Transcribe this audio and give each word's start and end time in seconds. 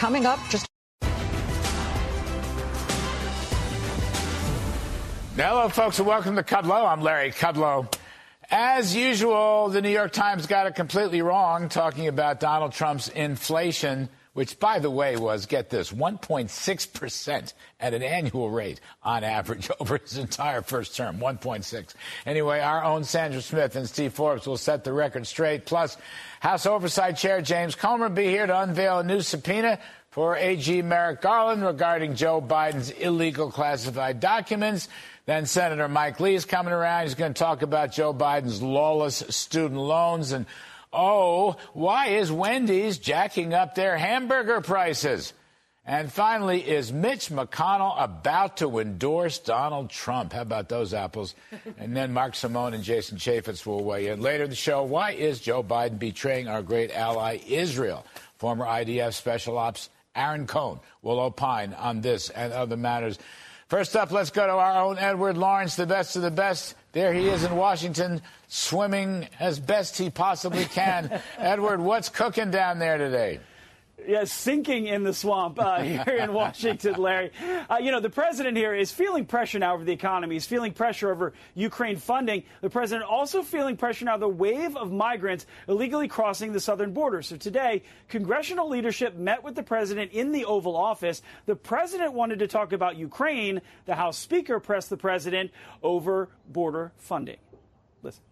coming 0.00 0.24
up 0.24 0.38
just. 0.48 0.66
Hello, 5.36 5.68
folks, 5.68 5.98
and 5.98 6.08
welcome 6.08 6.36
to 6.36 6.42
Kudlow. 6.42 6.90
I'm 6.90 7.02
Larry 7.02 7.32
Kudlow. 7.32 7.92
As 8.50 8.96
usual, 8.96 9.68
the 9.68 9.82
New 9.82 9.90
York 9.90 10.12
Times 10.12 10.46
got 10.46 10.66
it 10.66 10.74
completely 10.74 11.20
wrong 11.20 11.68
talking 11.68 12.08
about 12.08 12.40
Donald 12.40 12.72
Trump's 12.72 13.08
inflation, 13.08 14.08
which, 14.32 14.58
by 14.58 14.78
the 14.78 14.90
way, 14.90 15.16
was, 15.16 15.46
get 15.46 15.70
this, 15.70 15.90
1.6% 15.92 17.52
at 17.80 17.94
an 17.94 18.02
annual 18.02 18.50
rate 18.50 18.80
on 19.02 19.24
average 19.24 19.70
over 19.80 19.98
his 19.98 20.18
entire 20.18 20.62
first 20.62 20.96
term, 20.96 21.18
1.6. 21.18 21.94
Anyway, 22.26 22.60
our 22.60 22.84
own 22.84 23.04
Sandra 23.04 23.42
Smith 23.42 23.74
and 23.76 23.88
Steve 23.88 24.12
Forbes 24.12 24.46
will 24.46 24.56
set 24.56 24.84
the 24.84 24.92
record 24.92 25.26
straight. 25.26 25.66
Plus, 25.66 25.96
House 26.40 26.66
Oversight 26.66 27.16
Chair 27.16 27.42
James 27.42 27.74
Comer 27.74 28.08
will 28.08 28.14
be 28.14 28.26
here 28.26 28.46
to 28.46 28.60
unveil 28.60 29.00
a 29.00 29.04
new 29.04 29.20
subpoena 29.20 29.78
for 30.10 30.36
AG 30.36 30.82
Merrick 30.82 31.20
Garland 31.20 31.64
regarding 31.64 32.16
Joe 32.16 32.40
Biden's 32.40 32.90
illegal 32.90 33.50
classified 33.50 34.18
documents. 34.18 34.88
Then 35.26 35.46
Senator 35.46 35.88
Mike 35.88 36.18
Lee 36.18 36.34
is 36.34 36.44
coming 36.44 36.72
around. 36.72 37.04
He's 37.04 37.14
going 37.14 37.32
to 37.32 37.38
talk 37.38 37.62
about 37.62 37.92
Joe 37.92 38.12
Biden's 38.12 38.60
lawless 38.60 39.22
student 39.28 39.78
loans. 39.78 40.32
And 40.32 40.46
oh, 40.92 41.56
why 41.72 42.08
is 42.08 42.32
Wendy's 42.32 42.98
jacking 42.98 43.54
up 43.54 43.74
their 43.74 43.96
hamburger 43.96 44.60
prices? 44.60 45.32
And 45.86 46.12
finally, 46.12 46.60
is 46.60 46.92
Mitch 46.92 47.30
McConnell 47.30 48.00
about 48.00 48.58
to 48.58 48.78
endorse 48.78 49.38
Donald 49.38 49.90
Trump? 49.90 50.32
How 50.32 50.42
about 50.42 50.68
those 50.68 50.94
apples? 50.94 51.34
And 51.78 51.96
then 51.96 52.12
Mark 52.12 52.34
Simone 52.34 52.74
and 52.74 52.84
Jason 52.84 53.16
Chaffetz 53.18 53.64
will 53.64 53.82
weigh 53.82 54.08
in. 54.08 54.20
Later 54.20 54.44
in 54.44 54.50
the 54.50 54.56
show, 54.56 54.82
why 54.82 55.12
is 55.12 55.40
Joe 55.40 55.62
Biden 55.62 55.98
betraying 55.98 56.46
our 56.46 56.62
great 56.62 56.90
ally, 56.92 57.38
Israel? 57.48 58.04
Former 58.36 58.66
IDF 58.66 59.14
Special 59.14 59.58
Ops 59.58 59.88
Aaron 60.14 60.46
Cohen 60.46 60.80
will 61.02 61.20
opine 61.20 61.72
on 61.74 62.00
this 62.00 62.30
and 62.30 62.52
other 62.52 62.76
matters. 62.76 63.18
First 63.70 63.94
up, 63.94 64.10
let's 64.10 64.30
go 64.30 64.44
to 64.44 64.52
our 64.52 64.82
own 64.82 64.98
Edward 64.98 65.38
Lawrence, 65.38 65.76
the 65.76 65.86
best 65.86 66.16
of 66.16 66.22
the 66.22 66.30
best. 66.32 66.74
There 66.90 67.12
he 67.12 67.28
is 67.28 67.44
in 67.44 67.54
Washington, 67.54 68.20
swimming 68.48 69.28
as 69.38 69.60
best 69.60 69.96
he 69.96 70.10
possibly 70.10 70.64
can. 70.64 71.22
Edward, 71.38 71.80
what's 71.80 72.08
cooking 72.08 72.50
down 72.50 72.80
there 72.80 72.98
today? 72.98 73.38
Yeah, 74.06 74.24
sinking 74.24 74.86
in 74.86 75.02
the 75.02 75.12
swamp 75.12 75.58
uh, 75.58 75.80
here 75.82 76.16
in 76.16 76.32
Washington, 76.32 76.94
Larry. 76.94 77.30
Uh, 77.68 77.78
you 77.80 77.90
know, 77.90 78.00
the 78.00 78.10
president 78.10 78.56
here 78.56 78.74
is 78.74 78.92
feeling 78.92 79.24
pressure 79.24 79.58
now 79.58 79.74
over 79.74 79.84
the 79.84 79.92
economy. 79.92 80.36
He's 80.36 80.46
feeling 80.46 80.72
pressure 80.72 81.10
over 81.10 81.32
Ukraine 81.54 81.96
funding. 81.96 82.44
The 82.60 82.70
president 82.70 83.08
also 83.08 83.42
feeling 83.42 83.76
pressure 83.76 84.04
now 84.04 84.16
the 84.16 84.28
wave 84.28 84.76
of 84.76 84.92
migrants 84.92 85.46
illegally 85.68 86.08
crossing 86.08 86.52
the 86.52 86.60
southern 86.60 86.92
border. 86.92 87.22
So 87.22 87.36
today, 87.36 87.82
congressional 88.08 88.68
leadership 88.68 89.16
met 89.16 89.42
with 89.42 89.54
the 89.54 89.62
president 89.62 90.12
in 90.12 90.32
the 90.32 90.44
Oval 90.44 90.76
Office. 90.76 91.22
The 91.46 91.56
president 91.56 92.12
wanted 92.12 92.38
to 92.40 92.46
talk 92.46 92.72
about 92.72 92.96
Ukraine. 92.96 93.60
The 93.86 93.94
House 93.94 94.18
Speaker 94.18 94.60
pressed 94.60 94.90
the 94.90 94.96
president 94.96 95.50
over 95.82 96.28
border 96.48 96.92
funding. 96.96 97.38
Listen. 98.02 98.22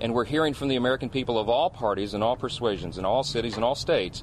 And 0.00 0.12
we're 0.12 0.24
hearing 0.24 0.54
from 0.54 0.68
the 0.68 0.76
American 0.76 1.08
people 1.08 1.38
of 1.38 1.48
all 1.48 1.70
parties 1.70 2.14
and 2.14 2.22
all 2.22 2.36
persuasions 2.36 2.98
in 2.98 3.04
all 3.04 3.22
cities 3.22 3.54
and 3.56 3.64
all 3.64 3.74
states 3.74 4.22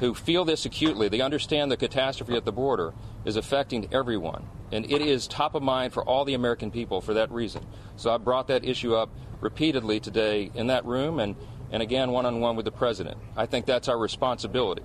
who 0.00 0.14
feel 0.14 0.44
this 0.44 0.66
acutely. 0.66 1.08
They 1.08 1.20
understand 1.20 1.70
the 1.70 1.76
catastrophe 1.76 2.34
at 2.36 2.44
the 2.44 2.52
border 2.52 2.92
is 3.24 3.36
affecting 3.36 3.92
everyone. 3.92 4.44
And 4.72 4.90
it 4.90 5.00
is 5.00 5.28
top 5.28 5.54
of 5.54 5.62
mind 5.62 5.92
for 5.92 6.04
all 6.04 6.24
the 6.24 6.34
American 6.34 6.70
people 6.70 7.00
for 7.00 7.14
that 7.14 7.30
reason. 7.30 7.64
So 7.96 8.12
I 8.12 8.18
brought 8.18 8.48
that 8.48 8.64
issue 8.64 8.94
up 8.94 9.10
repeatedly 9.40 10.00
today 10.00 10.50
in 10.54 10.66
that 10.66 10.84
room 10.84 11.20
and, 11.20 11.36
and 11.70 11.82
again 11.82 12.10
one 12.10 12.26
on 12.26 12.40
one 12.40 12.56
with 12.56 12.64
the 12.64 12.72
president. 12.72 13.18
I 13.36 13.46
think 13.46 13.66
that's 13.66 13.88
our 13.88 13.98
responsibility 13.98 14.82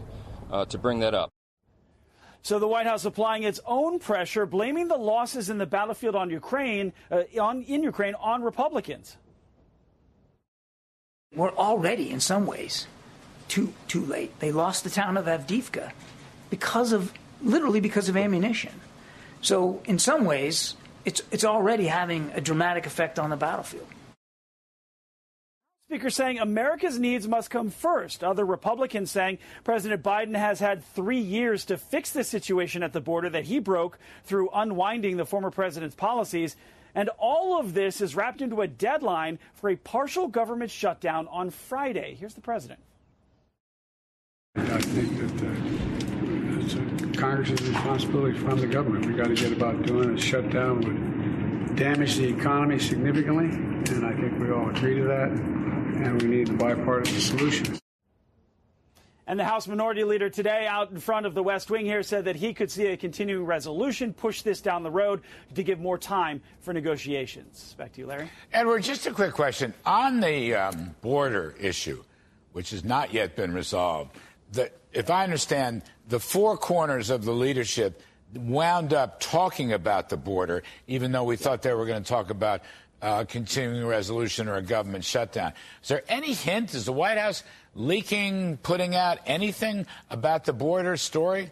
uh, 0.51 0.65
to 0.65 0.77
bring 0.77 0.99
that 0.99 1.15
up. 1.15 1.31
So 2.41 2.57
the 2.59 2.67
White 2.67 2.85
House 2.85 3.03
applying 3.03 3.43
its 3.43 3.59
own 3.65 3.99
pressure, 3.99 4.45
blaming 4.45 4.87
the 4.87 4.95
losses 4.95 5.49
in 5.49 5.57
the 5.57 5.65
battlefield 5.65 6.15
on 6.15 6.29
Ukraine, 6.29 6.93
uh, 7.11 7.23
on, 7.39 7.63
in 7.63 7.83
Ukraine 7.83 8.15
on 8.15 8.43
Republicans. 8.43 9.17
We're 11.35 11.55
already, 11.55 12.09
in 12.09 12.19
some 12.19 12.45
ways, 12.45 12.87
too 13.47 13.73
too 13.87 14.05
late. 14.05 14.39
They 14.39 14.51
lost 14.51 14.83
the 14.83 14.89
town 14.89 15.17
of 15.17 15.25
Avdiivka 15.25 15.91
because 16.49 16.91
of 16.91 17.13
literally 17.41 17.79
because 17.79 18.09
of 18.09 18.17
ammunition. 18.17 18.73
So 19.41 19.81
in 19.85 19.99
some 19.99 20.25
ways, 20.25 20.75
it's 21.05 21.21
it's 21.31 21.45
already 21.45 21.87
having 21.87 22.31
a 22.33 22.41
dramatic 22.41 22.85
effect 22.85 23.19
on 23.19 23.29
the 23.29 23.37
battlefield. 23.37 23.87
Speaker 25.89 26.11
saying 26.11 26.37
America's 26.37 26.99
needs 26.99 27.27
must 27.27 27.49
come 27.49 27.71
first. 27.71 28.23
Other 28.23 28.45
Republicans 28.45 29.09
saying 29.09 29.39
President 29.63 30.03
Biden 30.03 30.35
has 30.37 30.59
had 30.59 30.83
three 30.83 31.19
years 31.19 31.65
to 31.65 31.77
fix 31.77 32.11
the 32.11 32.23
situation 32.23 32.83
at 32.83 32.93
the 32.93 33.01
border 33.01 33.27
that 33.31 33.45
he 33.45 33.57
broke 33.57 33.97
through 34.23 34.49
unwinding 34.53 35.17
the 35.17 35.25
former 35.25 35.49
president's 35.49 35.95
policies. 35.95 36.55
And 36.95 37.09
all 37.17 37.59
of 37.59 37.73
this 37.73 38.01
is 38.01 38.15
wrapped 38.15 38.41
into 38.41 38.61
a 38.61 38.67
deadline 38.67 39.39
for 39.53 39.69
a 39.69 39.75
partial 39.75 40.27
government 40.27 40.71
shutdown 40.71 41.27
on 41.27 41.49
Friday. 41.49 42.15
Here's 42.19 42.33
the 42.33 42.41
president. 42.41 42.79
I 44.55 44.81
think 44.81 45.17
that 45.17 45.47
uh, 45.47 46.59
it's 46.59 46.73
a 46.73 47.19
Congress's 47.19 47.61
responsibility 47.61 48.37
from 48.37 48.59
the 48.59 48.67
government. 48.67 49.05
We 49.05 49.13
got 49.13 49.27
to 49.27 49.35
get 49.35 49.51
about 49.51 49.83
doing 49.83 50.15
a 50.15 50.19
shutdown 50.19 50.81
would 50.81 51.75
damage 51.75 52.15
the 52.15 52.27
economy 52.27 52.79
significantly, 52.79 53.45
and 53.45 54.05
I 54.05 54.13
think 54.13 54.39
we 54.39 54.51
all 54.51 54.69
agree 54.69 54.95
to 54.95 55.03
that. 55.03 55.29
And 55.29 56.21
we 56.21 56.27
need 56.27 56.49
a 56.49 56.53
bipartisan 56.53 57.19
solution. 57.19 57.79
And 59.29 59.39
the 59.39 59.45
House 59.45 59.67
Minority 59.67 60.03
Leader 60.03 60.27
today, 60.27 60.65
out 60.65 60.89
in 60.89 60.99
front 60.99 61.27
of 61.27 61.35
the 61.35 61.43
West 61.43 61.69
Wing 61.69 61.85
here, 61.85 62.01
said 62.01 62.25
that 62.25 62.35
he 62.35 62.51
could 62.51 62.71
see 62.71 62.87
a 62.87 62.97
continuing 62.97 63.45
resolution 63.45 64.11
push 64.11 64.41
this 64.41 64.59
down 64.59 64.81
the 64.81 64.89
road 64.89 65.21
to 65.53 65.61
give 65.61 65.79
more 65.79 65.99
time 65.99 66.41
for 66.61 66.73
negotiations. 66.73 67.75
Back 67.77 67.93
to 67.93 68.01
you, 68.01 68.07
Larry. 68.07 68.31
Edward, 68.51 68.81
just 68.81 69.05
a 69.05 69.11
quick 69.11 69.33
question. 69.33 69.75
On 69.85 70.19
the 70.19 70.55
um, 70.55 70.95
border 71.03 71.53
issue, 71.59 72.03
which 72.53 72.71
has 72.71 72.83
not 72.83 73.13
yet 73.13 73.35
been 73.35 73.53
resolved, 73.53 74.17
the, 74.51 74.71
if 74.93 75.11
I 75.11 75.25
understand, 75.25 75.83
the 76.07 76.19
four 76.19 76.57
corners 76.57 77.11
of 77.11 77.23
the 77.23 77.31
leadership 77.31 78.01
wound 78.33 78.95
up 78.95 79.19
talking 79.19 79.73
about 79.73 80.09
the 80.09 80.17
border, 80.17 80.63
even 80.87 81.11
though 81.11 81.23
we 81.23 81.35
thought 81.35 81.61
they 81.61 81.75
were 81.75 81.85
going 81.85 82.01
to 82.01 82.09
talk 82.09 82.31
about 82.31 82.63
uh, 83.01 83.23
continuing 83.25 83.85
resolution 83.85 84.47
or 84.47 84.55
a 84.55 84.61
government 84.61 85.03
shutdown. 85.03 85.53
Is 85.81 85.89
there 85.89 86.03
any 86.09 86.33
hint? 86.33 86.73
Is 86.73 86.85
the 86.85 86.93
White 86.93 87.17
House 87.17 87.43
leaking, 87.75 88.57
putting 88.57 88.95
out 88.95 89.19
anything 89.25 89.85
about 90.09 90.45
the 90.45 90.53
border 90.53 90.97
story? 90.97 91.51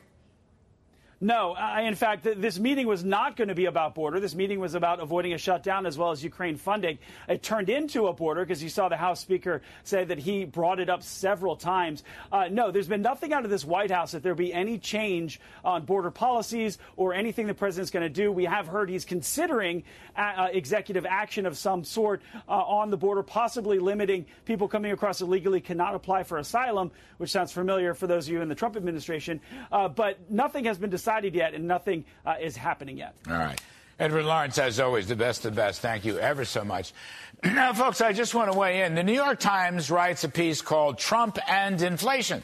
No, 1.20 1.54
I, 1.54 1.82
in 1.82 1.96
fact, 1.96 2.26
th- 2.26 2.38
this 2.38 2.60
meeting 2.60 2.86
was 2.86 3.04
not 3.04 3.36
going 3.36 3.48
to 3.48 3.56
be 3.56 3.66
about 3.66 3.96
border. 3.96 4.20
This 4.20 4.36
meeting 4.36 4.60
was 4.60 4.76
about 4.76 5.00
avoiding 5.00 5.34
a 5.34 5.40
shutdown 5.40 5.88
as 5.88 5.98
well 5.98 6.12
as 6.12 6.24
Ukraine 6.24 6.58
funding. 6.58 7.00
It 7.28 7.42
turned 7.42 7.72
into 7.72 8.06
a 8.06 8.14
border 8.14 8.46
because 8.46 8.62
you 8.62 8.70
saw 8.70 8.88
the 8.88 8.98
House 8.98 9.20
Speaker 9.20 9.64
say 9.84 10.04
that 10.04 10.20
he 10.20 10.46
brought 10.46 10.80
it 10.80 10.90
up 10.90 11.02
several 11.02 11.56
times. 11.56 12.04
Uh, 12.32 12.50
no, 12.52 12.70
there's 12.70 12.88
been 12.88 13.02
nothing 13.02 13.34
out 13.34 13.46
of 13.46 13.50
this 13.50 13.66
White 13.66 13.90
House 13.90 14.12
that 14.12 14.22
there 14.22 14.36
be 14.36 14.54
any 14.54 14.78
change 14.78 15.40
on 15.66 15.86
border 15.86 16.12
policies 16.12 16.78
or 16.98 17.16
anything 17.16 17.48
the 17.48 17.56
president's 17.56 17.90
going 17.90 18.04
to 18.04 18.14
do. 18.14 18.32
We 18.32 18.46
have 18.46 18.68
heard 18.68 18.88
he's 18.88 19.06
considering 19.06 19.86
uh, 20.16 20.34
uh, 20.38 20.48
executive 20.54 21.08
action 21.08 21.48
of 21.48 21.58
some 21.58 21.84
sort 21.84 22.22
uh, 22.48 22.52
on 22.52 22.92
the 22.92 22.98
border, 22.98 23.24
possibly 23.24 23.80
limiting 23.80 24.28
people 24.46 24.68
coming 24.68 24.92
across 24.92 25.22
illegally 25.22 25.62
cannot 25.62 25.96
apply 25.96 26.22
for 26.22 26.38
asylum, 26.38 26.92
which 27.18 27.32
sounds 27.32 27.52
familiar 27.52 27.96
for 27.96 28.06
those 28.06 28.28
of 28.28 28.34
you 28.34 28.42
in 28.42 28.50
the 28.50 28.56
Trump 28.56 28.78
administration. 28.78 29.42
Uh, 29.72 29.88
but 29.88 30.20
nothing 30.30 30.66
has 30.66 30.78
been 30.78 30.92
decided 30.92 31.07
decided 31.08 31.34
yet, 31.34 31.54
and 31.54 31.66
nothing 31.66 32.04
uh, 32.26 32.36
is 32.42 32.58
happening 32.58 32.98
yet. 32.98 33.16
All 33.30 33.38
right. 33.38 33.60
Edward 33.98 34.26
Lawrence, 34.26 34.58
as 34.58 34.78
always, 34.78 35.08
the 35.08 35.16
best 35.16 35.46
of 35.46 35.56
best. 35.56 35.80
Thank 35.80 36.04
you 36.04 36.20
ever 36.20 36.44
so 36.44 36.66
much. 36.66 36.94
Now, 37.44 37.72
folks, 37.72 38.02
I 38.02 38.14
just 38.14 38.34
want 38.34 38.52
to 38.52 38.58
weigh 38.58 38.82
in. 38.82 38.96
The 38.96 39.04
New 39.04 39.14
York 39.14 39.40
Times 39.40 39.92
writes 39.92 40.24
a 40.24 40.30
piece 40.30 40.62
called 40.62 40.98
Trump 40.98 41.38
and 41.48 41.80
Inflation. 41.82 42.44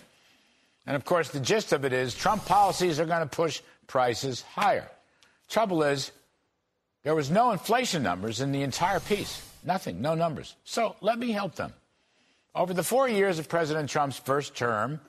And 0.85 0.95
of 0.95 1.03
course, 1.03 1.29
the 1.29 1.39
gist 1.39 1.73
of 1.73 1.83
it 1.83 1.93
is 1.93 2.13
Trump 2.13 2.45
policies 2.45 2.99
are 2.99 3.05
going 3.05 3.27
to 3.27 3.35
push 3.35 3.61
prices 3.87 4.43
higher. 4.43 4.87
Trouble 5.49 5.81
is, 5.81 6.11
there 7.03 7.15
was 7.15 7.31
no 7.31 7.51
inflation 7.51 8.03
numbers 8.03 8.39
in 8.39 8.51
the 8.51 8.61
entire 8.61 8.99
piece. 8.99 9.43
Nothing, 9.65 9.99
no 9.99 10.13
numbers. 10.13 10.55
So 10.63 10.95
let 11.01 11.17
me 11.17 11.31
help 11.31 11.55
them. 11.55 11.73
Over 12.53 12.75
the 12.75 12.83
four 12.83 13.09
years 13.09 13.39
of 13.39 13.49
President 13.49 13.89
Trump's 13.89 14.19
first 14.19 14.55
term, 14.55 15.01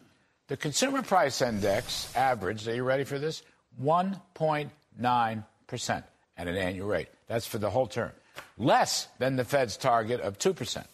the 0.49 0.57
consumer 0.57 1.03
price 1.03 1.43
index 1.43 2.15
averaged, 2.15 2.69
are 2.69 2.75
you 2.75 2.85
ready 2.85 3.05
for 3.05 3.19
this? 3.19 3.43
1.9% 3.83 6.05
at 6.37 6.49
an 6.49 6.57
annual 6.57 6.89
rate. 6.89 7.09
That's 7.27 7.47
for 7.47 7.59
the 7.59 7.71
whole 7.71 7.87
term. 7.87 8.13
Less 8.59 9.09
than 9.19 9.37
the 9.37 9.45
Fed's 9.45 9.77
target 9.77 10.21
of 10.21 10.39
2%. 10.39 10.85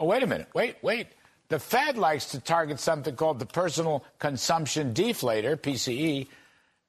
Oh, 0.00 0.06
wait 0.06 0.22
a 0.22 0.26
minute. 0.26 0.48
Wait, 0.54 0.76
wait. 0.82 1.08
The 1.48 1.58
Fed 1.58 1.96
likes 1.96 2.26
to 2.32 2.40
target 2.40 2.78
something 2.78 3.16
called 3.16 3.38
the 3.38 3.46
personal 3.46 4.04
consumption 4.18 4.92
deflator, 4.92 5.56
PCE. 5.56 6.26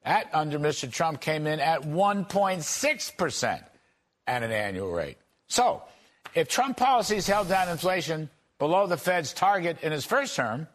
That, 0.04 0.28
under 0.32 0.58
Mr. 0.58 0.90
Trump, 0.90 1.20
came 1.20 1.46
in 1.46 1.60
at 1.60 1.82
1.6% 1.82 3.64
at 4.26 4.42
an 4.42 4.52
annual 4.52 4.92
rate. 4.92 5.16
So, 5.46 5.82
if 6.34 6.48
Trump 6.48 6.76
policies 6.76 7.26
held 7.26 7.48
down 7.48 7.68
inflation 7.68 8.28
below 8.58 8.86
the 8.86 8.96
Fed's 8.96 9.32
target 9.32 9.78
in 9.82 9.92
his 9.92 10.04
first 10.04 10.36
term, 10.36 10.68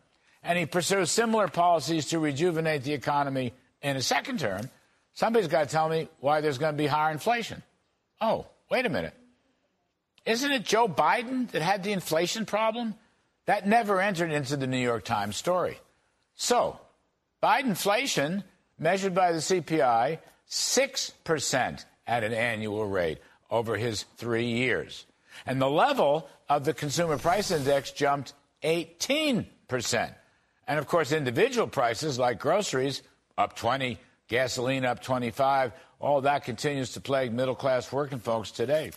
and 0.46 0.58
he 0.58 0.66
pursues 0.66 1.12
similar 1.12 1.48
policies 1.48 2.08
to 2.08 2.20
rejuvenate 2.20 2.84
the 2.84 2.94
economy 2.94 3.54
in 3.82 3.98
a 3.98 4.02
second 4.02 4.40
term, 4.40 4.70
somebody's 5.14 5.48
got 5.48 5.66
to 5.68 5.70
tell 5.70 5.90
me 5.90 6.08
why 6.20 6.42
there's 6.42 6.58
going 6.58 6.74
to 6.74 6.78
be 6.78 6.88
higher 6.88 7.12
inflation. 7.12 7.64
Oh, 8.22 8.46
wait 8.70 8.86
a 8.86 8.90
minute. 8.90 9.14
Isn't 10.26 10.52
it 10.52 10.64
Joe 10.64 10.88
Biden 10.88 11.50
that 11.52 11.62
had 11.62 11.84
the 11.84 11.92
inflation 11.92 12.46
problem? 12.46 12.96
That 13.46 13.68
never 13.68 14.02
entered 14.02 14.32
into 14.32 14.56
the 14.58 14.68
New 14.68 14.80
York 14.80 15.04
Times 15.04 15.36
story. 15.36 15.80
So, 16.36 16.80
Biden 17.44 17.66
inflation, 17.66 18.44
measured 18.80 19.14
by 19.14 19.32
the 19.32 19.40
CPI, 19.40 20.20
6% 20.50 21.86
at 22.08 22.24
an 22.24 22.34
annual 22.34 22.88
rate 22.88 23.20
over 23.50 23.78
his 23.78 24.04
three 24.18 24.48
years. 24.48 25.06
And 25.46 25.62
the 25.62 25.70
level 25.70 26.28
of 26.50 26.66
the 26.66 26.74
consumer 26.74 27.18
price 27.18 27.52
index 27.52 27.92
jumped 27.92 28.34
18%. 28.64 29.46
And 30.68 30.80
of 30.80 30.88
course, 30.88 31.12
individual 31.12 31.68
prices 31.68 32.18
like 32.18 32.40
groceries 32.40 33.04
up 33.38 33.56
20, 33.56 34.00
gasoline 34.28 34.86
up 34.86 35.02
25, 35.04 35.74
all 36.00 36.22
that 36.22 36.44
continues 36.44 36.94
to 36.94 37.02
plague 37.02 37.34
middle 37.34 37.56
class 37.56 37.92
working 37.92 38.20
folks 38.20 38.52
today. 38.52 38.92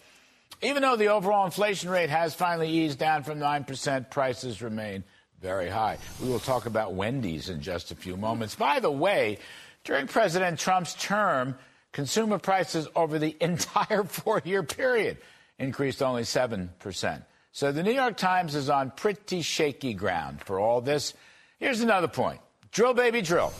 Even 0.62 0.82
though 0.82 0.97
the 0.97 1.09
overall 1.09 1.44
inflation 1.44 1.91
rate 1.91 2.11
has 2.11 2.35
finally 2.35 2.69
eased 2.69 2.99
down 2.99 3.23
from 3.23 3.38
9%, 3.38 4.11
prices 4.11 4.62
remain 4.62 5.05
very 5.41 5.69
high. 5.69 5.99
We 6.20 6.29
will 6.29 6.41
talk 6.41 6.67
about 6.67 6.94
Wendy's 6.94 7.49
in 7.49 7.61
just 7.61 7.93
a 7.93 7.94
few 7.94 8.17
moments. 8.17 8.55
By 8.56 8.81
the 8.81 8.91
way, 8.91 9.38
during 9.85 10.09
President 10.09 10.59
Trump's 10.59 10.94
term, 10.94 11.56
consumer 11.93 12.38
prices 12.38 12.88
over 12.97 13.19
the 13.19 13.37
entire 13.41 14.05
four 14.05 14.43
year 14.44 14.62
period 14.62 15.19
increased 15.59 16.03
only 16.03 16.23
7%. 16.23 17.23
So 17.53 17.73
the 17.73 17.82
New 17.82 17.93
York 17.93 18.17
Times 18.17 18.55
is 18.55 18.69
on 18.71 18.93
pretty 18.93 19.43
shaky 19.43 19.94
ground 19.94 20.41
for 20.44 20.59
all 20.61 20.81
this. 20.81 21.14
Here's 21.58 21.81
another 21.81 22.08
point 22.08 22.40
drill, 22.70 22.94
baby, 22.94 23.22
drill. 23.22 23.52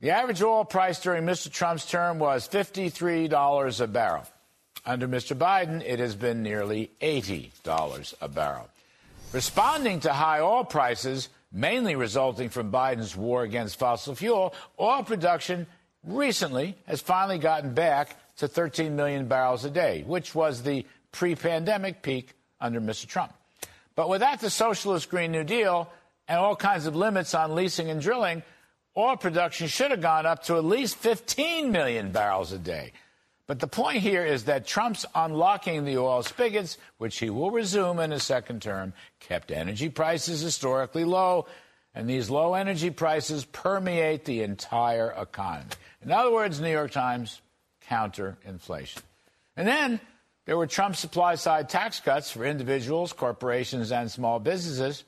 The 0.00 0.10
average 0.10 0.42
oil 0.42 0.64
price 0.64 1.00
during 1.00 1.24
Mr. 1.24 1.52
Trump's 1.52 1.86
term 1.86 2.18
was 2.18 2.48
$53 2.48 3.80
a 3.80 3.86
barrel. 3.86 4.24
Under 4.86 5.06
Mr. 5.06 5.36
Biden, 5.36 5.82
it 5.84 5.98
has 5.98 6.14
been 6.14 6.42
nearly 6.42 6.90
$80 7.02 8.14
a 8.20 8.28
barrel. 8.28 8.68
Responding 9.32 10.00
to 10.00 10.12
high 10.12 10.40
oil 10.40 10.64
prices, 10.64 11.28
mainly 11.52 11.96
resulting 11.96 12.48
from 12.48 12.72
Biden's 12.72 13.14
war 13.14 13.42
against 13.42 13.78
fossil 13.78 14.14
fuel, 14.14 14.54
oil 14.80 15.02
production 15.02 15.66
recently 16.02 16.76
has 16.86 17.02
finally 17.02 17.38
gotten 17.38 17.74
back 17.74 18.16
to 18.38 18.48
13 18.48 18.96
million 18.96 19.28
barrels 19.28 19.66
a 19.66 19.70
day, 19.70 20.02
which 20.06 20.34
was 20.34 20.62
the 20.62 20.86
pre 21.12 21.34
pandemic 21.34 22.00
peak 22.02 22.32
under 22.58 22.80
Mr. 22.80 23.06
Trump. 23.06 23.34
But 23.94 24.08
without 24.08 24.40
the 24.40 24.50
socialist 24.50 25.10
Green 25.10 25.30
New 25.30 25.44
Deal 25.44 25.92
and 26.30 26.38
all 26.38 26.54
kinds 26.54 26.86
of 26.86 26.94
limits 26.94 27.34
on 27.34 27.56
leasing 27.56 27.90
and 27.90 28.00
drilling, 28.00 28.44
oil 28.96 29.16
production 29.16 29.66
should 29.66 29.90
have 29.90 30.00
gone 30.00 30.26
up 30.26 30.44
to 30.44 30.56
at 30.56 30.64
least 30.64 30.94
15 30.96 31.72
million 31.72 32.12
barrels 32.12 32.52
a 32.52 32.58
day. 32.58 32.92
But 33.48 33.58
the 33.58 33.66
point 33.66 33.98
here 33.98 34.24
is 34.24 34.44
that 34.44 34.64
Trump's 34.64 35.04
unlocking 35.12 35.84
the 35.84 35.98
oil 35.98 36.22
spigots, 36.22 36.78
which 36.98 37.18
he 37.18 37.30
will 37.30 37.50
resume 37.50 37.98
in 37.98 38.12
his 38.12 38.22
second 38.22 38.62
term, 38.62 38.92
kept 39.18 39.50
energy 39.50 39.88
prices 39.88 40.40
historically 40.40 41.04
low, 41.04 41.46
and 41.96 42.08
these 42.08 42.30
low 42.30 42.54
energy 42.54 42.90
prices 42.90 43.44
permeate 43.44 44.24
the 44.24 44.44
entire 44.44 45.10
economy. 45.10 45.70
In 46.00 46.12
other 46.12 46.30
words, 46.30 46.60
New 46.60 46.70
York 46.70 46.92
Times, 46.92 47.40
counter 47.80 48.38
inflation. 48.44 49.02
And 49.56 49.66
then 49.66 50.00
there 50.46 50.56
were 50.56 50.68
Trump 50.68 50.94
supply 50.94 51.34
side 51.34 51.68
tax 51.68 51.98
cuts 51.98 52.30
for 52.30 52.44
individuals, 52.44 53.12
corporations, 53.12 53.90
and 53.90 54.08
small 54.08 54.38
businesses. 54.38 55.02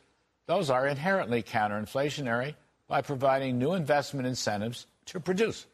Those 0.47 0.71
are 0.71 0.87
inherently 0.87 1.43
counterinflationary 1.43 2.55
by 2.89 3.03
providing 3.03 3.59
new 3.59 3.75
investment 3.75 4.27
incentives 4.27 4.87
to 5.07 5.21
produce. 5.21 5.67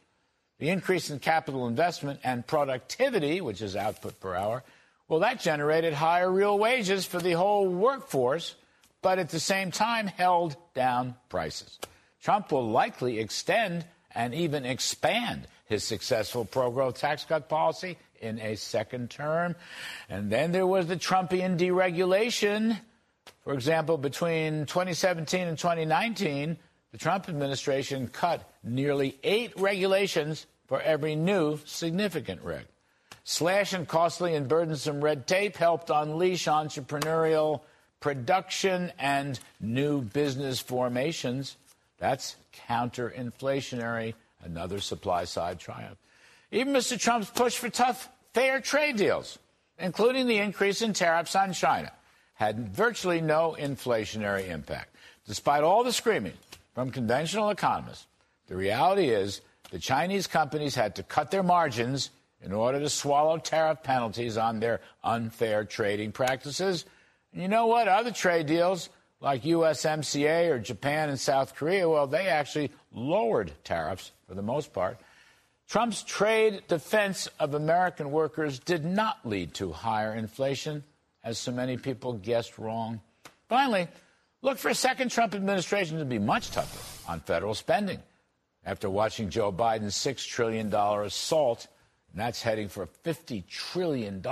The 0.59 0.71
increase 0.71 1.11
in 1.11 1.21
capital 1.21 1.69
investment 1.69 2.21
and 2.25 2.47
productivity, 2.47 3.41
which 3.41 3.63
is 3.63 3.77
output 3.77 4.21
per 4.21 4.35
hour, 4.35 4.65
well, 5.09 5.21
that 5.21 5.41
generated 5.41 5.95
higher 5.95 6.31
real 6.31 6.59
wages 6.59 7.07
for 7.07 7.19
the 7.19 7.33
whole 7.33 7.67
workforce, 7.67 8.55
but 9.01 9.19
at 9.19 9.31
the 9.31 9.41
same 9.41 9.71
time 9.71 10.07
held 10.07 10.57
down 10.75 11.15
prices. 11.29 11.79
Trump 12.23 12.53
will 12.53 12.69
likely 12.69 13.19
extend 13.19 13.87
and 14.15 14.35
even 14.35 14.67
expand 14.67 15.47
his 15.67 15.85
successful 15.85 16.45
pro 16.45 16.71
growth 16.71 16.99
tax 16.99 17.25
cut 17.25 17.49
policy 17.49 17.97
in 18.21 18.39
a 18.41 18.57
second 18.57 19.11
term. 19.11 19.55
And 20.09 20.31
then 20.31 20.53
there 20.53 20.67
was 20.67 20.87
the 20.87 20.97
Trumpian 20.97 21.59
deregulation. 21.59 22.79
For 23.49 23.55
example, 23.55 23.97
between 23.97 24.67
2017 24.67 25.49
and 25.49 25.57
2019, 25.57 26.59
the 26.93 26.99
Trump 26.99 27.31
administration 27.31 28.07
cut 28.09 28.47
nearly 28.63 29.19
eight 29.23 29.59
regulations 29.59 30.47
for 30.67 30.83
every 30.83 31.15
new 31.15 31.59
significant 31.65 32.43
reg. 32.43 32.67
Slashing 33.25 33.87
costly 33.87 34.35
and 34.35 34.49
burdensome 34.49 35.03
red 35.03 35.27
tape 35.27 35.57
helped 35.57 35.89
unleash 35.89 36.45
entrepreneurial 36.45 37.63
production 38.01 38.93
and 38.99 39.41
new 39.61 40.03
business 40.03 40.61
formations. 40.61 41.57
That's 41.97 42.37
counterinflationary, 42.69 44.13
another 44.45 44.79
supply 44.79 45.25
side 45.25 45.59
triumph. 45.59 45.97
Even 46.53 46.75
Mr. 46.75 47.01
Trump's 47.01 47.31
push 47.31 47.57
for 47.57 47.71
tough, 47.71 48.11
fair 48.35 48.61
trade 48.61 48.99
deals, 48.99 49.39
including 49.79 50.27
the 50.27 50.37
increase 50.37 50.83
in 50.83 50.93
tariffs 50.93 51.35
on 51.35 51.55
China, 51.55 51.91
had 52.39 52.69
virtually 52.69 53.21
no 53.21 53.57
inflationary 53.59 54.49
impact. 54.49 54.95
Despite 55.27 55.65
all 55.65 55.83
the 55.83 55.93
screaming 55.93 56.35
from 56.73 56.93
conventional 56.93 57.51
economists, 57.51 58.07
the 58.47 58.55
reality 58.55 59.09
is 59.09 59.41
the 59.73 59.81
Chinese 59.81 60.29
companies 60.29 60.77
had 60.77 60.95
to 60.95 61.03
cut 61.03 61.33
their 61.33 61.43
margins 61.43 62.11
in 62.41 62.53
order 62.53 62.79
to 62.79 62.89
swallow 62.89 63.39
tariff 63.39 63.83
penalties 63.83 64.37
on 64.37 64.61
their 64.61 64.81
unfair 65.03 65.65
trading 65.65 66.13
practices. 66.13 66.85
And 67.33 67.43
you 67.43 67.49
know 67.49 67.67
what? 67.67 67.89
Other 67.89 68.13
trade 68.13 68.47
deals 68.47 68.89
like 69.21 69.43
USMCA 69.43 70.49
or 70.49 70.61
Japan 70.61 71.09
and 71.09 71.19
South 71.19 71.57
Korea, 71.57 71.89
well, 71.89 72.07
they 72.07 72.29
actually 72.29 72.71
lowered 72.93 73.51
tariffs 73.65 74.13
for 74.29 74.35
the 74.35 74.43
most 74.43 74.73
part. 74.73 75.01
Trump's 75.69 76.05
trade 76.05 76.63
defense 76.69 77.29
of 77.41 77.55
American 77.55 78.13
workers 78.13 78.61
did 78.61 78.85
not 78.85 79.27
lead 79.27 79.55
to 79.55 79.73
higher 79.73 80.15
inflation, 80.15 80.85
as 81.25 81.39
so 81.39 81.53
many 81.53 81.77
people 81.77 82.15
guessed 82.15 82.59
wrong. 82.59 83.01
Finally, 83.49 83.89
look 84.43 84.59
for 84.59 84.69
a 84.69 84.75
second 84.75 85.11
Trump 85.11 85.35
administration 85.35 85.99
to 85.99 86.05
be 86.05 86.19
much 86.19 86.51
tougher 86.51 87.11
on 87.11 87.21
federal 87.21 87.55
spending 87.55 87.99
after 88.65 88.91
watching 88.91 89.31
Joe 89.31 89.53
Biden's 89.53 89.97
$6 89.97 90.27
trillion 90.27 90.73
assault, 90.75 91.67
and 92.13 92.21
that's 92.21 92.43
heading 92.43 92.69
for 92.69 92.87
$50 93.05 93.47
trillion 93.47 94.23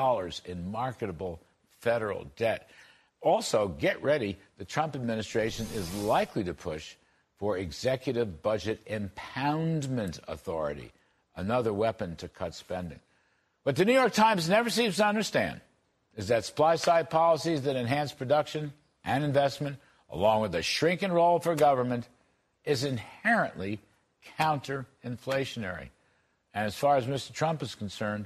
in 0.44 0.70
marketable 0.70 1.40
federal 1.80 2.26
debt. 2.36 2.68
Also, 3.20 3.68
get 3.68 4.02
ready. 4.02 4.36
The 4.58 4.64
Trump 4.64 4.94
administration 4.94 5.66
is 5.74 5.92
likely 6.02 6.44
to 6.44 6.54
push 6.54 6.94
for 7.38 7.58
executive 7.58 8.42
budget 8.42 8.84
impoundment 8.86 10.20
authority, 10.28 10.92
another 11.34 11.72
weapon 11.72 12.16
to 12.16 12.28
cut 12.28 12.54
spending. 12.54 13.00
But 13.64 13.76
the 13.76 13.84
New 13.84 13.92
York 13.92 14.12
Times 14.12 14.48
never 14.48 14.70
seems 14.70 14.96
to 14.96 15.06
understand 15.06 15.60
is 16.16 16.28
that 16.28 16.44
supply 16.44 16.76
side 16.76 17.10
policies 17.10 17.62
that 17.62 17.76
enhance 17.76 18.12
production 18.12 18.72
and 19.04 19.22
investment, 19.22 19.76
along 20.10 20.42
with 20.42 20.54
a 20.54 20.62
shrinking 20.62 21.12
role 21.12 21.38
for 21.38 21.54
government, 21.54 22.08
is 22.64 22.84
inherently 22.84 23.78
counter-inflationary. 24.38 25.88
And 26.54 26.64
as 26.64 26.74
far 26.74 26.96
as 26.96 27.04
Mr. 27.06 27.32
Trump 27.32 27.62
is 27.62 27.74
concerned, 27.74 28.24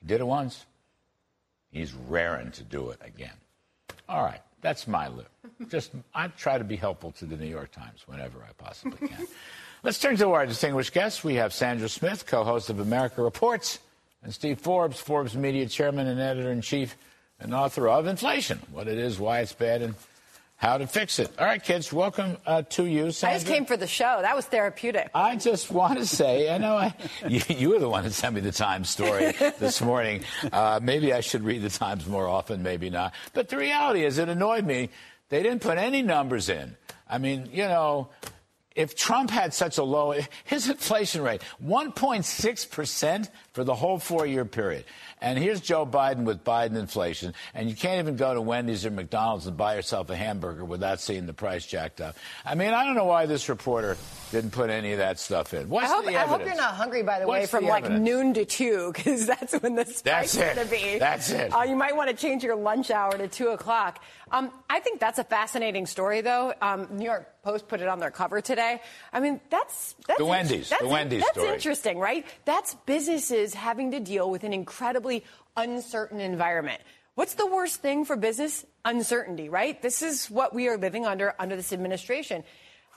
he 0.00 0.06
did 0.06 0.20
it 0.20 0.26
once. 0.26 0.64
He's 1.70 1.92
raring 1.92 2.52
to 2.52 2.62
do 2.62 2.90
it 2.90 3.00
again. 3.04 3.34
All 4.08 4.22
right, 4.22 4.40
that's 4.60 4.86
my 4.86 5.08
lip. 5.08 5.28
Just 5.68 5.92
I 6.14 6.28
try 6.28 6.58
to 6.58 6.64
be 6.64 6.76
helpful 6.76 7.12
to 7.12 7.26
the 7.26 7.36
New 7.36 7.46
York 7.46 7.72
Times 7.72 8.02
whenever 8.06 8.38
I 8.38 8.52
possibly 8.56 9.08
can. 9.08 9.26
Let's 9.82 9.98
turn 9.98 10.16
to 10.18 10.30
our 10.30 10.46
distinguished 10.46 10.92
guests. 10.92 11.24
We 11.24 11.34
have 11.34 11.52
Sandra 11.52 11.88
Smith, 11.88 12.24
co-host 12.24 12.70
of 12.70 12.78
America 12.78 13.20
Reports, 13.20 13.80
and 14.22 14.32
Steve 14.32 14.60
Forbes, 14.60 15.00
Forbes 15.00 15.34
Media 15.34 15.66
Chairman 15.66 16.06
and 16.06 16.20
Editor 16.20 16.52
in 16.52 16.60
Chief 16.60 16.96
and 17.42 17.54
author 17.54 17.88
of 17.88 18.06
Inflation: 18.06 18.60
What 18.70 18.88
It 18.88 18.98
Is, 18.98 19.18
Why 19.18 19.40
It's 19.40 19.52
Bad, 19.52 19.82
and 19.82 19.94
how 20.62 20.78
to 20.78 20.86
fix 20.86 21.18
it. 21.18 21.28
All 21.40 21.44
right, 21.44 21.62
kids, 21.62 21.92
welcome 21.92 22.36
uh, 22.46 22.62
to 22.62 22.86
you. 22.86 23.10
Sandra. 23.10 23.34
I 23.34 23.38
just 23.38 23.52
came 23.52 23.66
for 23.66 23.76
the 23.76 23.88
show. 23.88 24.20
That 24.22 24.36
was 24.36 24.44
therapeutic. 24.44 25.10
I 25.12 25.34
just 25.34 25.72
want 25.72 25.98
to 25.98 26.06
say, 26.06 26.54
I 26.54 26.58
know 26.58 26.76
I, 26.76 26.94
you, 27.28 27.40
you, 27.48 27.70
were 27.70 27.80
the 27.80 27.88
one 27.88 28.04
that 28.04 28.12
sent 28.12 28.36
me 28.36 28.40
the 28.40 28.52
Times 28.52 28.88
story 28.88 29.32
this 29.58 29.82
morning. 29.82 30.22
Uh, 30.52 30.78
maybe 30.80 31.12
I 31.12 31.20
should 31.20 31.42
read 31.42 31.62
the 31.62 31.70
Times 31.70 32.06
more 32.06 32.28
often, 32.28 32.62
maybe 32.62 32.90
not. 32.90 33.12
But 33.32 33.48
the 33.48 33.56
reality 33.56 34.04
is, 34.04 34.18
it 34.18 34.28
annoyed 34.28 34.64
me. 34.64 34.90
They 35.30 35.42
didn't 35.42 35.62
put 35.62 35.78
any 35.78 36.00
numbers 36.00 36.48
in. 36.48 36.76
I 37.08 37.18
mean, 37.18 37.48
you 37.52 37.64
know, 37.64 38.10
if 38.76 38.94
Trump 38.94 39.30
had 39.30 39.52
such 39.52 39.78
a 39.78 39.82
low, 39.82 40.14
his 40.44 40.68
inflation 40.68 41.22
rate, 41.22 41.42
1.6% 41.64 43.28
for 43.52 43.64
the 43.64 43.74
whole 43.74 43.98
four 43.98 44.26
year 44.26 44.44
period. 44.44 44.84
And 45.20 45.38
here's 45.38 45.60
Joe 45.60 45.86
Biden 45.86 46.24
with 46.24 46.42
Biden 46.42 46.76
inflation. 46.76 47.34
And 47.54 47.68
you 47.68 47.76
can't 47.76 48.00
even 48.00 48.16
go 48.16 48.34
to 48.34 48.40
Wendy's 48.40 48.84
or 48.84 48.90
McDonald's 48.90 49.46
and 49.46 49.56
buy 49.56 49.76
yourself 49.76 50.10
a 50.10 50.16
hamburger 50.16 50.64
without 50.64 51.00
seeing 51.00 51.26
the 51.26 51.32
price 51.32 51.64
jacked 51.64 52.00
up. 52.00 52.16
I 52.44 52.54
mean, 52.56 52.72
I 52.74 52.84
don't 52.84 52.94
know 52.96 53.04
why 53.04 53.26
this 53.26 53.48
reporter 53.48 53.96
didn't 54.32 54.50
put 54.50 54.70
any 54.70 54.92
of 54.92 54.98
that 54.98 55.18
stuff 55.20 55.54
in. 55.54 55.68
What's 55.68 55.90
I 55.90 55.94
hope, 55.94 56.04
the 56.06 56.16
I 56.16 56.24
hope 56.24 56.44
you're 56.44 56.56
not 56.56 56.74
hungry, 56.74 57.02
by 57.02 57.20
the 57.20 57.26
What's 57.26 57.40
way, 57.40 57.46
from 57.46 57.66
like 57.66 57.84
evidence? 57.84 58.04
noon 58.04 58.34
to 58.34 58.44
two, 58.44 58.92
because 58.94 59.26
that's 59.26 59.52
when 59.60 59.74
the 59.74 59.84
spike's 59.84 60.32
That's 60.32 60.36
going 60.36 60.66
to 60.66 60.72
be. 60.72 60.98
That's 60.98 61.30
it. 61.30 61.54
Uh, 61.54 61.62
you 61.62 61.76
might 61.76 61.94
want 61.94 62.08
to 62.10 62.16
change 62.16 62.42
your 62.42 62.56
lunch 62.56 62.90
hour 62.90 63.16
to 63.16 63.28
two 63.28 63.48
o'clock. 63.48 64.02
Um, 64.30 64.50
I 64.70 64.80
think 64.80 64.98
that's 64.98 65.18
a 65.18 65.24
fascinating 65.24 65.84
story, 65.84 66.22
though. 66.22 66.54
Um, 66.62 66.88
New 66.92 67.04
York 67.04 67.28
Post 67.42 67.66
put 67.68 67.80
it 67.80 67.88
on 67.88 67.98
their 67.98 68.10
cover 68.12 68.40
today. 68.40 68.80
I 69.12 69.18
mean, 69.20 69.40
that's 69.50 69.94
that's 70.06 70.18
The 70.18 70.24
Wendy's, 70.24 70.72
the 70.80 70.86
Wendy's 70.86 71.22
that's 71.22 71.32
story. 71.32 71.52
interesting, 71.54 71.98
right? 71.98 72.24
That's 72.44 72.74
businesses 72.86 73.41
having 73.54 73.90
to 73.90 74.00
deal 74.00 74.30
with 74.30 74.44
an 74.44 74.52
incredibly 74.52 75.24
uncertain 75.56 76.20
environment. 76.20 76.80
What's 77.14 77.34
the 77.34 77.46
worst 77.46 77.82
thing 77.82 78.04
for 78.04 78.16
business? 78.16 78.64
Uncertainty, 78.84 79.48
right? 79.48 79.80
This 79.82 80.00
is 80.00 80.30
what 80.30 80.54
we 80.54 80.68
are 80.68 80.78
living 80.78 81.04
under 81.04 81.34
under 81.38 81.56
this 81.56 81.72
administration. 81.72 82.42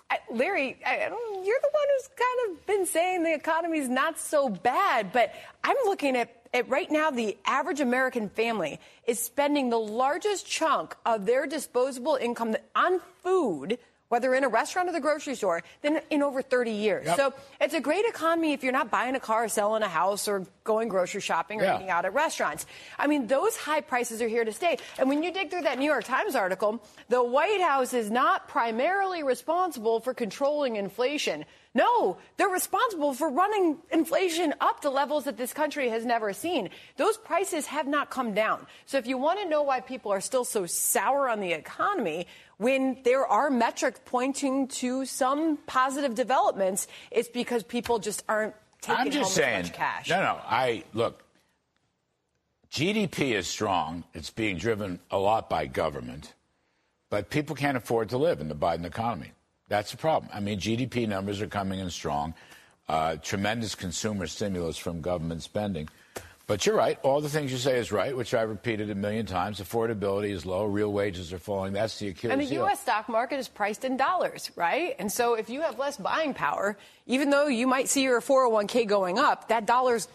I, 0.09 0.19
Larry, 0.31 0.77
I, 0.85 0.97
you're 0.99 1.09
the 1.09 1.69
one 1.71 1.87
who's 1.97 2.09
kind 2.09 2.51
of 2.51 2.65
been 2.67 2.85
saying 2.85 3.23
the 3.23 3.33
economy's 3.33 3.89
not 3.89 4.19
so 4.19 4.49
bad, 4.49 5.11
but 5.11 5.33
I'm 5.63 5.75
looking 5.85 6.15
at, 6.15 6.29
at 6.53 6.69
right 6.69 6.89
now 6.89 7.09
the 7.09 7.37
average 7.45 7.81
American 7.81 8.29
family 8.29 8.79
is 9.07 9.19
spending 9.19 9.69
the 9.69 9.79
largest 9.79 10.47
chunk 10.47 10.95
of 11.05 11.25
their 11.25 11.47
disposable 11.47 12.15
income 12.15 12.55
on 12.75 13.01
food 13.23 13.79
whether 14.15 14.33
in 14.33 14.45
a 14.45 14.47
restaurant 14.47 14.87
or 14.87 14.93
the 14.93 15.01
grocery 15.01 15.35
store, 15.35 15.61
than 15.81 15.99
in 16.09 16.23
over 16.23 16.41
30 16.41 16.71
years. 16.71 17.05
Yep. 17.05 17.17
So 17.17 17.33
it's 17.59 17.73
a 17.73 17.81
great 17.81 18.05
economy 18.05 18.53
if 18.53 18.63
you're 18.63 18.71
not 18.71 18.89
buying 18.89 19.13
a 19.13 19.19
car, 19.19 19.43
or 19.43 19.49
selling 19.49 19.83
a 19.83 19.89
house, 19.89 20.29
or 20.29 20.45
going 20.63 20.87
grocery 20.87 21.19
shopping 21.19 21.59
or 21.59 21.65
Yeah. 21.65 21.75
eating 21.75 21.89
out 21.89 22.05
at 22.05 22.13
restaurants. 22.13 22.65
I 22.97 23.07
mean, 23.07 23.27
those 23.27 23.57
high 23.57 23.81
prices 23.81 24.21
are 24.21 24.29
here 24.29 24.45
to 24.45 24.53
stay. 24.53 24.77
And 24.97 25.09
when 25.09 25.21
you 25.21 25.31
dig 25.33 25.51
through 25.51 25.63
that 25.63 25.77
New 25.77 25.91
York 25.91 26.05
Times 26.05 26.33
article, 26.33 26.81
the 27.09 27.21
White 27.21 27.59
House 27.59 27.93
is 27.93 28.09
not 28.09 28.47
primarily 28.47 29.21
responsible 29.21 29.99
for 29.99 30.13
controlling 30.13 30.77
inflation. 30.77 31.43
No, 31.75 32.15
they're 32.37 32.47
responsible 32.47 33.13
for 33.13 33.29
running 33.29 33.77
inflation 33.91 34.53
up 34.61 34.79
to 34.83 34.89
levels 34.89 35.25
that 35.25 35.35
this 35.35 35.51
country 35.51 35.89
has 35.89 36.05
never 36.05 36.31
seen. 36.31 36.69
Those 36.95 37.17
prices 37.17 37.67
have 37.67 37.85
not 37.85 38.09
come 38.09 38.33
down. 38.33 38.65
So 38.85 38.97
if 38.97 39.07
you 39.07 39.17
want 39.17 39.41
to 39.41 39.49
know 39.49 39.61
why 39.61 39.81
people 39.81 40.13
are 40.13 40.21
still 40.21 40.45
so 40.45 40.65
sour 40.65 41.27
on 41.27 41.41
the 41.41 41.51
economy, 41.51 42.27
when 42.57 42.97
there 43.03 43.25
are 43.25 43.49
metrics 43.49 43.99
pointing 44.05 44.67
to 44.67 45.05
some 45.05 45.57
positive 45.67 46.15
developments, 46.15 46.87
it's 47.11 47.27
because 47.27 47.63
people 47.63 47.99
just 47.99 48.23
aren't 48.29 48.53
taking 48.81 48.99
I'm 49.01 49.11
just 49.11 49.37
home 49.37 49.43
saying. 49.43 49.69
cash. 49.73 50.09
No, 50.09 50.21
no. 50.21 50.39
I 50.45 50.83
look. 50.93 51.23
GDP 52.71 53.33
is 53.33 53.47
strong. 53.47 54.03
It's 54.13 54.29
being 54.29 54.57
driven 54.57 54.99
a 55.09 55.17
lot 55.17 55.49
by 55.49 55.65
government, 55.65 56.33
but 57.09 57.29
people 57.29 57.55
can't 57.55 57.77
afford 57.77 58.09
to 58.09 58.17
live 58.17 58.41
in 58.41 58.49
the 58.49 58.55
Biden 58.55 58.85
economy. 58.85 59.31
That's 59.69 59.91
the 59.91 59.97
problem. 59.97 60.29
I 60.33 60.39
mean, 60.39 60.59
GDP 60.59 61.07
numbers 61.07 61.41
are 61.41 61.47
coming 61.47 61.79
in 61.79 61.89
strong. 61.89 62.33
Uh, 62.87 63.15
tremendous 63.15 63.73
consumer 63.73 64.27
stimulus 64.27 64.77
from 64.77 65.01
government 65.01 65.41
spending. 65.41 65.89
But 66.47 66.65
you're 66.65 66.75
right. 66.75 66.99
All 67.01 67.21
the 67.21 67.29
things 67.29 67.51
you 67.51 67.57
say 67.57 67.79
is 67.79 67.91
right, 67.91 68.15
which 68.15 68.33
I've 68.33 68.49
repeated 68.49 68.91
a 68.91 68.95
million 68.95 69.25
times. 69.25 69.59
Affordability 69.59 70.29
is 70.29 70.45
low. 70.45 70.65
Real 70.65 70.93
wages 70.93 71.33
are 71.33 71.39
falling. 71.39 71.73
That's 71.73 71.97
the 71.97 72.09
Achilles 72.09 72.33
And 72.33 72.41
the. 72.41 72.55
U.S. 72.55 72.81
stock 72.81 73.09
market 73.09 73.39
is 73.39 73.47
priced 73.47 73.83
in 73.83 73.97
dollars, 73.97 74.51
right? 74.55 74.95
And 74.99 75.11
so 75.11 75.33
if 75.33 75.49
you 75.49 75.61
have 75.61 75.79
less 75.79 75.97
buying 75.97 76.35
power, 76.35 76.77
even 77.07 77.31
though 77.31 77.47
you 77.47 77.65
might 77.65 77.89
see 77.89 78.03
your 78.03 78.21
401k 78.21 78.87
going 78.87 79.17
up, 79.17 79.47
that 79.47 79.65
dollar's 79.65 80.07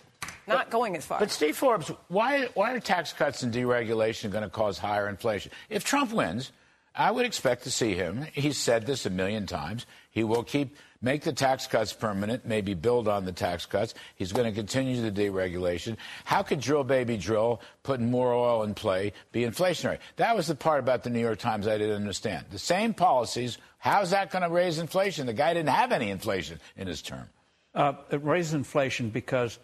not 0.46 0.70
going 0.70 0.96
as 0.96 1.04
far. 1.04 1.18
But 1.18 1.30
Steve 1.30 1.56
Forbes, 1.56 1.90
why, 2.08 2.48
why 2.54 2.74
are 2.74 2.80
tax 2.80 3.12
cuts 3.12 3.42
and 3.42 3.52
deregulation 3.52 4.30
going 4.30 4.44
to 4.44 4.50
cause 4.50 4.78
higher 4.78 5.08
inflation? 5.08 5.50
If 5.68 5.84
Trump 5.84 6.12
wins, 6.12 6.52
I 6.94 7.10
would 7.10 7.26
expect 7.26 7.64
to 7.64 7.70
see 7.70 7.94
him. 7.94 8.26
He's 8.32 8.56
said 8.56 8.86
this 8.86 9.06
a 9.06 9.10
million 9.10 9.46
times. 9.46 9.86
He 10.10 10.24
will 10.24 10.42
keep 10.42 10.76
make 11.02 11.22
the 11.22 11.32
tax 11.32 11.66
cuts 11.66 11.92
permanent, 11.92 12.46
maybe 12.46 12.74
build 12.74 13.08
on 13.08 13.24
the 13.24 13.32
tax 13.32 13.66
cuts. 13.66 13.94
He's 14.16 14.32
going 14.32 14.46
to 14.46 14.54
continue 14.54 15.00
the 15.00 15.10
deregulation. 15.10 15.96
How 16.24 16.42
could 16.42 16.60
drill 16.60 16.84
baby 16.84 17.16
drill, 17.16 17.60
putting 17.82 18.10
more 18.10 18.32
oil 18.32 18.62
in 18.62 18.74
play, 18.74 19.12
be 19.32 19.42
inflationary? 19.42 19.98
That 20.16 20.36
was 20.36 20.46
the 20.46 20.54
part 20.54 20.80
about 20.80 21.02
the 21.02 21.10
New 21.10 21.20
York 21.20 21.38
Times 21.38 21.66
I 21.66 21.78
didn't 21.78 21.96
understand. 21.96 22.46
The 22.50 22.58
same 22.58 22.94
policies. 22.94 23.58
How's 23.78 24.10
that 24.10 24.30
going 24.30 24.42
to 24.42 24.50
raise 24.50 24.78
inflation? 24.78 25.26
The 25.26 25.32
guy 25.32 25.54
didn't 25.54 25.70
have 25.70 25.92
any 25.92 26.10
inflation 26.10 26.60
in 26.76 26.86
his 26.86 27.02
term. 27.02 27.28
Uh, 27.74 27.94
it 28.10 28.22
raises 28.22 28.52
inflation 28.54 29.10
because 29.10 29.58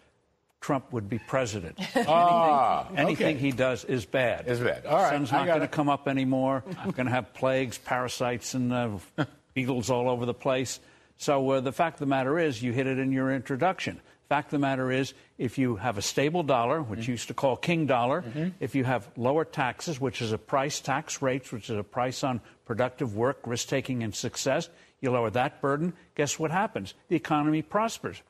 Trump 0.59 0.91
would 0.91 1.09
be 1.09 1.19
president. 1.19 1.77
Ah, 2.07 2.87
Anything 2.95 3.35
okay. 3.35 3.45
he 3.45 3.51
does 3.51 3.83
is 3.85 4.05
bad. 4.05 4.47
Is 4.47 4.59
bad. 4.59 4.85
All 4.85 4.97
right, 4.97 5.11
Sun's 5.11 5.31
not 5.31 5.45
going 5.45 5.61
to 5.61 5.67
come 5.67 5.89
up 5.89 6.07
anymore. 6.07 6.63
I'm 6.79 6.91
going 6.91 7.05
to 7.05 7.11
have 7.11 7.33
plagues, 7.33 7.77
parasites, 7.77 8.53
and 8.53 8.73
uh, 8.73 8.89
beetles 9.53 9.89
all 9.89 10.09
over 10.09 10.25
the 10.25 10.33
place. 10.33 10.79
So 11.17 11.49
uh, 11.49 11.59
the 11.61 11.71
fact 11.71 11.95
of 11.95 11.99
the 11.99 12.05
matter 12.05 12.37
is, 12.39 12.61
you 12.61 12.71
hit 12.73 12.87
it 12.87 12.99
in 12.99 13.11
your 13.11 13.31
introduction. 13.33 13.99
Fact 14.29 14.47
of 14.47 14.51
the 14.51 14.59
matter 14.59 14.91
is, 14.91 15.13
if 15.37 15.57
you 15.57 15.77
have 15.77 15.97
a 15.97 16.01
stable 16.01 16.43
dollar, 16.43 16.81
which 16.81 16.99
Mm-hmm. 16.99 17.11
you 17.11 17.13
used 17.13 17.29
to 17.29 17.33
call 17.33 17.55
king 17.55 17.85
dollar, 17.85 18.23
if 18.59 18.75
you 18.75 18.83
have 18.83 19.09
lower 19.15 19.45
taxes, 19.45 20.01
which 20.01 20.21
is 20.21 20.31
a 20.33 20.37
price 20.37 20.81
tax 20.81 21.21
rates, 21.21 21.51
which 21.51 21.69
is 21.69 21.77
a 21.77 21.83
price 21.83 22.23
on 22.23 22.41
productive 22.65 23.15
work, 23.15 23.39
risk 23.45 23.69
taking, 23.69 24.03
and 24.03 24.13
success, 24.13 24.69
you 24.99 25.11
lower 25.11 25.29
that 25.29 25.61
burden. 25.61 25.93
Guess 26.15 26.37
what 26.37 26.51
happens? 26.51 26.93
The 27.07 27.15
economy 27.15 27.61
prospers. 27.61 28.21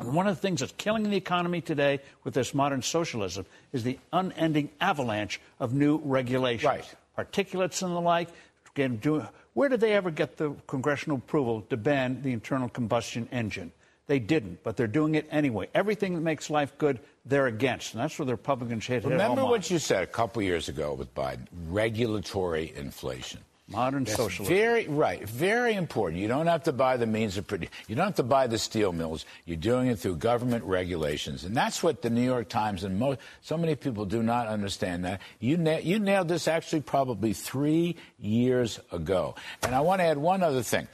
And 0.00 0.14
one 0.14 0.26
of 0.26 0.34
the 0.36 0.40
things 0.40 0.60
that's 0.60 0.72
killing 0.78 1.02
the 1.10 1.16
economy 1.18 1.60
today 1.60 2.00
with 2.24 2.32
this 2.32 2.54
modern 2.54 2.80
socialism 2.80 3.44
is 3.74 3.84
the 3.84 3.98
unending 4.10 4.70
avalanche 4.80 5.38
of 5.60 5.74
new 5.74 6.00
regulations. 6.02 6.64
Right. 6.64 6.94
Particulates 7.18 7.82
and 7.82 7.94
the 7.94 8.00
like. 8.00 8.30
Where 8.74 9.68
did 9.68 9.80
they 9.80 9.92
ever 9.92 10.10
get 10.10 10.36
the 10.36 10.54
congressional 10.66 11.18
approval 11.18 11.62
to 11.70 11.76
ban 11.76 12.22
the 12.22 12.32
internal 12.32 12.68
combustion 12.68 13.28
engine? 13.30 13.72
They 14.06 14.18
didn't, 14.18 14.62
but 14.62 14.76
they're 14.76 14.86
doing 14.86 15.14
it 15.14 15.26
anyway. 15.30 15.68
Everything 15.74 16.14
that 16.14 16.22
makes 16.22 16.50
life 16.50 16.76
good, 16.76 17.00
they're 17.24 17.46
against. 17.46 17.94
And 17.94 18.02
that's 18.02 18.18
where 18.18 18.26
the 18.26 18.32
Republicans 18.32 18.86
hit 18.86 19.04
hit 19.04 19.10
Remember 19.10 19.44
what 19.44 19.70
you 19.70 19.78
said 19.78 20.02
a 20.02 20.06
couple 20.06 20.42
years 20.42 20.68
ago 20.68 20.94
with 20.94 21.14
Biden 21.14 21.46
regulatory 21.68 22.72
inflation. 22.74 23.40
Modern 23.72 24.04
That's 24.04 24.16
socialism. 24.16 24.54
Very 24.54 24.86
right, 24.86 25.26
very 25.28 25.74
important. 25.74 26.20
You 26.20 26.28
don't 26.28 26.46
have 26.46 26.64
to 26.64 26.72
buy 26.72 26.96
the 26.96 27.06
means 27.06 27.36
of 27.36 27.46
produ 27.46 27.68
You 27.88 27.96
don't 27.96 28.06
have 28.06 28.16
to 28.16 28.22
buy 28.22 28.46
the 28.46 28.58
steel 28.58 28.92
mills. 28.92 29.24
You're 29.44 29.56
doing 29.56 29.88
it 29.88 29.98
through 29.98 30.16
government 30.16 30.64
regulations, 30.64 31.44
and 31.44 31.56
that's 31.56 31.82
what 31.82 32.02
the 32.02 32.10
New 32.10 32.24
York 32.24 32.48
Times 32.48 32.84
and 32.84 32.98
most 32.98 33.18
so 33.40 33.56
many 33.56 33.74
people 33.74 34.04
do 34.04 34.22
not 34.22 34.46
understand. 34.46 35.04
That 35.04 35.20
you 35.40 35.56
na- 35.56 35.78
you 35.78 35.98
nailed 35.98 36.28
this 36.28 36.46
actually 36.46 36.82
probably 36.82 37.32
three 37.32 37.96
years 38.18 38.78
ago. 38.92 39.34
And 39.62 39.74
I 39.74 39.80
want 39.80 40.00
to 40.00 40.04
add 40.04 40.18
one 40.18 40.42
other 40.42 40.62
thing. 40.62 40.86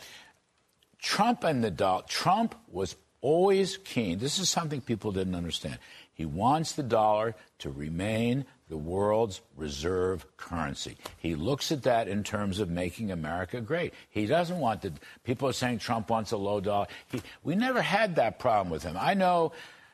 Trump 0.99 1.45
and 1.45 1.63
the 1.63 1.71
dollar. 1.71 2.03
Trump 2.09 2.55
was 2.71 2.97
always 3.21 3.77
keen. 3.79 4.19
This 4.19 4.39
is 4.39 4.49
something 4.49 4.81
people 4.81 5.13
didn't 5.13 5.35
understand. 5.35 5.79
He 6.15 6.27
wants 6.27 6.73
the 6.73 6.83
dollar 6.83 7.35
to 7.61 7.71
remain 7.71 8.45
the 8.69 8.77
world's 8.77 9.41
reserve 9.57 10.27
currency. 10.37 10.97
He 11.19 11.35
looks 11.35 11.73
at 11.73 11.83
that 11.85 12.09
in 12.09 12.23
terms 12.23 12.61
of 12.61 12.69
making 12.69 13.11
America 13.11 13.61
great. 13.61 13.95
He 14.11 14.27
doesn't 14.27 14.59
want 14.59 14.83
the 14.83 14.93
people 15.25 15.49
are 15.49 15.53
saying 15.53 15.79
Trump 15.79 16.11
wants 16.11 16.33
a 16.33 16.37
low 16.37 16.61
dollar. 16.61 16.87
He, 17.11 17.23
we 17.43 17.55
never 17.55 17.81
had 17.81 18.17
that 18.17 18.39
problem 18.39 18.71
with 18.71 18.83
him. 18.83 18.97
I 18.99 19.15
know 19.15 19.53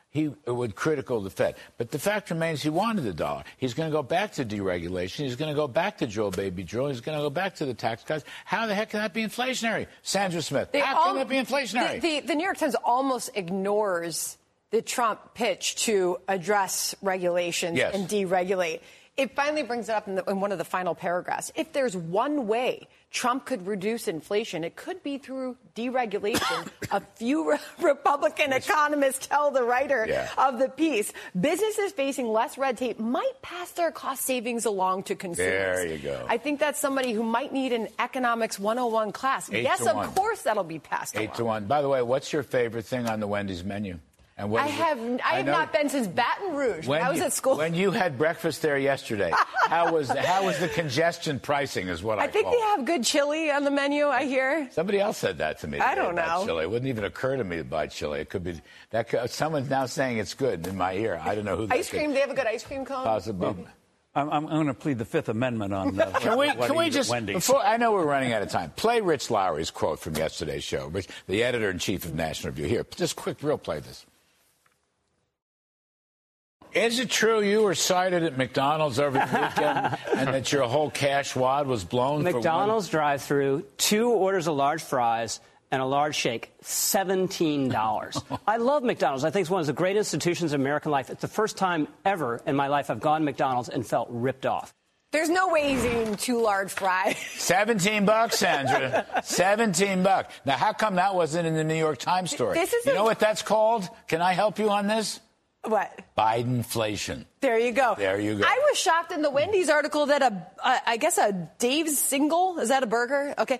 he 0.09 0.31
would 0.47 0.75
critical 0.75 1.19
the 1.19 1.29
Fed. 1.29 1.55
But 1.77 1.91
the 1.91 1.99
fact 1.99 2.29
remains 2.29 2.63
he 2.63 2.69
wanted 2.69 3.03
the 3.03 3.13
dollar. 3.13 3.43
He's 3.57 3.73
going 3.73 3.89
to 3.89 3.93
go 3.93 4.01
back 4.01 4.31
to 4.33 4.45
deregulation. 4.45 5.25
He's 5.25 5.35
going 5.35 5.51
to 5.51 5.55
go 5.55 5.67
back 5.67 5.97
to 5.97 6.07
drill 6.07 6.31
baby 6.31 6.63
drill. 6.63 6.87
He's 6.87 7.01
going 7.01 7.17
to 7.17 7.21
go 7.21 7.29
back 7.29 7.55
to 7.55 7.65
the 7.65 7.73
tax 7.73 8.03
cuts. 8.03 8.23
How 8.45 8.65
the 8.65 8.73
heck 8.73 8.91
can 8.91 9.01
that 9.01 9.13
be 9.13 9.23
inflationary? 9.25 9.87
Sandra 10.03 10.41
Smith, 10.41 10.71
They 10.71 10.79
how 10.79 10.95
al- 10.95 11.03
can 11.07 11.15
that 11.17 11.27
be 11.27 11.35
inflationary? 11.35 11.99
The, 11.99 12.21
the, 12.21 12.27
the 12.27 12.35
New 12.35 12.45
York 12.45 12.57
Times 12.57 12.75
almost 12.85 13.31
ignores 13.35 14.37
the 14.75 14.81
Trump 14.81 15.33
pitch 15.35 15.77
to 15.85 16.17
address 16.27 16.93
regulations 17.01 17.77
Yes. 17.77 17.95
and 17.95 18.09
deregulate. 18.09 18.81
It 19.15 19.33
finally 19.33 19.63
brings 19.63 19.87
it 19.87 19.95
up 19.95 20.09
in, 20.09 20.15
the, 20.15 20.23
in 20.25 20.41
one 20.41 20.51
of 20.51 20.57
the 20.57 20.65
final 20.65 20.93
paragraphs. 20.93 21.49
If 21.55 21.71
there's 21.71 21.95
one 21.95 22.47
way 22.47 22.89
Trump 23.09 23.45
could 23.45 23.65
reduce 23.65 24.09
inflation, 24.09 24.65
it 24.65 24.75
could 24.75 25.01
be 25.01 25.17
through 25.17 25.55
deregulation. 25.77 26.67
a 26.91 26.99
few 27.15 27.49
re- 27.51 27.57
Republican 27.81 28.51
economists 28.51 29.27
tell 29.27 29.51
the 29.51 29.63
writer 29.63 30.05
Yeah. 30.09 30.27
of 30.37 30.59
the 30.59 30.67
piece. 30.67 31.13
Businesses 31.39 31.93
facing 31.93 32.27
less 32.27 32.57
red 32.57 32.77
tape 32.77 32.99
might 32.99 33.41
pass 33.41 33.71
their 33.71 33.91
cost 33.91 34.23
savings 34.25 34.65
along 34.65 35.03
to 35.03 35.15
consumers. 35.15 35.77
There 35.77 35.85
you 35.87 35.97
go. 35.99 36.25
I 36.27 36.37
think 36.37 36.59
that's 36.59 36.77
somebody 36.81 37.13
who 37.13 37.23
might 37.23 37.53
need 37.53 37.71
an 37.71 37.87
economics 37.97 38.59
101 38.59 39.13
class. 39.13 39.49
Eight 39.49 39.63
yes, 39.63 39.79
of 39.87 39.95
one. 39.95 40.09
course 40.11 40.41
that'll 40.41 40.65
be 40.65 40.79
passed 40.79 41.15
Eight 41.15 41.27
along. 41.27 41.37
to 41.37 41.45
one. 41.45 41.65
By 41.67 41.81
the 41.81 41.87
way, 41.87 42.01
what's 42.01 42.33
your 42.33 42.43
favorite 42.43 42.83
thing 42.83 43.07
on 43.07 43.21
the 43.21 43.27
Wendy's 43.27 43.63
menu? 43.63 43.99
And 44.37 44.51
what 44.51 44.63
I 44.63 44.65
is 44.65 44.71
it? 44.71 44.75
have 44.75 44.99
I 44.99 45.37
have 45.37 45.45
know- 45.45 45.51
not 45.53 45.71
been 45.71 45.87
since 45.87 46.07
Baton 46.07 46.55
Rouge. 46.55 46.85
When 46.87 47.01
I 47.01 47.09
was 47.09 47.19
you, 47.19 47.25
at 47.25 47.31
school. 47.31 47.55
When 47.57 47.73
you 47.73 47.91
had 47.91 48.17
breakfast 48.17 48.61
there 48.61 48.77
yesterday, 48.77 49.31
how 49.67 49.93
was 49.93 50.09
how 50.09 50.45
was 50.45 50.59
the 50.59 50.67
congestion 50.67 51.39
pricing? 51.39 51.87
Is 51.87 52.03
what 52.03 52.19
I, 52.19 52.23
I 52.23 52.27
think 52.27 52.43
call 52.45 52.51
they 52.53 52.57
it. 52.59 52.77
have 52.77 52.85
good 52.85 53.03
chili 53.05 53.49
on 53.49 53.63
the 53.63 53.71
menu. 53.71 54.07
I 54.07 54.25
hear. 54.25 54.67
Somebody 54.71 54.99
else 54.99 55.17
said 55.17 55.37
that 55.37 55.59
to 55.59 55.67
me. 55.69 55.79
I 55.79 55.95
don't 55.95 56.15
know. 56.15 56.43
Chili. 56.45 56.63
It 56.63 56.69
wouldn't 56.69 56.89
even 56.89 57.05
occur 57.05 57.37
to 57.37 57.43
me 57.45 57.57
to 57.57 57.63
buy 57.63 57.87
chili. 57.87 58.19
It 58.19 58.29
could 58.29 58.43
be 58.43 58.59
that. 58.89 59.07
Could, 59.07 59.29
someone's 59.29 59.69
now 59.69 59.85
saying 59.85 60.17
it's 60.17 60.33
good 60.33 60.67
in 60.67 60.75
my 60.75 60.93
ear. 60.95 61.17
I 61.23 61.33
don't 61.33 61.45
know 61.45 61.55
who. 61.55 61.67
Ice 61.71 61.89
could 61.89 61.99
cream. 61.99 62.11
They 62.13 62.19
have 62.19 62.31
a 62.31 62.35
good 62.35 62.47
ice 62.47 62.63
cream 62.63 62.83
cone. 62.83 63.05
Possibly. 63.05 63.55
I'm, 64.15 64.29
I'm 64.29 64.47
going 64.47 64.67
to 64.67 64.73
plead 64.73 64.97
the 64.97 65.05
Fifth 65.05 65.27
Amendment 65.29 65.73
on 65.73 65.99
uh, 65.99 66.05
Can 66.19 66.37
we, 66.37 66.47
what 66.47 66.67
can 66.67 66.77
we 66.77 66.89
just, 66.89 67.09
Wendy's. 67.09 67.35
before, 67.35 67.59
I 67.59 67.75
know 67.75 67.91
we're 67.91 68.05
running 68.05 68.31
out 68.31 68.41
of 68.41 68.49
time, 68.49 68.71
play 68.77 69.01
Rich 69.01 69.29
Lowry's 69.29 69.71
quote 69.71 69.99
from 69.99 70.15
yesterday's 70.15 70.63
show, 70.63 70.87
Rich, 70.87 71.09
the 71.27 71.43
editor 71.43 71.69
in 71.69 71.79
chief 71.79 72.05
of 72.05 72.15
National 72.15 72.53
Review. 72.53 72.65
Here, 72.65 72.85
just 72.95 73.17
quick, 73.17 73.43
real 73.43 73.57
play 73.57 73.81
this. 73.81 74.05
Is 76.75 76.99
it 76.99 77.09
true 77.09 77.41
you 77.41 77.61
were 77.63 77.73
sighted 77.73 78.23
at 78.23 78.37
McDonald's 78.37 78.99
over 78.99 79.17
the 79.17 79.23
weekend 79.25 79.97
and 80.19 80.27
that 80.35 80.51
your 80.51 80.63
whole 80.67 80.89
cash 80.91 81.33
wad 81.33 81.67
was 81.67 81.85
blown 81.85 82.23
McDonald's 82.23 82.89
drive-through, 82.89 83.65
two 83.77 84.09
orders 84.09 84.47
of 84.47 84.55
large 84.57 84.83
fries 84.83 85.39
and 85.71 85.81
a 85.81 85.85
large 85.85 86.15
shake, 86.15 86.51
seventeen 86.61 87.69
dollars. 87.69 88.21
I 88.47 88.57
love 88.57 88.83
McDonald's. 88.83 89.23
I 89.23 89.29
think 89.29 89.41
it's 89.43 89.49
one 89.49 89.61
of 89.61 89.67
the 89.67 89.73
great 89.73 89.95
institutions 89.95 90.51
in 90.53 90.59
American 90.59 90.91
life. 90.91 91.09
It's 91.09 91.21
the 91.21 91.29
first 91.29 91.55
time 91.55 91.87
ever 92.03 92.41
in 92.45 92.57
my 92.57 92.67
life 92.67 92.89
I've 92.89 92.99
gone 92.99 93.21
to 93.21 93.25
McDonald's 93.25 93.69
and 93.69 93.87
felt 93.87 94.09
ripped 94.11 94.45
off. 94.45 94.73
There's 95.13 95.29
no 95.29 95.47
way 95.47 95.69
he's 95.73 95.85
eating 95.85 96.15
two 96.17 96.41
large 96.41 96.73
fries. 96.73 97.15
17 97.37 98.05
bucks, 98.05 98.37
Sandra. 98.39 99.05
17 99.23 100.03
bucks. 100.03 100.33
Now, 100.45 100.57
how 100.57 100.73
come 100.73 100.95
that 100.95 101.15
wasn't 101.15 101.47
in 101.47 101.55
the 101.55 101.63
New 101.63 101.75
York 101.77 101.99
Times 101.99 102.31
story? 102.31 102.55
This 102.55 102.73
is 102.73 102.85
you 102.85 102.91
a- 102.91 102.95
know 102.95 103.05
what 103.05 103.19
that's 103.19 103.41
called? 103.41 103.87
Can 104.09 104.21
I 104.21 104.33
help 104.33 104.59
you 104.59 104.69
on 104.69 104.87
this? 104.87 105.21
What? 105.69 105.99
Bidenflation. 106.17 107.25
There 107.41 107.59
you 107.59 107.71
go. 107.71 107.95
There 107.97 108.19
you 108.19 108.35
go. 108.35 108.43
I 108.45 108.59
was 108.69 108.77
shocked 108.77 109.11
in 109.11 109.21
the 109.21 109.29
Wendy's 109.29 109.69
article 109.69 110.07
that 110.07 110.21
a, 110.21 110.47
I 110.63 110.97
guess 110.97 111.17
a 111.17 111.49
Dave's 111.59 111.97
single 111.97 112.59
is 112.59 112.69
that 112.69 112.83
a 112.83 112.87
burger? 112.87 113.33
Okay, 113.37 113.59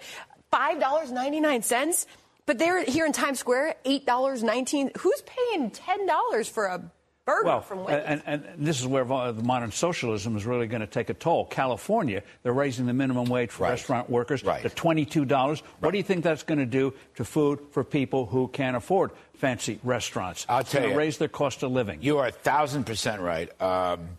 five 0.52 0.80
dollars 0.80 1.12
ninety 1.12 1.40
nine 1.40 1.62
cents. 1.62 2.08
But 2.48 2.60
they're 2.60 2.84
here 2.84 3.08
in 3.08 3.12
Times 3.12 3.40
Square, 3.40 3.76
eight 3.86 4.06
dollars 4.06 4.44
nineteen. 4.44 4.92
Who's 5.00 5.24
paying 5.26 5.72
ten 5.72 6.06
dollars 6.06 6.48
for 6.48 6.66
a 6.66 6.92
burger 7.26 7.46
Well, 7.46 7.62
from 7.62 7.84
Wendy's? 7.84 8.06
and, 8.26 8.44
and 8.56 8.66
this 8.68 8.80
is 8.80 8.88
where 8.88 9.04
the 9.04 9.42
modern 9.44 9.72
socialism 9.72 10.38
is 10.38 10.46
really 10.46 10.68
going 10.68 10.82
to 10.82 10.88
take 10.88 11.10
a 11.10 11.14
toll. 11.14 11.46
California, 11.46 12.22
they're 12.44 12.54
raising 12.54 12.86
the 12.86 12.94
minimum 12.94 13.26
wage 13.26 13.50
for 13.52 13.64
Right. 13.64 13.72
restaurant 13.72 14.10
workers 14.10 14.44
Right. 14.44 14.62
to 14.62 14.70
$22. 14.70 15.64
What 15.80 15.92
do 15.92 15.98
you 15.98 16.04
think 16.04 16.24
that's 16.24 16.44
going 16.44 16.60
to 16.60 16.66
do 16.66 16.94
to 17.16 17.26
food 17.26 17.60
for 17.72 17.84
people 17.84 18.28
who 18.28 18.48
can't 18.50 18.78
afford 18.78 19.12
fancy 19.34 19.80
restaurants? 19.84 20.46
I'll 20.48 20.60
It's 20.60 20.72
tell 20.72 20.82
gonna 20.82 20.94
you. 20.94 21.00
raise 21.00 21.18
their 21.18 21.28
cost 21.28 21.64
of 21.64 21.72
living. 21.72 22.00
You 22.02 22.20
are 22.20 22.28
a 22.28 22.32
thousand 22.32 22.86
percent 22.86 23.22
right. 23.22 23.50
Um, 23.62 24.18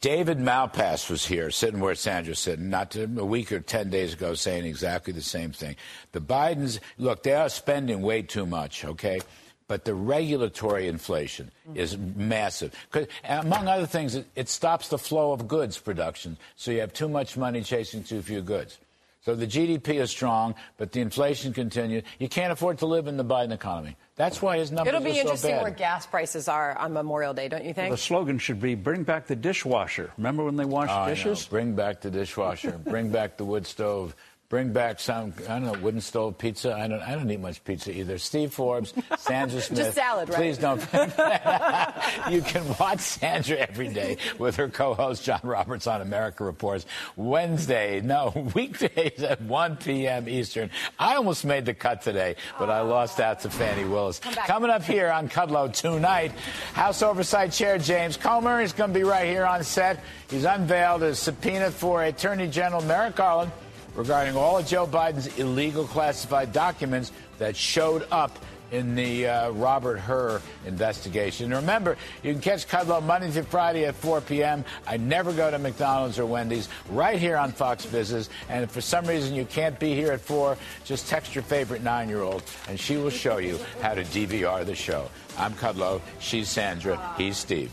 David 0.00 0.38
Malpass 0.38 1.10
was 1.10 1.26
here, 1.26 1.50
sitting 1.50 1.80
where 1.80 1.96
Sandra's 1.96 2.38
sitting, 2.38 2.70
not 2.70 2.92
to, 2.92 3.02
a 3.18 3.24
week 3.24 3.50
or 3.50 3.58
10 3.58 3.90
days 3.90 4.12
ago, 4.12 4.34
saying 4.34 4.64
exactly 4.64 5.12
the 5.12 5.20
same 5.20 5.50
thing. 5.52 5.74
The 6.12 6.20
Bidens, 6.20 6.78
look, 6.96 7.24
they 7.24 7.34
are 7.34 7.48
spending 7.48 8.00
way 8.00 8.22
too 8.22 8.46
much, 8.46 8.84
okay? 8.84 9.20
But 9.70 9.84
the 9.84 9.94
regulatory 9.94 10.88
inflation 10.88 11.52
mm-hmm. 11.62 11.78
is 11.78 11.96
massive. 11.96 12.74
'Cause, 12.90 13.06
among 13.22 13.68
other 13.68 13.86
things, 13.86 14.16
it, 14.16 14.26
it 14.34 14.48
stops 14.48 14.88
the 14.88 14.98
flow 14.98 15.30
of 15.30 15.46
goods 15.46 15.78
production. 15.78 16.38
So 16.56 16.72
you 16.72 16.80
have 16.80 16.92
too 16.92 17.08
much 17.08 17.36
money 17.36 17.62
chasing 17.62 18.02
too 18.02 18.20
few 18.20 18.42
goods. 18.42 18.78
So 19.22 19.36
the 19.36 19.46
GDP 19.46 20.00
is 20.00 20.10
strong, 20.10 20.56
but 20.76 20.90
the 20.90 21.00
inflation 21.00 21.52
continues. 21.52 22.02
You 22.18 22.28
can't 22.28 22.50
afford 22.50 22.78
to 22.78 22.86
live 22.86 23.06
in 23.06 23.16
the 23.16 23.24
Biden 23.24 23.52
economy. 23.52 23.96
That's 24.16 24.42
why 24.42 24.58
his 24.58 24.72
numbers 24.72 24.88
It'll 24.92 25.04
be 25.04 25.10
are 25.10 25.14
so 25.14 25.20
interesting 25.20 25.50
bad. 25.52 25.62
where 25.62 25.70
gas 25.70 26.04
prices 26.04 26.48
are 26.48 26.76
on 26.76 26.92
Memorial 26.92 27.32
Day, 27.32 27.46
don't 27.48 27.64
you 27.64 27.72
think? 27.72 27.92
The 27.92 27.96
slogan 27.96 28.38
should 28.38 28.60
be 28.60 28.74
"Bring 28.74 29.04
back 29.04 29.28
the 29.28 29.36
dishwasher." 29.36 30.10
Remember 30.16 30.42
when 30.42 30.56
they 30.56 30.64
washed 30.64 30.90
Oh, 30.90 30.96
I 30.96 31.08
know. 31.08 31.14
dishes? 31.14 31.46
Bring 31.46 31.76
back 31.76 32.00
the 32.00 32.10
dishwasher. 32.10 32.72
bring 32.84 33.10
back 33.10 33.36
the 33.36 33.44
wood 33.44 33.66
stove. 33.66 34.16
Bring 34.50 34.72
back 34.72 34.98
some, 34.98 35.32
I 35.48 35.60
don't 35.60 35.62
know, 35.62 35.74
wooden 35.74 36.00
stove 36.00 36.36
pizza. 36.36 36.74
I 36.74 36.88
don't, 36.88 37.00
I 37.00 37.14
don't 37.14 37.30
eat 37.30 37.38
much 37.38 37.62
pizza 37.62 37.96
either. 37.96 38.18
Steve 38.18 38.52
Forbes, 38.52 38.92
Sandra 39.18 39.60
Smith. 39.60 39.78
Just 39.78 39.94
salad, 39.94 40.28
right? 40.28 40.38
Please 40.38 40.58
don't. 40.58 40.80
you 42.32 42.42
can 42.42 42.64
watch 42.80 42.98
Sandra 42.98 43.58
every 43.58 43.86
day 43.86 44.16
with 44.40 44.56
her 44.56 44.68
co-host 44.68 45.22
John 45.22 45.38
Roberts 45.44 45.86
on 45.86 46.00
America 46.00 46.42
Reports. 46.42 46.84
Wednesday, 47.14 48.00
no, 48.00 48.50
weekdays 48.56 49.22
at 49.22 49.40
1 49.40 49.76
p.m. 49.76 50.28
Eastern. 50.28 50.70
I 50.98 51.14
almost 51.14 51.44
made 51.44 51.64
the 51.64 51.74
cut 51.74 52.02
today, 52.02 52.34
but 52.58 52.70
I 52.70 52.80
lost 52.80 53.20
out 53.20 53.38
to 53.42 53.50
Fani 53.50 53.84
Willis. 53.84 54.18
Coming 54.18 54.70
up 54.70 54.82
here 54.82 55.12
on 55.12 55.28
Kudlow 55.28 55.72
tonight, 55.72 56.32
House 56.72 57.02
Oversight 57.02 57.52
Chair 57.52 57.78
James 57.78 58.16
Comer 58.16 58.62
is 58.62 58.72
going 58.72 58.92
to 58.92 58.98
be 58.98 59.04
right 59.04 59.28
here 59.28 59.46
on 59.46 59.62
set. 59.62 60.02
He's 60.28 60.44
unveiled 60.44 61.04
a 61.04 61.14
subpoena 61.14 61.70
for 61.70 62.02
Attorney 62.02 62.48
General 62.48 62.82
Merrick 62.82 63.14
Garland 63.14 63.52
regarding 63.94 64.36
all 64.36 64.58
of 64.58 64.66
Joe 64.66 64.86
Biden's 64.86 65.38
illegal 65.38 65.84
classified 65.84 66.52
documents 66.52 67.12
that 67.38 67.56
showed 67.56 68.06
up 68.10 68.38
in 68.72 68.94
the 68.94 69.26
uh, 69.26 69.50
Robert 69.50 69.98
Hur 69.98 70.40
investigation. 70.66 71.50
Remember, 71.50 71.96
you 72.22 72.32
can 72.32 72.40
catch 72.40 72.68
Kudlow 72.68 73.02
Monday 73.02 73.30
through 73.30 73.44
Friday 73.44 73.84
at 73.86 73.94
4 73.94 74.20
p.m. 74.20 74.64
I 74.86 74.96
never 74.96 75.32
go 75.32 75.50
to 75.50 75.58
McDonald's 75.58 76.18
or 76.18 76.26
Wendy's, 76.26 76.68
right 76.90 77.18
here 77.18 77.36
on 77.36 77.52
Fox 77.52 77.84
Business. 77.86 78.28
And 78.48 78.64
if 78.64 78.70
for 78.70 78.80
some 78.80 79.06
reason 79.06 79.34
you 79.34 79.44
can't 79.44 79.78
be 79.78 79.94
here 79.94 80.12
at 80.12 80.20
4, 80.20 80.56
just 80.84 81.08
text 81.08 81.34
your 81.34 81.44
favorite 81.44 81.82
nine-year-old, 81.82 82.42
and 82.68 82.78
she 82.78 82.96
will 82.96 83.10
show 83.10 83.38
you 83.38 83.58
how 83.80 83.94
to 83.94 84.02
DVR 84.02 84.64
the 84.64 84.74
show. 84.74 85.08
I'm 85.38 85.52
Kudlow. 85.54 86.00
She's 86.18 86.48
Sandra. 86.48 87.14
He's 87.16 87.36
Steve. 87.36 87.70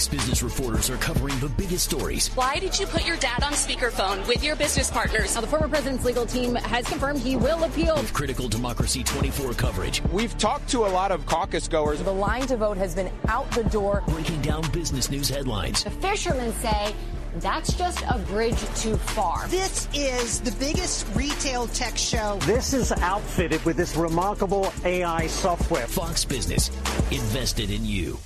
Fox 0.00 0.08
Business 0.08 0.42
reporters 0.42 0.88
are 0.88 0.96
covering 0.96 1.38
the 1.40 1.48
biggest 1.50 1.84
stories. 1.84 2.28
Why 2.28 2.58
did 2.58 2.78
you 2.78 2.86
put 2.86 3.06
your 3.06 3.18
dad 3.18 3.42
on 3.42 3.52
speakerphone 3.52 4.26
with 4.26 4.42
your 4.42 4.56
business 4.56 4.90
partners? 4.90 5.34
Now, 5.34 5.42
the 5.42 5.46
former 5.46 5.68
president's 5.68 6.06
legal 6.06 6.24
team 6.24 6.54
has 6.54 6.88
confirmed 6.88 7.18
he 7.18 7.36
will 7.36 7.64
appeal. 7.64 7.96
With 7.96 8.14
critical 8.14 8.48
Democracy 8.48 9.04
24 9.04 9.52
coverage, 9.52 10.02
We've 10.04 10.36
talked 10.38 10.70
to 10.70 10.86
a 10.86 10.88
lot 10.88 11.12
of 11.12 11.26
caucus 11.26 11.68
goers. 11.68 12.02
The 12.02 12.14
line 12.14 12.46
to 12.46 12.56
vote 12.56 12.78
has 12.78 12.94
been 12.94 13.12
out 13.28 13.50
the 13.50 13.64
door. 13.64 14.02
breaking 14.08 14.40
down 14.40 14.70
business 14.70 15.10
news 15.10 15.28
headlines. 15.28 15.84
The 15.84 15.90
fishermen 15.90 16.54
say 16.54 16.94
that's 17.36 17.74
just 17.74 18.02
a 18.08 18.16
bridge 18.20 18.58
too 18.76 18.96
far. 18.96 19.48
This 19.48 19.86
is 19.92 20.40
the 20.40 20.52
biggest 20.52 21.08
retail 21.14 21.66
tech 21.66 21.98
show. 21.98 22.38
This 22.46 22.72
is 22.72 22.90
outfitted 22.90 23.62
with 23.66 23.76
this 23.76 23.94
remarkable 23.96 24.72
AI 24.82 25.26
software. 25.26 25.86
Fox 25.86 26.24
Business, 26.24 26.70
invested 27.10 27.70
in 27.70 27.84
you. 27.84 28.18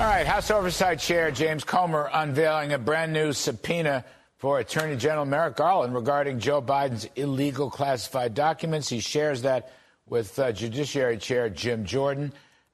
All 0.00 0.06
right, 0.06 0.26
House 0.26 0.50
Oversight 0.50 0.98
Chair 0.98 1.30
James 1.30 1.62
Comer 1.62 2.08
unveiling 2.10 2.72
a 2.72 2.78
brand 2.78 3.12
new 3.12 3.34
subpoena 3.34 4.02
for 4.38 4.58
Attorney 4.58 4.96
General 4.96 5.26
Merrick 5.26 5.56
Garland 5.56 5.94
regarding 5.94 6.40
Joe 6.40 6.62
Biden's 6.62 7.06
illegal 7.16 7.68
classified 7.68 8.32
documents. 8.32 8.88
He 8.88 9.00
shares 9.00 9.42
that 9.42 9.74
with 10.06 10.38
uh, 10.38 10.52
Judiciary 10.52 11.18
Chair 11.18 11.50
Jim 11.50 11.84
Jordan. 11.84 12.32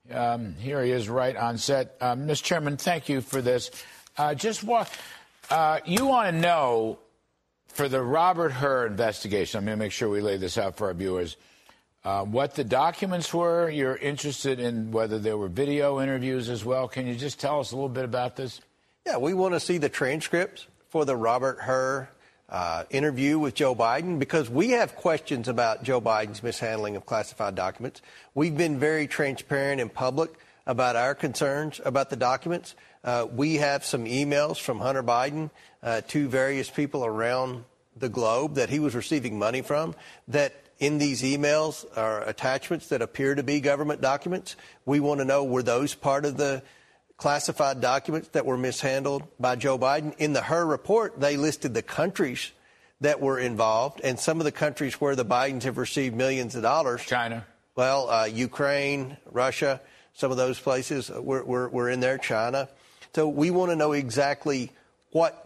Um, 0.09 0.55
here 0.55 0.85
he 0.85 0.93
is 0.93 1.09
right 1.09 1.35
on 1.35 1.59
set. 1.59 1.97
Um, 2.01 2.29
Mr. 2.29 2.45
Chairman, 2.45 2.77
thank 2.77 3.09
you 3.09 3.21
for 3.21 3.43
this. 3.43 3.73
Uh, 4.17 4.37
just 4.37 4.62
walk. 4.62 4.89
Uh, 5.51 5.81
you 5.85 6.07
want 6.07 6.33
to 6.33 6.41
know 6.41 7.01
for 7.67 7.89
the 7.89 8.01
Robert 8.01 8.53
Hur 8.53 8.87
investigation, 8.87 9.59
I'm 9.59 9.65
going 9.65 9.77
to 9.77 9.85
make 9.85 9.91
sure 9.91 10.09
we 10.09 10.21
lay 10.21 10.37
this 10.37 10.57
out 10.57 10.77
for 10.77 10.87
our 10.87 10.95
viewers. 10.95 11.37
Uh, 12.07 12.23
what 12.23 12.55
the 12.55 12.62
documents 12.62 13.35
were. 13.35 13.69
You're 13.69 13.97
interested 13.97 14.61
in 14.61 14.92
whether 14.92 15.19
there 15.19 15.37
were 15.37 15.49
video 15.49 16.01
interviews 16.01 16.49
as 16.49 16.64
well. 16.64 16.87
Can 16.87 17.09
you 17.09 17.16
just 17.16 17.40
tell 17.40 17.59
us 17.59 17.73
a 17.73 17.75
little 17.75 17.88
bit 17.88 18.05
about 18.05 18.37
this? 18.37 18.61
Yeah, 19.05 19.16
we 19.16 19.35
want 19.35 19.55
to 19.55 19.59
see 19.59 19.79
the 19.79 19.88
transcripts 19.88 20.69
for 20.88 21.05
the 21.05 21.16
Robert 21.16 21.59
Hur 21.59 22.09
uh, 22.49 22.85
interview 22.90 23.40
with 23.40 23.57
Joe 23.57 23.75
Biden 23.75 24.21
because 24.21 24.49
we 24.49 24.71
have 24.71 24.95
questions 24.95 25.49
about 25.49 25.83
Joe 25.83 26.01
Biden's 26.01 26.45
mishandling 26.45 26.95
of 26.95 27.07
classified 27.07 27.57
documents. 27.57 28.03
We've 28.37 28.57
been 28.57 28.79
very 28.79 29.09
transparent 29.09 29.81
in 29.81 29.88
public 29.88 30.31
about 30.64 30.95
our 30.95 31.16
concerns 31.16 31.81
about 31.85 32.11
the 32.11 32.16
documents. 32.16 32.77
Uh, 33.03 33.27
we 33.35 33.57
have 33.57 33.85
some 33.85 34.05
emails 34.05 34.61
from 34.61 34.79
Hunter 34.79 35.03
Biden 35.03 35.51
uh, 35.83 36.03
to 36.07 36.29
various 36.29 36.71
people 36.71 37.05
around 37.05 37.64
the 37.97 38.09
globe 38.09 38.55
that 38.55 38.71
he 38.71 38.79
was 38.79 38.95
receiving 38.95 39.40
money 39.40 39.61
from 39.61 39.97
that 40.29 40.55
in 40.79 40.99
these 40.99 41.23
emails 41.23 41.85
are 41.97 42.23
attachments 42.23 42.89
that 42.89 43.03
appear 43.03 43.35
to 43.35 43.43
be 43.43 43.61
government 43.61 44.01
documents. 44.01 44.57
We 44.85 45.01
want 45.01 45.21
to 45.21 45.25
know 45.25 45.45
were 45.45 45.62
those 45.62 45.95
part 45.95 46.25
of 46.25 46.37
the 46.37 46.62
classified 47.17 47.81
documents 47.81 48.29
that 48.29 48.45
were 48.45 48.59
mishandled 48.59 49.23
by 49.41 49.57
Joe 49.57 49.79
Biden. 49.79 50.15
In 50.19 50.33
the 50.35 50.43
Hur 50.43 50.67
report, 50.67 51.19
they 51.19 51.37
listed 51.37 51.73
the 51.73 51.83
countries 51.83 52.53
that 53.01 53.21
were 53.21 53.39
involved 53.39 54.01
and 54.03 54.19
some 54.19 54.41
of 54.41 54.45
the 54.45 54.53
countries 54.53 55.01
where 55.01 55.17
the 55.17 55.25
Bidens 55.25 55.62
have 55.62 55.79
received 55.79 56.15
millions 56.15 56.55
of 56.55 56.62
dollars. 56.62 57.03
China. 57.03 57.47
Well, 57.75 58.09
uh, 58.09 58.25
Ukraine, 58.25 59.17
Russia, 59.31 59.81
some 60.15 60.31
of 60.31 60.37
those 60.37 60.59
places, 60.59 61.11
were, 61.11 61.21
we're, 61.21 61.45
we're, 61.45 61.69
we're 61.69 61.91
in 61.91 62.01
there, 62.01 62.19
China. 62.19 62.69
So 63.15 63.29
we 63.29 63.51
want 63.51 63.71
to 63.71 63.77
know 63.77 63.93
exactly 63.93 64.73
what, 65.12 65.46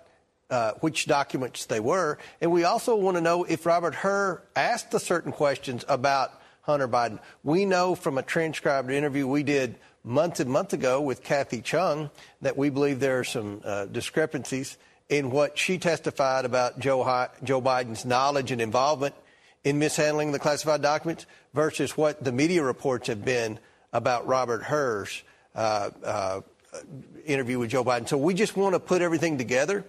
uh, 0.51 0.73
which 0.81 1.07
documents 1.07 1.67
they 1.67 1.81
were. 1.81 2.19
And 2.41 2.51
we 2.51 2.65
also 2.65 2.97
want 2.97 3.17
to 3.17 3.21
know 3.21 3.45
if 3.45 3.67
Robert 3.67 3.95
Hur 3.95 4.43
asked 4.57 4.91
the 4.91 5.01
certain 5.01 5.33
questions 5.33 5.85
about 5.89 6.33
Hunter 6.63 6.89
Biden. 6.89 7.19
We 7.43 7.65
know 7.65 7.95
from 7.95 8.19
a 8.19 8.23
transcribed 8.23 8.91
interview 8.91 9.27
we 9.27 9.43
did 9.43 9.77
months 10.05 10.41
and 10.41 10.51
months 10.51 10.73
ago 10.73 11.01
with 11.01 11.23
Kathy 11.23 11.63
Chung 11.63 12.11
that 12.41 12.57
we 12.57 12.71
believe 12.71 13.01
there 13.01 13.21
are 13.21 13.25
some 13.25 13.61
uh, 13.65 13.87
discrepancies 13.87 14.77
in 15.09 15.31
what 15.31 15.59
she 15.59 15.79
testified 15.79 16.45
about 16.45 16.79
Joe, 16.79 17.29
Joe 17.43 17.61
Biden's 17.61 18.05
knowledge 18.05 18.51
and 18.51 18.61
involvement 18.61 19.15
in 19.65 19.79
mishandling 19.79 20.33
the 20.33 20.39
classified 20.39 20.83
documents 20.83 21.27
versus 21.53 21.97
what 21.97 22.23
the 22.23 22.33
media 22.33 22.63
reports 22.63 23.09
have 23.09 23.25
been 23.25 23.59
about 23.93 24.27
Robert 24.27 24.63
Hur's 24.63 25.23
uh, 25.55 25.91
uh, 26.05 26.41
interview 27.27 27.59
with 27.59 27.71
Joe 27.71 27.85
Biden. 27.85 28.09
So 28.09 28.17
we 28.17 28.35
just 28.35 28.57
want 28.57 28.75
to 28.75 28.81
put 28.81 29.03
everything 29.03 29.37
together 29.37 29.85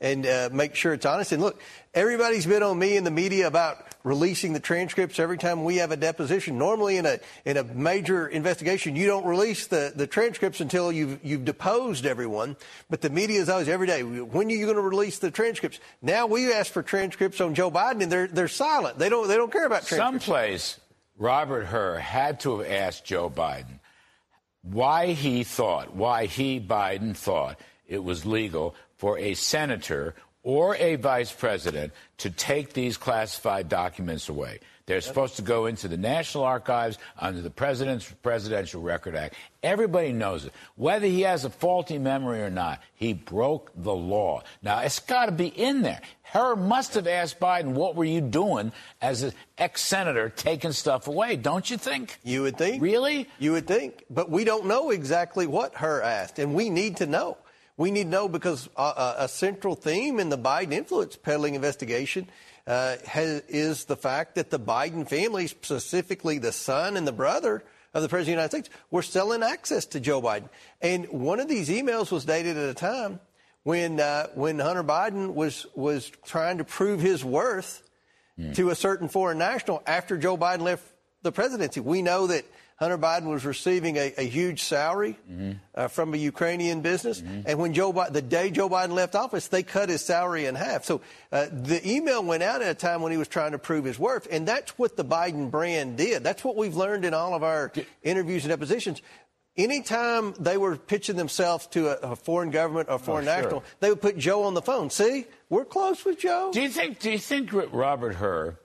and 0.00 0.26
uh, 0.26 0.50
make 0.52 0.74
sure 0.74 0.92
it's 0.92 1.06
honest. 1.06 1.32
And 1.32 1.42
look, 1.42 1.60
everybody's 1.94 2.46
been 2.46 2.62
on 2.62 2.78
me 2.78 2.96
in 2.96 3.04
the 3.04 3.10
media 3.10 3.46
about 3.46 3.86
releasing 4.04 4.52
the 4.52 4.60
transcripts 4.60 5.18
every 5.18 5.36
time 5.36 5.64
we 5.64 5.76
have 5.76 5.90
a 5.90 5.96
deposition. 5.96 6.58
Normally, 6.58 6.96
in 6.96 7.06
a 7.06 7.18
in 7.44 7.56
a 7.56 7.64
major 7.64 8.28
investigation, 8.28 8.94
you 8.94 9.06
don't 9.06 9.26
release 9.26 9.66
the, 9.66 9.92
the 9.94 10.06
transcripts 10.06 10.60
until 10.60 10.92
you've 10.92 11.24
you've 11.24 11.44
deposed 11.44 12.06
everyone. 12.06 12.56
But 12.88 13.00
the 13.00 13.10
media 13.10 13.40
is 13.40 13.48
always 13.48 13.68
every 13.68 13.86
day. 13.86 14.02
When 14.02 14.46
are 14.46 14.50
you 14.50 14.64
going 14.64 14.76
to 14.76 14.82
release 14.82 15.18
the 15.18 15.30
transcripts? 15.30 15.80
Now 16.02 16.26
we 16.26 16.52
ask 16.52 16.72
for 16.72 16.82
transcripts 16.82 17.40
on 17.40 17.54
Joe 17.54 17.70
Biden, 17.70 18.02
and 18.02 18.12
they're 18.12 18.28
they're 18.28 18.48
silent. 18.48 18.98
They 18.98 19.08
don't 19.08 19.28
they 19.28 19.36
don't 19.36 19.52
care 19.52 19.66
about 19.66 19.86
transcripts. 19.86 20.26
Someplace, 20.26 20.80
Robert 21.18 21.64
Hur 21.64 21.98
had 21.98 22.40
to 22.40 22.58
have 22.58 22.70
asked 22.70 23.04
Joe 23.04 23.30
Biden 23.30 23.80
why 24.62 25.12
he 25.12 25.44
thought, 25.44 25.94
why 25.94 26.26
he 26.26 26.60
Biden 26.60 27.16
thought 27.16 27.58
it 27.88 28.02
was 28.02 28.26
legal 28.26 28.74
for 28.96 29.18
a 29.18 29.34
senator 29.34 30.14
or 30.42 30.76
a 30.76 30.94
vice 30.96 31.32
president 31.32 31.92
to 32.18 32.30
take 32.30 32.72
these 32.72 32.96
classified 32.96 33.68
documents 33.68 34.28
away. 34.28 34.60
They're 34.86 35.00
supposed 35.00 35.34
to 35.36 35.42
go 35.42 35.66
into 35.66 35.88
the 35.88 35.96
National 35.96 36.44
Archives 36.44 36.98
under 37.18 37.42
the 37.42 37.50
President's 37.50 38.08
Presidential 38.22 38.80
Record 38.80 39.16
Act. 39.16 39.34
Everybody 39.64 40.12
knows 40.12 40.44
it. 40.44 40.52
Whether 40.76 41.08
he 41.08 41.22
has 41.22 41.44
a 41.44 41.50
faulty 41.50 41.98
memory 41.98 42.40
or 42.40 42.50
not, 42.50 42.80
he 42.94 43.12
broke 43.12 43.72
the 43.74 43.92
law. 43.92 44.44
Now, 44.62 44.78
it's 44.82 45.00
got 45.00 45.26
to 45.26 45.32
be 45.32 45.48
in 45.48 45.82
there. 45.82 46.00
Hur 46.22 46.54
must 46.54 46.94
have 46.94 47.08
asked 47.08 47.40
Biden, 47.40 47.72
what 47.72 47.96
were 47.96 48.04
you 48.04 48.20
doing 48.20 48.70
as 49.02 49.24
an 49.24 49.32
ex 49.58 49.82
senator 49.82 50.28
taking 50.28 50.70
stuff 50.70 51.08
away? 51.08 51.34
Don't 51.34 51.68
you 51.68 51.76
think? 51.76 52.20
You 52.22 52.42
would 52.42 52.56
think. 52.56 52.80
Really? 52.80 53.28
You 53.40 53.52
would 53.52 53.66
think. 53.66 54.04
But 54.08 54.30
we 54.30 54.44
don't 54.44 54.66
know 54.66 54.90
exactly 54.90 55.48
what 55.48 55.74
Hur 55.74 56.00
asked, 56.02 56.38
and 56.38 56.54
we 56.54 56.70
need 56.70 56.98
to 56.98 57.06
know. 57.06 57.36
We 57.76 57.90
need 57.90 58.04
to 58.04 58.08
know 58.10 58.28
because 58.28 58.68
a, 58.76 59.14
a 59.18 59.28
central 59.28 59.74
theme 59.74 60.18
in 60.18 60.30
the 60.30 60.38
Biden 60.38 60.72
influence 60.72 61.16
peddling 61.16 61.54
investigation 61.54 62.28
uh, 62.66 62.96
has, 63.06 63.42
is 63.48 63.84
the 63.84 63.96
fact 63.96 64.36
that 64.36 64.50
the 64.50 64.58
Biden 64.58 65.08
family, 65.08 65.46
specifically 65.46 66.38
the 66.38 66.52
son 66.52 66.96
and 66.96 67.06
the 67.06 67.12
brother 67.12 67.62
of 67.92 68.02
the 68.02 68.08
President 68.08 68.20
of 68.20 68.50
the 68.50 68.56
United 68.56 68.68
States, 68.68 68.82
were 68.90 69.02
selling 69.02 69.42
access 69.42 69.84
to 69.86 70.00
Joe 70.00 70.22
Biden. 70.22 70.48
And 70.80 71.06
one 71.08 71.38
of 71.38 71.48
these 71.48 71.68
emails 71.68 72.10
was 72.10 72.24
dated 72.24 72.56
at 72.56 72.68
a 72.68 72.74
time 72.74 73.20
when, 73.62 74.00
uh, 74.00 74.28
when 74.34 74.58
Hunter 74.58 74.84
Biden 74.84 75.34
was, 75.34 75.66
was 75.74 76.10
trying 76.24 76.58
to 76.58 76.64
prove 76.64 77.00
his 77.00 77.24
worth 77.24 77.82
mm. 78.38 78.54
to 78.54 78.70
a 78.70 78.74
certain 78.74 79.08
foreign 79.08 79.38
national 79.38 79.82
after 79.86 80.16
Joe 80.16 80.36
Biden 80.36 80.60
left 80.60 80.84
the 81.22 81.32
presidency. 81.32 81.80
We 81.80 82.00
know 82.00 82.26
that 82.28 82.44
Hunter 82.76 82.98
Biden 82.98 83.24
was 83.24 83.46
receiving 83.46 83.96
a, 83.96 84.12
a 84.18 84.22
huge 84.22 84.62
salary 84.62 85.18
mm-hmm. 85.30 85.52
uh, 85.74 85.88
from 85.88 86.12
a 86.12 86.18
Ukrainian 86.18 86.82
business, 86.82 87.22
mm-hmm. 87.22 87.40
and 87.46 87.58
when 87.58 87.72
Joe 87.72 87.90
Biden, 87.90 88.12
the 88.12 88.20
day 88.20 88.50
Joe 88.50 88.68
Biden 88.68 88.90
left 88.90 89.14
office, 89.14 89.48
they 89.48 89.62
cut 89.62 89.88
his 89.88 90.04
salary 90.04 90.44
in 90.44 90.54
half. 90.54 90.84
So 90.84 91.00
uh, 91.32 91.46
the 91.50 91.80
email 91.88 92.22
went 92.22 92.42
out 92.42 92.60
at 92.60 92.68
a 92.68 92.74
time 92.74 93.00
when 93.00 93.12
he 93.12 93.18
was 93.18 93.28
trying 93.28 93.52
to 93.52 93.58
prove 93.58 93.86
his 93.86 93.98
worth, 93.98 94.28
and 94.30 94.46
that's 94.46 94.78
what 94.78 94.94
the 94.96 95.04
Biden 95.06 95.50
brand 95.50 95.96
did. 95.96 96.22
That's 96.22 96.44
what 96.44 96.54
we've 96.54 96.76
learned 96.76 97.06
in 97.06 97.14
all 97.14 97.34
of 97.34 97.42
our 97.42 97.72
interviews 98.02 98.44
and 98.44 98.50
depositions. 98.50 99.00
Anytime 99.56 100.34
they 100.38 100.58
were 100.58 100.76
pitching 100.76 101.16
themselves 101.16 101.66
to 101.68 101.88
a, 101.88 102.12
a 102.12 102.16
foreign 102.16 102.50
government 102.50 102.90
or 102.90 102.98
foreign 102.98 103.26
oh, 103.26 103.34
national, 103.34 103.60
sure. 103.60 103.68
they 103.80 103.88
would 103.88 104.02
put 104.02 104.18
Joe 104.18 104.42
on 104.42 104.52
the 104.52 104.60
phone. 104.60 104.90
See, 104.90 105.24
we're 105.48 105.64
close 105.64 106.04
with 106.04 106.18
Joe. 106.18 106.50
Do 106.52 106.60
you 106.60 106.68
think? 106.68 106.98
Do 106.98 107.10
you 107.10 107.18
think 107.18 107.50
Robert 107.72 108.16
Hur 108.16 108.58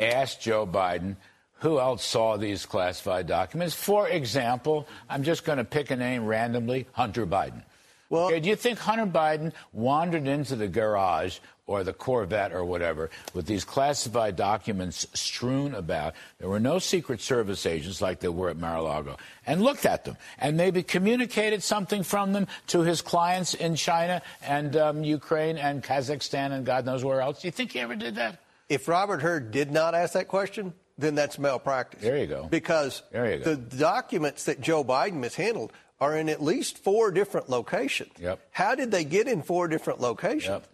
asked 0.00 0.40
Joe 0.40 0.66
Biden? 0.66 1.14
Who 1.62 1.78
else 1.78 2.04
saw 2.04 2.36
these 2.36 2.66
classified 2.66 3.28
documents? 3.28 3.74
For 3.74 4.08
example, 4.08 4.86
I'm 5.08 5.22
just 5.22 5.44
going 5.44 5.58
to 5.58 5.64
pick 5.64 5.90
a 5.92 5.96
name 5.96 6.26
randomly 6.26 6.86
Hunter 6.92 7.24
Biden. 7.24 7.62
Well, 8.10 8.26
okay, 8.26 8.40
do 8.40 8.48
you 8.48 8.56
think 8.56 8.80
Hunter 8.80 9.06
Biden 9.06 9.52
wandered 9.72 10.26
into 10.26 10.56
the 10.56 10.66
garage 10.66 11.38
or 11.66 11.84
the 11.84 11.92
Corvette 11.92 12.52
or 12.52 12.64
whatever 12.64 13.10
with 13.32 13.46
these 13.46 13.64
classified 13.64 14.34
documents 14.34 15.06
strewn 15.14 15.74
about? 15.74 16.14
There 16.38 16.48
were 16.48 16.60
no 16.60 16.80
Secret 16.80 17.20
Service 17.20 17.64
agents 17.64 18.02
like 18.02 18.18
there 18.18 18.32
were 18.32 18.50
at 18.50 18.58
Mar-a-Lago, 18.58 19.16
and 19.46 19.62
looked 19.62 19.86
at 19.86 20.04
them 20.04 20.16
and 20.38 20.56
maybe 20.56 20.82
communicated 20.82 21.62
something 21.62 22.02
from 22.02 22.32
them 22.32 22.48
to 22.66 22.80
his 22.80 23.00
clients 23.00 23.54
in 23.54 23.76
China 23.76 24.20
and 24.42 24.76
um, 24.76 25.04
Ukraine 25.04 25.56
and 25.56 25.82
Kazakhstan 25.82 26.50
and 26.50 26.66
God 26.66 26.84
knows 26.84 27.04
where 27.04 27.20
else. 27.20 27.40
Do 27.40 27.48
you 27.48 27.52
think 27.52 27.70
he 27.70 27.78
ever 27.78 27.94
did 27.94 28.16
that? 28.16 28.40
If 28.68 28.88
Robert 28.88 29.22
Hur 29.22 29.38
did 29.40 29.70
not 29.70 29.94
ask 29.94 30.14
that 30.14 30.28
question, 30.28 30.74
then 30.98 31.14
that's 31.14 31.38
malpractice. 31.38 32.02
There 32.02 32.18
you 32.18 32.26
go. 32.26 32.44
Because 32.44 33.02
you 33.12 33.18
go. 33.18 33.38
the 33.38 33.56
documents 33.56 34.44
that 34.44 34.60
Joe 34.60 34.84
Biden 34.84 35.14
mishandled 35.14 35.72
are 36.00 36.16
in 36.16 36.28
at 36.28 36.42
least 36.42 36.78
four 36.78 37.10
different 37.10 37.48
locations. 37.48 38.12
Yep. 38.18 38.40
How 38.50 38.74
did 38.74 38.90
they 38.90 39.04
get 39.04 39.28
in 39.28 39.42
four 39.42 39.68
different 39.68 40.00
locations? 40.00 40.48
Yep. 40.48 40.66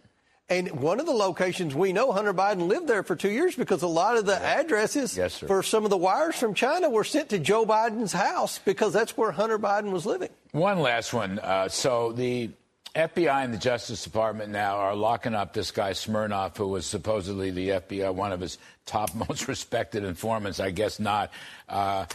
And 0.51 0.81
one 0.81 0.99
of 0.99 1.05
the 1.05 1.13
locations 1.13 1.75
we 1.75 1.93
know 1.93 2.11
Hunter 2.11 2.33
Biden 2.33 2.67
lived 2.67 2.87
there 2.87 3.03
for 3.03 3.15
two 3.15 3.29
years 3.29 3.55
because 3.55 3.83
a 3.83 3.87
lot 3.87 4.17
of 4.17 4.25
the 4.25 4.31
yep. 4.31 4.65
addresses 4.65 5.15
yes, 5.15 5.37
for 5.37 5.61
some 5.61 5.83
of 5.83 5.91
the 5.91 5.97
wires 5.97 6.35
from 6.35 6.55
China 6.55 6.89
were 6.89 7.03
sent 7.03 7.29
to 7.29 7.37
Joe 7.37 7.67
Biden's 7.67 8.13
house 8.13 8.57
because 8.57 8.91
that's 8.91 9.15
where 9.15 9.31
Hunter 9.31 9.59
Biden 9.59 9.91
was 9.91 10.07
living. 10.07 10.29
One 10.51 10.79
last 10.79 11.13
one. 11.13 11.37
Uh, 11.37 11.69
so 11.69 12.11
the 12.13 12.49
FBI 12.95 13.43
and 13.43 13.53
the 13.53 13.57
Justice 13.57 14.03
Department 14.03 14.51
now 14.51 14.77
are 14.77 14.95
locking 14.95 15.35
up 15.35 15.53
this 15.53 15.71
guy 15.71 15.93
Smirnov, 15.93 16.57
who 16.57 16.67
was 16.67 16.85
supposedly 16.85 17.51
the 17.51 17.69
FBI, 17.69 18.13
one 18.13 18.31
of 18.31 18.39
his 18.39 18.57
top 18.85 19.13
most 19.29 19.47
respected 19.47 20.03
informants. 20.03 20.59
I 20.59 20.71
guess 20.71 20.99
not. 20.99 21.31
Uh, 21.67 22.05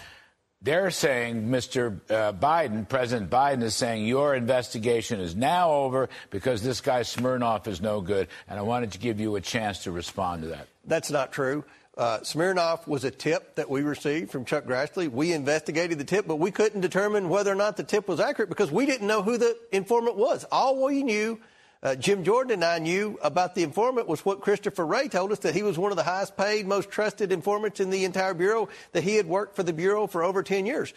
they're 0.62 0.90
saying 0.90 1.48
Mr. 1.48 2.00
Uh, 2.10 2.32
Biden, 2.32 2.88
President 2.88 3.30
Biden, 3.30 3.62
is 3.62 3.74
saying 3.74 4.06
your 4.06 4.34
investigation 4.34 5.20
is 5.20 5.36
now 5.36 5.70
over 5.70 6.08
because 6.30 6.62
this 6.62 6.80
guy 6.80 7.02
Smirnov 7.02 7.68
is 7.68 7.82
no 7.82 8.00
good. 8.00 8.28
And 8.48 8.58
I 8.58 8.62
wanted 8.62 8.92
to 8.92 8.98
give 8.98 9.20
you 9.20 9.36
a 9.36 9.42
chance 9.42 9.84
to 9.84 9.92
respond 9.92 10.42
to 10.42 10.48
that. 10.48 10.66
That's 10.86 11.10
not 11.10 11.32
true. 11.32 11.64
Uh, 11.96 12.20
Smirnov 12.24 12.88
was 12.88 13.04
a 13.04 13.10
tip 13.10 13.54
that 13.54 13.70
we 13.70 13.82
received 13.82 14.32
from 14.32 14.44
Chuck 14.44 14.64
Grassley. 14.64 15.08
We 15.08 15.32
investigated 15.32 15.96
the 15.98 16.04
tip, 16.04 16.26
but 16.26 16.36
we 16.36 16.50
couldn't 16.50 16.80
determine 16.80 17.28
whether 17.28 17.52
or 17.52 17.56
not 17.56 17.76
the 17.76 17.84
tip 17.84 18.08
was 18.08 18.18
accurate 18.18 18.48
because 18.48 18.72
we 18.72 18.84
didn't 18.84 19.06
know 19.06 19.22
who 19.22 19.38
the 19.38 19.56
informant 19.70 20.16
was. 20.16 20.44
All 20.50 20.82
we 20.82 21.04
knew, 21.04 21.38
uh, 21.84 21.94
Jim 21.94 22.24
Jordan 22.24 22.54
and 22.54 22.64
I 22.64 22.80
knew 22.80 23.16
about 23.22 23.54
the 23.54 23.62
informant 23.62 24.08
was 24.08 24.24
what 24.24 24.40
Christopher 24.40 24.84
Wray 24.84 25.06
told 25.06 25.30
us 25.30 25.38
that 25.40 25.54
he 25.54 25.62
was 25.62 25.78
one 25.78 25.92
of 25.92 25.96
the 25.96 26.02
highest 26.02 26.36
paid, 26.36 26.66
most 26.66 26.90
trusted 26.90 27.30
informants 27.30 27.78
in 27.78 27.90
the 27.90 28.04
entire 28.04 28.34
Bureau, 28.34 28.68
that 28.90 29.04
he 29.04 29.14
had 29.14 29.26
worked 29.26 29.54
for 29.54 29.62
the 29.62 29.72
Bureau 29.72 30.08
for 30.08 30.24
over 30.24 30.42
10 30.42 30.66
years. 30.66 30.92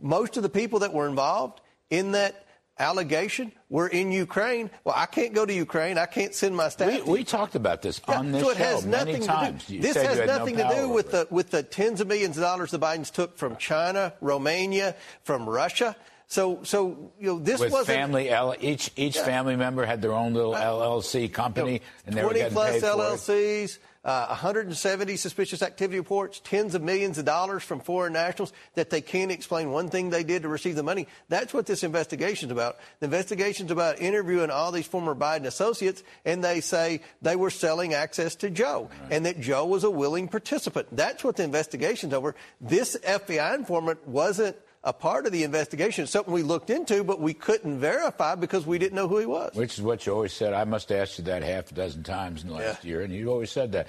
Most 0.00 0.36
of 0.36 0.44
the 0.44 0.48
people 0.48 0.78
that 0.80 0.92
were 0.92 1.08
involved 1.08 1.60
in 1.90 2.12
that 2.12 2.45
allegation 2.78 3.52
we're 3.68 3.88
in 3.88 4.12
Ukraine. 4.12 4.70
Well, 4.84 4.94
I 4.96 5.06
can't 5.06 5.34
go 5.34 5.44
to 5.44 5.52
Ukraine. 5.52 5.98
I 5.98 6.06
can't 6.06 6.34
send 6.34 6.56
my 6.56 6.68
staff. 6.68 7.04
We, 7.04 7.12
we 7.12 7.24
talked 7.24 7.54
about 7.54 7.82
this 7.82 8.00
yeah, 8.08 8.18
on 8.18 8.32
this 8.32 8.42
so 8.42 8.50
it 8.50 8.58
show 8.58 8.64
has 8.64 8.86
nothing 8.86 9.22
times. 9.22 9.64
To 9.64 9.72
do, 9.72 9.80
this 9.80 9.96
has 9.96 10.26
nothing 10.26 10.56
no 10.56 10.68
to 10.68 10.76
do 10.76 10.88
with 10.88 11.10
the 11.10 11.26
with 11.30 11.50
the 11.50 11.62
tens 11.62 12.00
of 12.00 12.06
millions 12.06 12.36
of 12.36 12.42
dollars 12.42 12.70
the 12.70 12.78
Bidens 12.78 13.10
took 13.10 13.36
from 13.36 13.56
China, 13.56 14.12
Romania, 14.20 14.94
from 15.22 15.48
Russia. 15.48 15.96
So, 16.28 16.60
so 16.64 17.12
you 17.20 17.26
know, 17.28 17.38
this 17.38 17.60
was 17.60 17.86
family. 17.86 18.30
L, 18.30 18.54
each 18.60 18.90
each 18.96 19.16
yeah. 19.16 19.24
family 19.24 19.56
member 19.56 19.84
had 19.84 20.02
their 20.02 20.12
own 20.12 20.34
little 20.34 20.54
LLC 20.54 21.32
company, 21.32 21.74
you 21.74 21.78
know, 21.78 21.84
and 22.06 22.16
they 22.16 22.24
were 22.24 22.34
getting 22.34 22.52
plus 22.52 22.72
paid 22.72 22.82
LLCs 22.82 23.78
uh, 24.06 24.26
170 24.28 25.16
suspicious 25.16 25.62
activity 25.62 25.98
reports, 25.98 26.40
tens 26.44 26.76
of 26.76 26.82
millions 26.82 27.18
of 27.18 27.24
dollars 27.24 27.64
from 27.64 27.80
foreign 27.80 28.12
nationals 28.12 28.52
that 28.74 28.88
they 28.88 29.00
can't 29.00 29.32
explain 29.32 29.72
one 29.72 29.88
thing 29.88 30.10
they 30.10 30.22
did 30.22 30.42
to 30.42 30.48
receive 30.48 30.76
the 30.76 30.82
money. 30.84 31.08
That's 31.28 31.52
what 31.52 31.66
this 31.66 31.82
investigation 31.82 32.48
is 32.48 32.52
about. 32.52 32.76
The 33.00 33.06
investigation 33.06 33.66
is 33.66 33.72
about 33.72 34.00
interviewing 34.00 34.50
all 34.50 34.70
these 34.70 34.86
former 34.86 35.16
Biden 35.16 35.44
associates, 35.44 36.04
and 36.24 36.42
they 36.42 36.60
say 36.60 37.00
they 37.20 37.34
were 37.34 37.50
selling 37.50 37.94
access 37.94 38.36
to 38.36 38.48
Joe 38.48 38.88
right. 39.02 39.12
and 39.12 39.26
that 39.26 39.40
Joe 39.40 39.66
was 39.66 39.82
a 39.82 39.90
willing 39.90 40.28
participant. 40.28 40.86
That's 40.92 41.24
what 41.24 41.34
the 41.34 41.42
investigation's 41.42 42.14
over. 42.14 42.36
This 42.60 42.96
FBI 43.04 43.56
informant 43.56 44.06
wasn't 44.06 44.56
a 44.86 44.92
part 44.94 45.26
of 45.26 45.32
the 45.32 45.42
investigation. 45.44 46.06
Something 46.06 46.32
we 46.32 46.42
looked 46.42 46.70
into, 46.70 47.04
but 47.04 47.20
we 47.20 47.34
couldn't 47.34 47.78
verify 47.80 48.34
because 48.36 48.64
we 48.66 48.78
didn't 48.78 48.94
know 48.96 49.08
who 49.08 49.18
he 49.18 49.26
was. 49.26 49.54
Which 49.54 49.74
is 49.76 49.82
what 49.82 50.06
you 50.06 50.12
always 50.14 50.32
said. 50.32 50.54
I 50.54 50.64
must 50.64 50.88
have 50.88 51.00
asked 51.00 51.18
you 51.18 51.24
that 51.24 51.42
half 51.42 51.70
a 51.70 51.74
dozen 51.74 52.02
times 52.04 52.42
in 52.42 52.48
the 52.48 52.54
last 52.54 52.84
yeah. 52.84 52.88
year, 52.90 53.00
and 53.02 53.12
you 53.12 53.28
always 53.28 53.50
said 53.50 53.72
that. 53.72 53.88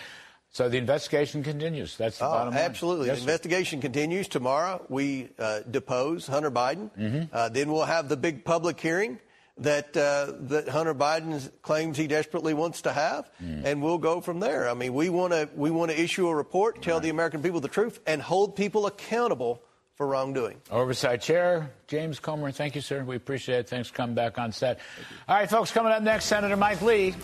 So 0.51 0.67
the 0.69 0.77
investigation 0.77 1.43
continues. 1.43 1.95
That's 1.97 2.17
the 2.17 2.25
Oh, 2.25 2.31
bottom 2.31 2.53
line. 2.55 2.63
absolutely. 2.63 3.07
Yes, 3.07 3.17
the 3.17 3.21
investigation 3.23 3.79
continues. 3.79 4.27
Tomorrow, 4.27 4.86
we 4.89 5.29
uh, 5.38 5.60
depose 5.69 6.25
Hunter 6.25 6.49
Biden. 6.51 6.89
Mm-hmm. 6.97 7.23
Uh, 7.31 7.49
then 7.49 7.71
we'll 7.71 7.86
have 7.86 8.10
the 8.10 8.17
big 8.17 8.43
public 8.43 8.79
hearing 8.79 9.19
that 9.60 9.95
uh, 9.97 10.33
that 10.49 10.69
Hunter 10.69 10.95
Biden 10.95 11.51
claims 11.62 11.97
he 11.97 12.07
desperately 12.07 12.53
wants 12.53 12.81
to 12.83 12.91
have, 12.93 13.29
Mm. 13.43 13.65
and 13.65 13.81
we'll 13.83 13.97
go 13.97 14.21
from 14.21 14.39
there. 14.39 14.69
I 14.69 14.73
mean, 14.73 14.93
we 14.93 15.10
want 15.10 15.33
to 15.33 15.49
we 15.55 15.69
want 15.69 15.91
to 15.91 15.99
issue 16.01 16.27
a 16.27 16.33
report, 16.36 16.81
tell 16.81 16.99
the 16.99 17.10
American 17.10 17.41
people 17.43 17.60
the 17.60 17.67
truth, 17.67 17.99
and 18.07 18.21
hold 18.21 18.55
people 18.55 18.86
accountable 18.88 19.62
for 19.97 20.05
wrongdoing. 20.05 20.62
Oversight 20.69 21.21
Chair 21.21 21.71
James 21.88 22.19
Comer, 22.19 22.51
thank 22.51 22.75
you, 22.75 22.81
sir. 22.81 23.03
We 23.03 23.15
appreciate 23.15 23.60
it. 23.60 23.69
Thanks 23.69 23.89
for 23.89 23.95
coming 23.95 24.15
back 24.15 24.38
on 24.38 24.51
set. 24.51 24.79
All 25.27 25.36
right, 25.36 25.49
folks, 25.49 25.71
coming 25.71 25.91
up 25.91 26.03
next, 26.03 26.25
Senator 26.25 26.55
Mike 26.55 26.81
Lee 26.83 27.15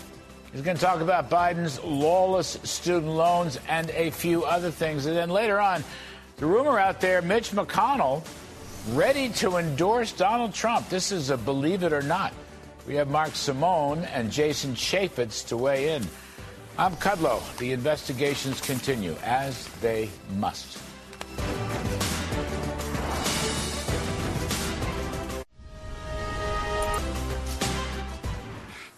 is 0.52 0.60
going 0.60 0.76
to 0.76 0.82
talk 0.82 1.00
about 1.00 1.30
Biden's 1.30 1.82
lawless 1.82 2.58
student 2.64 3.12
loans 3.12 3.60
and 3.68 3.90
a 3.90 4.10
few 4.10 4.44
other 4.44 4.72
things. 4.72 5.06
And 5.06 5.16
then 5.16 5.30
later 5.30 5.60
on, 5.60 5.84
the 6.36 6.46
rumor 6.46 6.78
out 6.78 7.00
there 7.00 7.22
Mitch 7.22 7.52
McConnell 7.52 8.26
ready 8.90 9.28
to 9.30 9.56
endorse 9.56 10.12
Donald 10.12 10.52
Trump. 10.52 10.88
This 10.88 11.12
is 11.12 11.30
a 11.30 11.36
believe 11.36 11.84
it 11.84 11.92
or 11.92 12.02
not. 12.02 12.32
We 12.86 12.96
have 12.96 13.08
Mark 13.08 13.34
Simone 13.34 14.04
and 14.12 14.30
Jason 14.30 14.74
Chaffetz 14.74 15.46
to 15.48 15.56
weigh 15.56 15.94
in. 15.94 16.04
I'm 16.76 16.96
Kudlow. 16.96 17.40
The 17.58 17.72
investigations 17.72 18.60
continue, 18.60 19.14
as 19.24 19.68
they 19.80 20.10
must. 20.36 20.78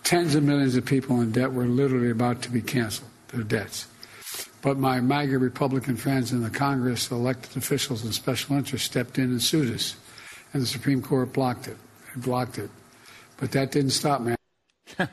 Tens 0.07 0.37
of 0.37 0.45
millions 0.45 0.77
of 0.77 0.85
people 0.85 1.21
in 1.21 1.33
debt 1.33 1.53
were 1.53 1.64
literally 1.64 2.11
about 2.11 2.40
to 2.42 2.51
be 2.53 2.62
canceled, 2.62 3.11
their 3.33 3.42
debts. 3.42 3.88
But 4.62 4.79
my 4.79 5.01
MAGA 5.01 5.37
Republican 5.37 5.97
friends 5.97 6.31
in 6.31 6.45
the 6.45 6.49
Congress, 6.49 7.11
elected 7.11 7.57
officials, 7.57 8.05
and 8.05 8.14
special 8.14 8.55
interests 8.55 8.87
stepped 8.87 9.19
in 9.19 9.25
and 9.25 9.42
sued 9.42 9.75
us. 9.75 9.97
And 10.53 10.62
the 10.62 10.66
Supreme 10.66 11.03
Court 11.03 11.33
blocked 11.33 11.66
it. 11.66 11.77
It 12.14 12.23
blocked 12.23 12.57
it. 12.57 12.71
But 13.37 13.51
that 13.51 13.73
didn't 13.73 13.90
stop 13.90 14.21
me. 14.21 14.37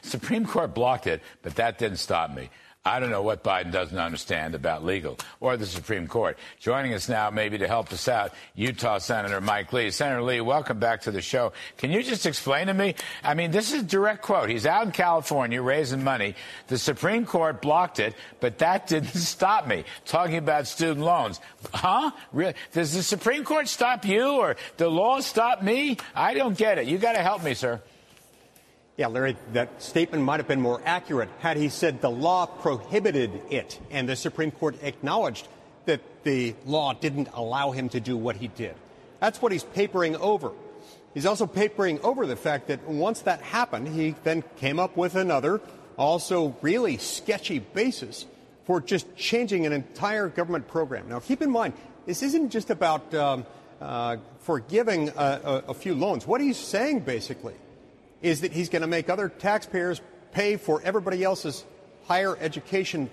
Supreme 0.00 0.46
Court 0.46 0.74
blocked 0.74 1.06
it, 1.06 1.20
but 1.42 1.56
that 1.56 1.76
didn't 1.76 1.98
stop 1.98 2.34
me. 2.34 2.48
I 2.86 3.00
don't 3.00 3.10
know 3.10 3.22
what 3.22 3.42
Biden 3.42 3.72
doesn't 3.72 3.98
understand 3.98 4.54
about 4.54 4.84
legal 4.84 5.18
or 5.40 5.56
the 5.56 5.66
Supreme 5.66 6.06
Court. 6.06 6.38
Joining 6.60 6.94
us 6.94 7.08
now, 7.08 7.30
maybe 7.30 7.58
to 7.58 7.66
help 7.66 7.92
us 7.92 8.06
out, 8.06 8.32
Utah 8.54 8.98
Senator 8.98 9.40
Mike 9.40 9.72
Lee. 9.72 9.90
Senator 9.90 10.22
Lee, 10.22 10.40
welcome 10.40 10.78
back 10.78 11.00
to 11.02 11.10
the 11.10 11.20
show. 11.20 11.52
Can 11.78 11.90
you 11.90 12.04
just 12.04 12.26
explain 12.26 12.68
to 12.68 12.74
me? 12.74 12.94
I 13.24 13.34
mean, 13.34 13.50
this 13.50 13.72
is 13.72 13.82
a 13.82 13.84
direct 13.84 14.22
quote. 14.22 14.50
He's 14.50 14.66
out 14.66 14.86
in 14.86 14.92
California 14.92 15.60
raising 15.60 16.04
money. 16.04 16.36
The 16.68 16.78
Supreme 16.78 17.26
Court 17.26 17.60
blocked 17.60 17.98
it, 17.98 18.14
but 18.38 18.58
that 18.58 18.86
didn't 18.86 19.08
stop 19.16 19.66
me. 19.66 19.82
Talking 20.04 20.36
about 20.36 20.68
student 20.68 21.04
loans. 21.04 21.40
Huh? 21.74 22.12
Really? 22.32 22.54
Does 22.72 22.94
the 22.94 23.02
Supreme 23.02 23.42
Court 23.42 23.66
stop 23.66 24.04
you 24.04 24.28
or 24.28 24.54
the 24.76 24.88
law 24.88 25.18
stop 25.18 25.60
me? 25.60 25.96
I 26.14 26.34
don't 26.34 26.56
get 26.56 26.78
it. 26.78 26.86
You 26.86 26.98
got 26.98 27.14
to 27.14 27.22
help 27.22 27.42
me, 27.42 27.54
sir. 27.54 27.82
Yeah, 28.96 29.08
Larry, 29.08 29.36
that 29.52 29.82
statement 29.82 30.24
might 30.24 30.40
have 30.40 30.48
been 30.48 30.62
more 30.62 30.80
accurate 30.84 31.28
had 31.40 31.58
he 31.58 31.68
said 31.68 32.00
the 32.00 32.10
law 32.10 32.46
prohibited 32.46 33.30
it, 33.50 33.78
and 33.90 34.08
the 34.08 34.16
Supreme 34.16 34.50
Court 34.50 34.82
acknowledged 34.82 35.48
that 35.84 36.00
the 36.24 36.54
law 36.64 36.94
didn't 36.94 37.28
allow 37.34 37.72
him 37.72 37.90
to 37.90 38.00
do 38.00 38.16
what 38.16 38.36
he 38.36 38.48
did. 38.48 38.74
That's 39.20 39.42
what 39.42 39.52
he's 39.52 39.64
papering 39.64 40.16
over. 40.16 40.52
He's 41.12 41.26
also 41.26 41.46
papering 41.46 42.00
over 42.00 42.26
the 42.26 42.36
fact 42.36 42.68
that 42.68 42.88
once 42.88 43.20
that 43.22 43.42
happened, 43.42 43.88
he 43.88 44.14
then 44.24 44.42
came 44.56 44.78
up 44.78 44.96
with 44.96 45.14
another, 45.14 45.60
also 45.98 46.56
really 46.62 46.96
sketchy 46.96 47.58
basis 47.58 48.24
for 48.64 48.80
just 48.80 49.14
changing 49.14 49.66
an 49.66 49.72
entire 49.72 50.28
government 50.28 50.68
program. 50.68 51.08
Now, 51.08 51.20
keep 51.20 51.42
in 51.42 51.50
mind, 51.50 51.74
this 52.06 52.22
isn't 52.22 52.50
just 52.50 52.70
about 52.70 53.14
um, 53.14 53.46
uh, 53.80 54.16
forgiving 54.40 55.10
a, 55.10 55.12
a, 55.12 55.64
a 55.68 55.74
few 55.74 55.94
loans. 55.94 56.26
What 56.26 56.40
he's 56.40 56.56
saying, 56.56 57.00
basically, 57.00 57.54
is 58.22 58.40
that 58.40 58.52
he's 58.52 58.68
going 58.68 58.82
to 58.82 58.88
make 58.88 59.08
other 59.10 59.28
taxpayers 59.28 60.00
pay 60.32 60.56
for 60.56 60.80
everybody 60.82 61.22
else's 61.22 61.64
higher 62.06 62.36
education 62.38 63.10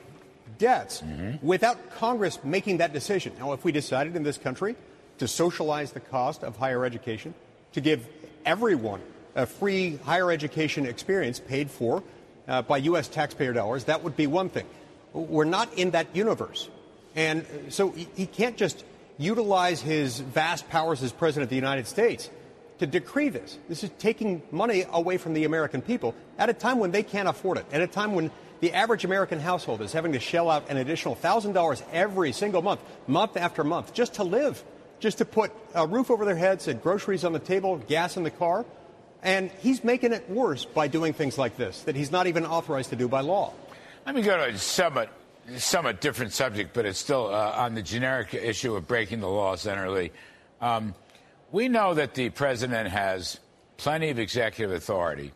debts 0.58 1.04
without 1.42 1.92
Congress 1.96 2.40
making 2.44 2.78
that 2.78 2.94
decision. 2.94 3.34
Now, 3.40 3.54
if 3.54 3.64
we 3.64 3.72
decided 3.72 4.16
in 4.16 4.24
this 4.24 4.38
country 4.38 4.76
to 5.18 5.28
socialize 5.28 5.92
the 5.92 6.00
cost 6.00 6.44
of 6.44 6.58
higher 6.58 6.86
education, 6.86 7.34
to 7.74 7.82
give 7.82 8.08
everyone 8.46 9.02
a 9.36 9.46
free 9.46 9.98
higher 10.04 10.32
education 10.32 10.86
experience 10.86 11.40
paid 11.40 11.72
for 11.72 12.04
uh, 12.48 12.62
by 12.62 12.78
U.S. 12.78 13.08
taxpayer 13.08 13.54
dollars, 13.54 13.86
that 13.86 14.04
would 14.04 14.16
be 14.16 14.28
one 14.28 14.50
thing. 14.50 14.66
We're 15.14 15.46
not 15.46 15.74
in 15.78 15.92
that 15.92 16.16
universe. 16.16 16.70
And 17.16 17.46
so 17.70 17.92
he, 17.92 18.08
he 18.16 18.26
can't 18.26 18.58
just 18.58 18.84
utilize 19.18 19.82
his 19.82 20.20
vast 20.20 20.70
powers 20.70 21.04
as 21.04 21.12
President 21.12 21.44
of 21.44 21.50
the 21.50 21.56
United 21.56 21.88
States 21.88 22.30
to 22.84 22.88
decree 22.88 23.30
this. 23.30 23.58
This 23.70 23.82
is 23.86 23.92
taking 23.98 24.44
money 24.52 24.84
away 24.92 25.18
from 25.18 25.34
the 25.34 25.46
American 25.46 25.82
people 25.82 26.14
at 26.38 26.50
a 26.50 26.54
time 26.54 26.80
when 26.80 26.92
they 26.92 27.02
can't 27.02 27.30
afford 27.30 27.58
it, 27.58 27.66
at 27.72 27.82
a 27.82 27.88
time 27.88 28.14
when 28.14 28.30
the 28.60 28.74
average 28.74 29.06
American 29.06 29.40
household 29.40 29.82
is 29.82 29.94
having 29.94 30.12
to 30.12 30.20
shell 30.20 30.50
out 30.50 30.70
an 30.70 30.76
additional 30.76 31.16
$1,000 31.16 31.82
every 31.94 32.34
single 32.34 32.62
month, 32.62 32.82
month 33.08 33.38
after 33.38 33.64
month, 33.64 33.94
just 33.94 34.16
to 34.16 34.26
live, 34.26 34.62
just 35.00 35.20
to 35.20 35.26
put 35.26 35.52
a 35.74 35.88
roof 35.88 36.12
over 36.12 36.26
their 36.26 36.36
heads 36.36 36.68
and 36.68 36.82
groceries 36.84 37.24
on 37.24 37.32
the 37.32 37.40
table, 37.40 37.78
gas 37.78 38.18
in 38.18 38.24
the 38.24 38.32
car. 38.32 38.66
And 39.22 39.50
he's 39.60 39.82
making 39.82 40.12
it 40.12 40.30
worse 40.30 40.66
by 40.66 40.90
doing 40.90 41.14
things 41.14 41.38
like 41.38 41.56
this 41.56 41.84
that 41.84 41.96
he's 41.96 42.12
not 42.12 42.28
even 42.28 42.46
authorized 42.46 42.90
to 42.90 42.98
do 42.98 43.08
by 43.08 43.22
law. 43.22 43.54
Let 44.06 44.14
me 44.14 44.22
go 44.24 44.36
to 44.36 44.54
a 44.54 44.58
somewhat, 44.58 45.10
somewhat 45.56 46.02
different 46.02 46.34
subject, 46.34 46.74
but 46.74 46.86
it's 46.86 47.00
still 47.00 47.34
uh, 47.34 47.54
on 47.56 47.76
the 47.76 47.82
generic 47.82 48.34
issue 48.34 48.76
of 48.76 48.90
breaking 48.90 49.22
the 49.22 49.30
law, 49.30 49.56
Senator 49.56 49.90
Lee. 49.90 50.12
Um, 50.60 50.94
we 51.54 51.70
know 51.70 51.94
that 51.94 52.16
the 52.16 52.32
president 52.32 52.90
has 52.90 53.40
plenty 53.78 54.10
of 54.10 54.18
executive 54.18 54.76
authority. 54.76 55.32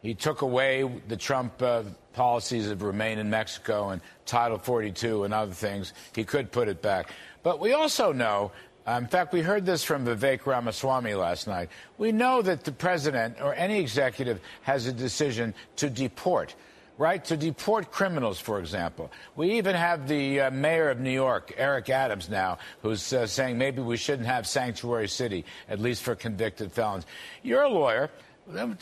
He 0.00 0.14
took 0.14 0.40
away 0.40 0.90
the 1.08 1.16
Trump 1.16 1.60
uh, 1.62 1.82
policies 2.14 2.68
of 2.68 2.82
remain 2.82 3.18
in 3.18 3.28
Mexico 3.28 3.90
and 3.90 4.00
Title 4.24 4.58
42 4.58 5.24
and 5.24 5.34
other 5.34 5.52
things. 5.52 5.92
He 6.14 6.24
could 6.24 6.50
put 6.50 6.68
it 6.68 6.80
back. 6.80 7.10
But 7.42 7.60
we 7.60 7.74
also 7.74 8.12
know, 8.12 8.50
uh, 8.88 8.92
in 8.92 9.06
fact, 9.06 9.34
we 9.34 9.42
heard 9.42 9.66
this 9.66 9.84
from 9.84 10.06
Vivek 10.06 10.46
Ramaswamy 10.46 11.14
last 11.14 11.46
night. 11.46 11.68
We 11.98 12.12
know 12.12 12.40
that 12.40 12.64
the 12.64 12.72
president 12.72 13.36
or 13.40 13.54
any 13.54 13.78
executive 13.78 14.40
has 14.62 14.86
a 14.86 14.92
decision 14.92 15.52
to 15.76 15.90
deport 15.90 16.54
right? 17.02 17.24
To 17.24 17.36
deport 17.36 17.90
criminals, 17.90 18.38
for 18.38 18.60
example. 18.60 19.10
We 19.34 19.54
even 19.54 19.74
have 19.74 20.06
the 20.06 20.42
uh, 20.42 20.50
mayor 20.52 20.88
of 20.88 21.00
New 21.00 21.10
York, 21.10 21.52
Eric 21.56 21.90
Adams, 21.90 22.28
now, 22.28 22.58
who's 22.82 23.12
uh, 23.12 23.26
saying 23.26 23.58
maybe 23.58 23.82
we 23.82 23.96
shouldn't 23.96 24.28
have 24.28 24.46
sanctuary 24.46 25.08
city, 25.08 25.44
at 25.68 25.80
least 25.80 26.04
for 26.04 26.14
convicted 26.14 26.70
felons. 26.70 27.04
You're 27.42 27.62
a 27.62 27.68
lawyer. 27.68 28.08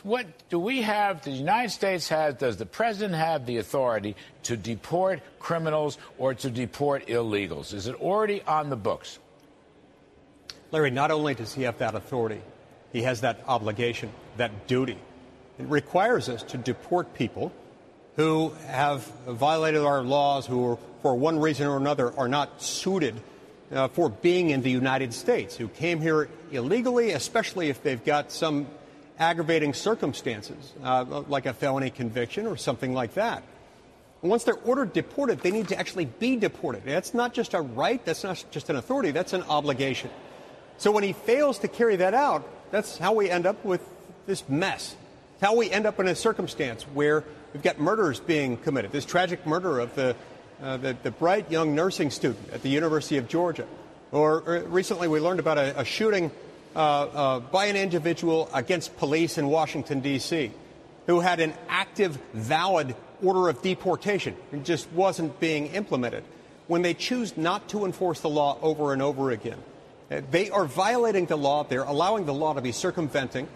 What 0.03 0.27
do 0.51 0.59
we 0.59 0.83
have? 0.83 1.23
The 1.23 1.31
United 1.31 1.71
States 1.71 2.11
has, 2.11 2.35
does 2.35 2.59
the 2.59 2.67
president 2.67 3.15
have 3.15 3.47
the 3.47 3.57
authority 3.57 4.17
to 4.43 4.55
deport 4.55 5.23
criminals 5.39 5.97
or 6.19 6.35
to 6.35 6.51
deport 6.51 7.07
illegals? 7.07 7.73
Is 7.73 7.87
it 7.87 7.95
already 8.03 8.43
on 8.43 8.69
the 8.69 8.77
books? 8.77 9.19
Larry, 10.73 10.91
not 10.91 11.11
only 11.11 11.35
does 11.35 11.55
he 11.55 11.63
have 11.63 11.79
that 11.79 11.95
authority, 11.95 12.43
he 12.93 13.01
has 13.03 13.23
that 13.23 13.41
obligation, 13.49 14.11
that 14.37 14.67
duty. 14.67 14.99
It 15.59 15.67
requires 15.67 16.29
us 16.29 16.43
to 16.45 16.59
deport 16.59 17.15
people 17.15 17.51
who 18.17 18.51
have 18.67 19.03
violated 19.27 19.83
our 19.83 20.03
laws, 20.03 20.47
who, 20.47 20.73
are, 20.73 20.79
for 21.03 21.15
one 21.15 21.39
reason 21.39 21.67
or 21.67 21.77
another, 21.77 22.13
are 22.19 22.29
not 22.29 22.63
suited 22.63 23.15
uh, 23.73 23.89
for 23.89 24.09
being 24.09 24.51
in 24.51 24.63
the 24.63 24.71
United 24.71 25.15
States, 25.15 25.57
who 25.57 25.69
came 25.69 26.01
here 26.01 26.29
illegally, 26.51 27.13
especially 27.13 27.69
if 27.69 27.83
they've 27.83 28.05
got 28.05 28.33
some 28.33 28.67
aggravating 29.19 29.75
circumstances, 29.75 30.73
uh, 30.83 31.23
like 31.29 31.47
a 31.47 31.53
felony 31.53 31.91
conviction 31.91 32.47
or 32.47 32.57
something 32.57 32.95
like 32.95 33.15
that. 33.15 33.43
Once 34.23 34.45
they're 34.45 34.55
ordered 34.65 34.93
deported, 34.93 35.41
they 35.41 35.51
need 35.51 35.69
to 35.69 35.79
actually 35.79 36.05
be 36.05 36.37
deported. 36.37 36.83
That's 36.85 37.15
not 37.15 37.33
just 37.33 37.55
a 37.55 37.61
right, 37.61 38.05
that's 38.05 38.25
not 38.25 38.45
just 38.51 38.69
an 38.69 38.77
authority, 38.77 39.13
that's 39.13 39.33
an 39.33 39.43
obligation. 39.45 40.11
So 40.79 40.91
when 40.91 41.05
he 41.05 41.13
fails 41.13 41.59
to 41.61 41.69
carry 41.69 41.97
that 41.97 42.13
out, 42.15 42.47
that's 42.71 42.99
how 42.99 43.15
we 43.15 43.31
end 43.31 43.47
up 43.47 43.65
with 43.65 43.83
this 44.27 44.47
mess. 44.49 44.97
It's 45.35 45.43
how 45.43 45.57
we 45.57 45.71
end 45.71 45.87
up 45.87 46.01
in 46.01 46.09
a 46.09 46.15
circumstance 46.15 46.83
where 46.85 47.25
we've 47.53 47.63
got 47.63 47.79
murders 47.79 48.21
being 48.21 48.57
committed. 48.57 48.93
This 48.93 49.05
tragic 49.05 49.47
murder 49.47 49.81
of 49.81 49.95
the, 49.95 50.17
uh, 50.63 50.77
the, 50.77 50.97
the, 51.03 51.11
bright 51.11 51.51
young 51.51 51.75
nursing 51.75 52.11
student 52.11 52.51
at 52.53 52.63
the 52.63 52.69
University 52.69 53.17
of 53.17 53.29
Georgia. 53.29 53.67
Or, 54.13 54.43
or 54.47 54.61
recently 54.63 55.09
we 55.09 55.21
learned 55.21 55.41
about 55.41 55.59
a, 55.59 55.81
a 55.81 55.85
shooting 55.85 56.31
uh, 56.75 56.79
uh, 56.79 57.41
by 57.41 57.67
an 57.67 57.77
individual 57.77 58.49
against 58.55 58.97
police 58.97 59.39
in 59.39 59.49
Washington, 59.49 60.01
D.C., 60.01 60.53
who 61.07 61.21
had 61.21 61.41
an 61.41 61.55
active, 61.69 62.19
valid 62.33 62.95
order 63.23 63.49
of 63.49 63.61
deportation. 63.63 64.37
It 64.53 64.65
just 64.65 64.91
wasn't 64.93 65.39
being 65.41 65.67
implemented. 65.69 66.25
When 66.69 66.83
they 66.83 66.95
choose 66.95 67.37
not 67.37 67.69
to 67.71 67.85
enforce 67.85 68.21
the 68.21 68.29
law 68.29 68.59
over 68.63 68.93
and 68.93 69.03
over 69.03 69.31
again, 69.31 69.59
uh, 70.11 70.21
they 70.31 70.51
are 70.51 70.65
violating 70.65 71.27
the 71.27 71.37
law. 71.37 71.65
They're 71.65 71.83
allowing 71.83 72.27
the 72.27 72.35
law 72.35 72.55
to 72.55 72.61
be 72.61 72.73
circumventing 72.73 73.49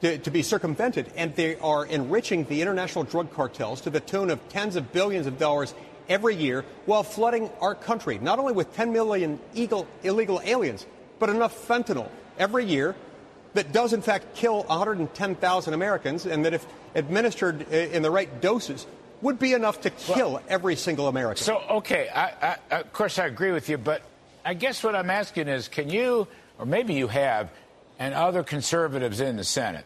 to, 0.00 0.18
to, 0.18 0.30
be 0.30 0.42
circumvented, 0.42 1.12
and 1.16 1.34
they 1.34 1.56
are 1.56 1.84
enriching 1.84 2.44
the 2.44 2.62
international 2.62 3.04
drug 3.04 3.32
cartels 3.32 3.82
to 3.82 3.90
the 3.90 4.00
tune 4.00 4.30
of 4.30 4.46
tens 4.48 4.76
of 4.76 4.92
billions 4.92 5.26
of 5.26 5.38
dollars 5.38 5.74
every 6.08 6.34
year 6.34 6.64
while 6.86 7.02
flooding 7.02 7.50
our 7.60 7.74
country, 7.74 8.18
not 8.18 8.38
only 8.38 8.52
with 8.52 8.74
10 8.74 8.92
million 8.92 9.38
illegal, 9.54 9.86
illegal 10.02 10.40
aliens, 10.44 10.86
but 11.18 11.28
enough 11.28 11.68
fentanyl 11.68 12.08
every 12.38 12.64
year 12.64 12.96
that 13.54 13.72
does, 13.72 13.92
in 13.92 14.02
fact, 14.02 14.34
kill 14.34 14.62
110,000 14.64 15.74
Americans, 15.74 16.26
and 16.26 16.44
that 16.44 16.54
if 16.54 16.66
administered 16.94 17.66
uh, 17.72 17.76
in 17.76 18.02
the 18.02 18.10
right 18.10 18.40
doses, 18.40 18.86
would 19.22 19.38
be 19.38 19.52
enough 19.52 19.82
to 19.82 19.90
kill 19.90 20.32
well, 20.32 20.42
every 20.48 20.76
single 20.76 21.08
American. 21.08 21.44
So, 21.44 21.58
okay, 21.70 22.08
I, 22.14 22.56
I, 22.70 22.80
of 22.80 22.92
course 22.92 23.18
I 23.18 23.26
agree 23.26 23.52
with 23.52 23.68
you, 23.68 23.76
but 23.76 24.02
I 24.44 24.54
guess 24.54 24.82
what 24.82 24.94
I'm 24.94 25.10
asking 25.10 25.48
is 25.48 25.68
can 25.68 25.90
you, 25.90 26.26
or 26.58 26.64
maybe 26.64 26.94
you 26.94 27.08
have, 27.08 27.50
and 27.98 28.14
other 28.14 28.42
conservatives 28.42 29.20
in 29.20 29.36
the 29.36 29.44
Senate, 29.44 29.84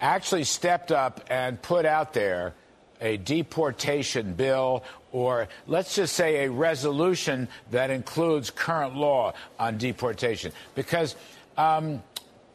actually 0.00 0.44
stepped 0.44 0.92
up 0.92 1.24
and 1.30 1.60
put 1.60 1.84
out 1.84 2.12
there 2.12 2.54
a 3.00 3.16
deportation 3.16 4.34
bill 4.34 4.84
or 5.12 5.48
let's 5.66 5.94
just 5.94 6.14
say 6.14 6.44
a 6.44 6.50
resolution 6.50 7.48
that 7.70 7.90
includes 7.90 8.50
current 8.50 8.94
law 8.94 9.32
on 9.58 9.78
deportation 9.78 10.52
because 10.74 11.16
um, 11.56 12.02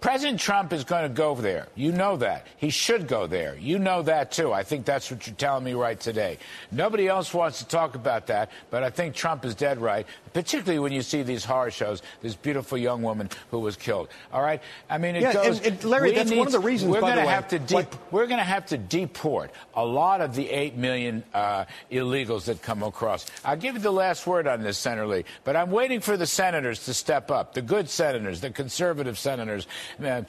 President 0.05 0.39
Trump 0.39 0.71
is 0.71 0.84
going 0.84 1.01
to 1.01 1.10
go 1.10 1.34
there. 1.34 1.67
You 1.73 1.91
know 1.91 2.17
that. 2.17 2.45
He 2.58 2.69
should 2.69 3.08
go 3.08 3.25
there. 3.25 3.58
You 3.58 3.79
know 3.79 4.03
that, 4.03 4.31
too. 4.31 4.53
I 4.53 4.62
think 4.62 4.86
that's 4.86 5.10
what 5.10 5.25
you're 5.25 5.36
telling 5.36 5.63
me 5.63 5.73
right 5.73 5.99
today. 5.99 6.38
Nobody 6.71 7.08
else 7.08 7.34
wants 7.34 7.60
to 7.60 7.67
talk 7.67 7.95
about 7.95 8.27
that, 8.27 8.51
but 8.69 8.84
I 8.84 8.91
think 8.91 9.15
Trump 9.15 9.45
is 9.45 9.55
dead 9.55 9.79
right, 9.79 10.05
particularly 10.36 10.80
when 10.80 10.91
you 10.91 11.02
see 11.02 11.24
these 11.24 11.45
horror 11.45 11.71
shows, 11.71 12.02
this 12.21 12.36
beautiful 12.36 12.78
young 12.78 13.02
woman 13.02 13.30
who 13.52 13.60
was 13.62 13.78
killed. 13.78 14.10
All 14.34 14.41
right? 14.41 14.62
I 14.89 14.98
mean, 14.98 15.15
it 15.15 15.21
yeah, 15.21 15.32
goes. 15.32 15.60
And, 15.60 15.67
and 15.67 15.84
Larry, 15.86 16.12
that's 16.12 16.30
need, 16.30 16.38
one 16.38 16.48
of 16.48 16.52
the 16.52 16.60
reasons, 16.60 16.91
we're 16.91 17.00
going 17.00 17.15
to 17.15 17.21
have 17.21 17.48
to 17.48 17.60
de- 17.60 17.88
We're 18.12 18.28
going 18.28 18.39
to 18.39 18.43
have 18.43 18.65
to 18.65 18.78
deport 18.78 19.52
a 19.76 19.86
lot 19.86 20.19
of 20.19 20.36
the 20.36 20.50
8 20.50 20.76
million 20.76 21.24
uh, 21.34 21.63
illegals 21.89 22.43
that 22.45 22.62
come 22.62 22.84
across. 22.84 23.26
I'll 23.45 23.56
give 23.56 23.76
you 23.76 23.82
the 23.82 23.91
last 23.93 24.28
word 24.28 24.45
on 24.45 24.62
this, 24.62 24.78
Senator 24.78 25.08
Lee, 25.08 25.24
but 25.45 25.56
I'm 25.56 25.71
waiting 25.71 26.02
for 26.02 26.17
the 26.17 26.28
senators 26.28 26.84
to 26.84 26.93
step 26.93 27.32
up, 27.32 27.54
the 27.54 27.62
good 27.62 27.89
senators, 27.89 28.41
the 28.41 28.50
conservative 28.50 29.17
senators 29.17 29.67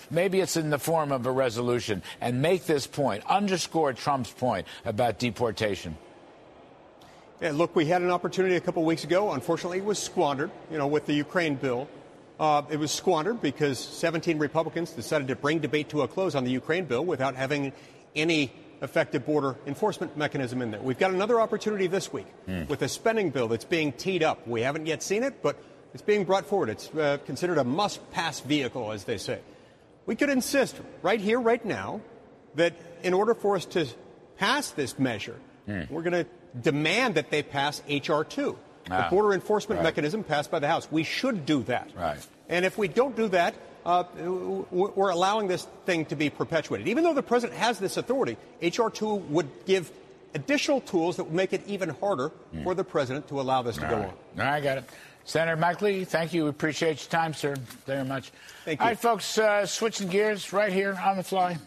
maybe 0.08 0.38
it's 0.38 0.56
in 0.56 0.70
the 0.70 0.78
form 0.78 1.10
of 1.10 1.26
a 1.26 1.32
resolution, 1.32 2.00
and 2.20 2.40
make 2.40 2.64
this 2.66 2.86
point, 2.86 3.24
underscore 3.26 3.92
Trump's 3.92 4.30
point 4.30 4.68
about 4.84 5.18
deportation. 5.18 5.96
Yeah, 7.40 7.52
look, 7.52 7.76
we 7.76 7.84
had 7.84 8.00
an 8.00 8.10
opportunity 8.10 8.56
a 8.56 8.60
couple 8.60 8.82
weeks 8.82 9.04
ago. 9.04 9.32
Unfortunately, 9.32 9.78
it 9.78 9.84
was 9.84 9.98
squandered, 9.98 10.50
you 10.70 10.78
know, 10.78 10.86
with 10.86 11.04
the 11.04 11.12
Ukraine 11.12 11.56
bill. 11.56 11.86
Uh, 12.40 12.62
it 12.70 12.78
was 12.78 12.90
squandered 12.90 13.42
because 13.42 13.78
17 13.78 14.38
Republicans 14.38 14.90
decided 14.92 15.28
to 15.28 15.36
bring 15.36 15.58
debate 15.58 15.90
to 15.90 16.00
a 16.00 16.08
close 16.08 16.34
on 16.34 16.44
the 16.44 16.50
Ukraine 16.50 16.86
bill 16.86 17.04
without 17.04 17.34
having 17.34 17.72
any 18.14 18.52
effective 18.80 19.26
border 19.26 19.56
enforcement 19.66 20.16
mechanism 20.16 20.62
in 20.62 20.70
there. 20.70 20.80
We've 20.80 20.98
got 20.98 21.10
another 21.10 21.38
opportunity 21.38 21.86
this 21.86 22.10
week 22.10 22.26
mm. 22.48 22.68
with 22.68 22.80
a 22.80 22.88
spending 22.88 23.30
bill 23.30 23.48
that's 23.48 23.64
being 23.64 23.92
teed 23.92 24.22
up. 24.22 24.46
We 24.46 24.62
haven't 24.62 24.86
yet 24.86 25.02
seen 25.02 25.22
it, 25.22 25.42
but 25.42 25.62
it's 25.92 26.02
being 26.02 26.24
brought 26.24 26.46
forward. 26.46 26.70
It's 26.70 26.94
uh, 26.94 27.18
considered 27.26 27.58
a 27.58 27.64
must 27.64 28.10
pass 28.12 28.40
vehicle, 28.40 28.92
as 28.92 29.04
they 29.04 29.18
say. 29.18 29.40
We 30.06 30.16
could 30.16 30.30
insist 30.30 30.76
right 31.02 31.20
here, 31.20 31.40
right 31.40 31.64
now, 31.64 32.00
that 32.54 32.74
in 33.02 33.12
order 33.12 33.34
for 33.34 33.56
us 33.56 33.66
to 33.66 33.86
pass 34.38 34.70
this 34.70 34.98
measure, 34.98 35.36
mm. 35.68 35.90
we're 35.90 36.02
going 36.02 36.24
to 36.24 36.26
demand 36.62 37.14
that 37.16 37.30
they 37.30 37.42
pass 37.42 37.82
H.R. 37.88 38.24
2, 38.24 38.58
ah, 38.90 39.02
the 39.02 39.10
border 39.10 39.32
enforcement 39.34 39.78
right. 39.78 39.84
mechanism 39.84 40.24
passed 40.24 40.50
by 40.50 40.58
the 40.58 40.68
House. 40.68 40.88
We 40.90 41.04
should 41.04 41.46
do 41.46 41.62
that. 41.64 41.90
Right. 41.96 42.18
And 42.48 42.64
if 42.64 42.78
we 42.78 42.88
don't 42.88 43.16
do 43.16 43.28
that, 43.28 43.54
uh, 43.84 44.04
we're 44.70 45.10
allowing 45.10 45.46
this 45.46 45.66
thing 45.84 46.06
to 46.06 46.16
be 46.16 46.28
perpetuated. 46.28 46.88
Even 46.88 47.04
though 47.04 47.14
the 47.14 47.22
president 47.22 47.58
has 47.58 47.78
this 47.78 47.96
authority, 47.96 48.36
H.R. 48.60 48.90
2 48.90 49.14
would 49.14 49.48
give 49.64 49.90
additional 50.34 50.80
tools 50.80 51.16
that 51.16 51.24
would 51.24 51.34
make 51.34 51.52
it 51.52 51.62
even 51.66 51.90
harder 51.90 52.30
mm. 52.54 52.64
for 52.64 52.74
the 52.74 52.84
president 52.84 53.28
to 53.28 53.40
allow 53.40 53.62
this 53.62 53.76
to 53.76 53.84
All 53.84 53.90
go 53.90 53.98
right. 53.98 54.12
on. 54.38 54.46
I 54.46 54.60
got 54.60 54.78
it. 54.78 54.84
Senator 55.24 55.56
Mike 55.56 55.82
Lee, 55.82 56.04
thank 56.04 56.32
you. 56.32 56.44
We 56.44 56.50
appreciate 56.50 57.00
your 57.00 57.10
time, 57.10 57.34
sir, 57.34 57.56
very 57.84 58.04
much. 58.04 58.30
Thank 58.64 58.78
you. 58.78 58.84
All 58.84 58.90
right, 58.90 58.98
folks, 58.98 59.38
uh, 59.38 59.66
switching 59.66 60.08
gears 60.08 60.52
right 60.52 60.72
here 60.72 60.96
on 61.04 61.16
the 61.16 61.24
fly. 61.24 61.58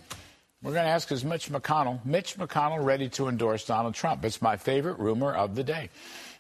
We're 0.62 0.74
going 0.74 0.84
to 0.84 0.92
ask 0.92 1.10
is 1.14 1.24
Mitch 1.24 1.50
McConnell, 1.50 2.04
Mitch 2.06 2.36
McConnell 2.36 2.84
ready 2.84 3.08
to 3.10 3.30
endorse 3.30 3.64
Donald 3.64 3.96
Trump? 3.96 4.26
It's 4.26 4.42
my 4.42 4.58
favorite 4.58 5.00
rumor 5.00 5.34
of 5.34 5.56
the 5.56 5.64
day. 5.64 5.90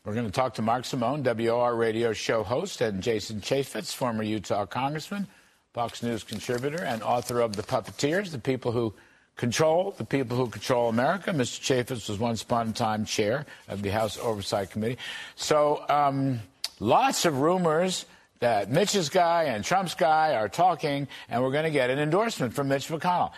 We're 0.03 0.13
going 0.13 0.25
to 0.25 0.31
talk 0.31 0.55
to 0.55 0.61
Mark 0.61 0.83
Simone, 0.83 1.23
WOR 1.23 1.73
radio 1.73 2.11
show 2.11 2.43
host, 2.43 2.81
and 2.81 3.01
Jason 3.01 3.39
Chaffetz, 3.39 3.95
former 3.95 4.23
Utah 4.23 4.65
congressman, 4.65 5.25
Fox 5.73 6.03
News 6.03 6.25
contributor, 6.25 6.83
and 6.83 7.01
author 7.01 7.39
of 7.39 7.55
The 7.55 7.63
Puppeteers, 7.63 8.31
the 8.31 8.39
people 8.39 8.73
who 8.73 8.93
control, 9.37 9.95
the 9.97 10.03
people 10.03 10.35
who 10.35 10.47
control 10.47 10.89
America. 10.89 11.31
Mr. 11.31 11.61
Chaffetz 11.61 12.09
was 12.09 12.19
once 12.19 12.41
upon 12.41 12.67
a 12.67 12.73
time 12.73 13.05
chair 13.05 13.45
of 13.69 13.81
the 13.81 13.89
House 13.89 14.17
Oversight 14.17 14.69
Committee. 14.69 14.97
So, 15.37 15.85
um, 15.87 16.41
lots 16.81 17.23
of 17.23 17.39
rumors 17.39 18.05
that 18.39 18.69
Mitch's 18.69 19.07
guy 19.07 19.43
and 19.43 19.63
Trump's 19.63 19.95
guy 19.95 20.33
are 20.35 20.49
talking, 20.49 21.07
and 21.29 21.41
we're 21.41 21.51
going 21.51 21.65
to 21.65 21.71
get 21.71 21.89
an 21.89 21.99
endorsement 21.99 22.53
from 22.53 22.67
Mitch 22.67 22.87
McConnell. 22.87 23.31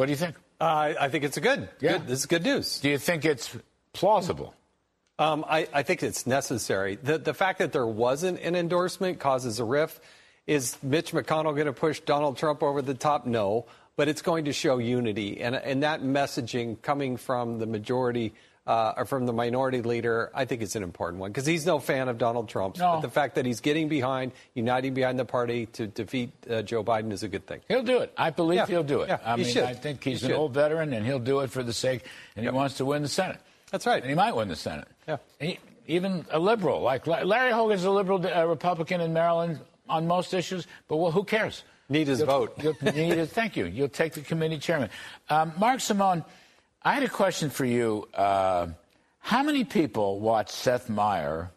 What 0.00 0.06
do 0.06 0.12
you 0.12 0.16
think? 0.16 0.36
Uh, 0.58 0.94
I 0.98 1.10
think 1.10 1.24
it's 1.24 1.36
a 1.36 1.42
good. 1.42 1.68
Yeah. 1.78 1.98
Good, 1.98 2.06
this 2.06 2.20
is 2.20 2.24
good 2.24 2.42
news. 2.42 2.80
Do 2.80 2.88
you 2.88 2.96
think 2.96 3.26
it's 3.26 3.54
plausible? 3.92 4.54
Um, 5.18 5.44
I, 5.46 5.68
I, 5.74 5.82
think 5.82 6.02
it's 6.02 6.26
necessary. 6.26 6.96
The, 6.96 7.18
the 7.18 7.34
fact 7.34 7.58
that 7.58 7.72
there 7.72 7.86
wasn't 7.86 8.40
an 8.40 8.56
endorsement 8.56 9.20
causes 9.20 9.60
a 9.60 9.64
rift. 9.66 10.02
Is 10.46 10.78
Mitch 10.82 11.12
McConnell 11.12 11.54
going 11.54 11.66
to 11.66 11.74
push 11.74 12.00
Donald 12.00 12.38
Trump 12.38 12.62
over 12.62 12.80
the 12.80 12.94
top? 12.94 13.26
No. 13.26 13.66
But 13.96 14.08
it's 14.08 14.22
going 14.22 14.46
to 14.46 14.54
show 14.54 14.78
unity. 14.78 15.42
And, 15.42 15.54
and 15.54 15.82
that 15.82 16.00
messaging 16.00 16.80
coming 16.80 17.18
from 17.18 17.58
the 17.58 17.66
majority 17.66 18.32
uh, 18.66 18.94
or 18.96 19.04
from 19.04 19.26
the 19.26 19.32
minority 19.32 19.82
leader, 19.82 20.30
I 20.34 20.44
think 20.44 20.62
it's 20.62 20.76
an 20.76 20.82
important 20.82 21.20
one 21.20 21.30
because 21.30 21.46
he's 21.46 21.66
no 21.66 21.78
fan 21.78 22.08
of 22.08 22.18
Donald 22.18 22.48
Trump. 22.48 22.78
No. 22.78 22.94
But 22.94 23.00
the 23.00 23.10
fact 23.10 23.34
that 23.36 23.46
he's 23.46 23.60
getting 23.60 23.88
behind, 23.88 24.32
uniting 24.54 24.94
behind 24.94 25.18
the 25.18 25.24
party 25.24 25.66
to 25.66 25.86
defeat 25.86 26.32
uh, 26.48 26.62
Joe 26.62 26.84
Biden 26.84 27.12
is 27.12 27.22
a 27.22 27.28
good 27.28 27.46
thing. 27.46 27.60
He'll 27.68 27.82
do 27.82 27.98
it. 27.98 28.12
I 28.16 28.30
believe 28.30 28.58
yeah. 28.58 28.66
he'll 28.66 28.82
do 28.82 29.00
it. 29.00 29.08
Yeah, 29.08 29.18
I 29.24 29.36
he 29.36 29.44
mean, 29.44 29.52
should. 29.52 29.64
I 29.64 29.74
think 29.74 30.04
he's 30.04 30.20
he 30.20 30.26
an 30.26 30.32
should. 30.32 30.38
old 30.38 30.54
veteran, 30.54 30.92
and 30.92 31.04
he'll 31.04 31.18
do 31.18 31.40
it 31.40 31.50
for 31.50 31.62
the 31.62 31.72
sake, 31.72 32.04
and 32.36 32.44
yep. 32.44 32.52
he 32.52 32.56
wants 32.56 32.76
to 32.76 32.84
win 32.84 33.02
the 33.02 33.08
Senate. 33.08 33.38
That's 33.70 33.86
right. 33.86 34.02
And 34.02 34.10
he 34.10 34.16
might 34.16 34.34
win 34.34 34.48
the 34.48 34.56
Senate. 34.56 34.88
Yeah. 35.08 35.16
He, 35.40 35.58
even 35.86 36.24
a 36.30 36.38
liberal, 36.38 36.80
like 36.82 37.06
Larry 37.06 37.52
Hogan's 37.52 37.84
a 37.84 37.90
liberal 37.90 38.24
uh, 38.24 38.46
Republican 38.46 39.00
in 39.00 39.12
Maryland 39.12 39.58
on 39.88 40.06
most 40.06 40.34
issues, 40.34 40.66
but 40.86 40.96
well, 40.96 41.10
who 41.10 41.24
cares? 41.24 41.64
Need 41.88 42.06
his 42.06 42.20
you'll, 42.20 42.28
vote. 42.28 42.54
You'll, 42.62 42.76
need 42.94 43.14
his, 43.14 43.30
thank 43.30 43.56
you. 43.56 43.66
You'll 43.66 43.88
take 43.88 44.12
the 44.12 44.20
committee 44.20 44.58
chairman. 44.58 44.90
Um, 45.28 45.52
Mark 45.58 45.80
Simone, 45.80 46.24
I 46.82 46.94
had 46.94 47.02
a 47.02 47.08
question 47.08 47.50
for 47.50 47.64
you. 47.64 48.08
Uh, 48.14 48.68
how 49.18 49.42
many 49.42 49.64
people 49.64 50.18
watch 50.18 50.50
Seth 50.50 50.88
Meyer 50.88 51.50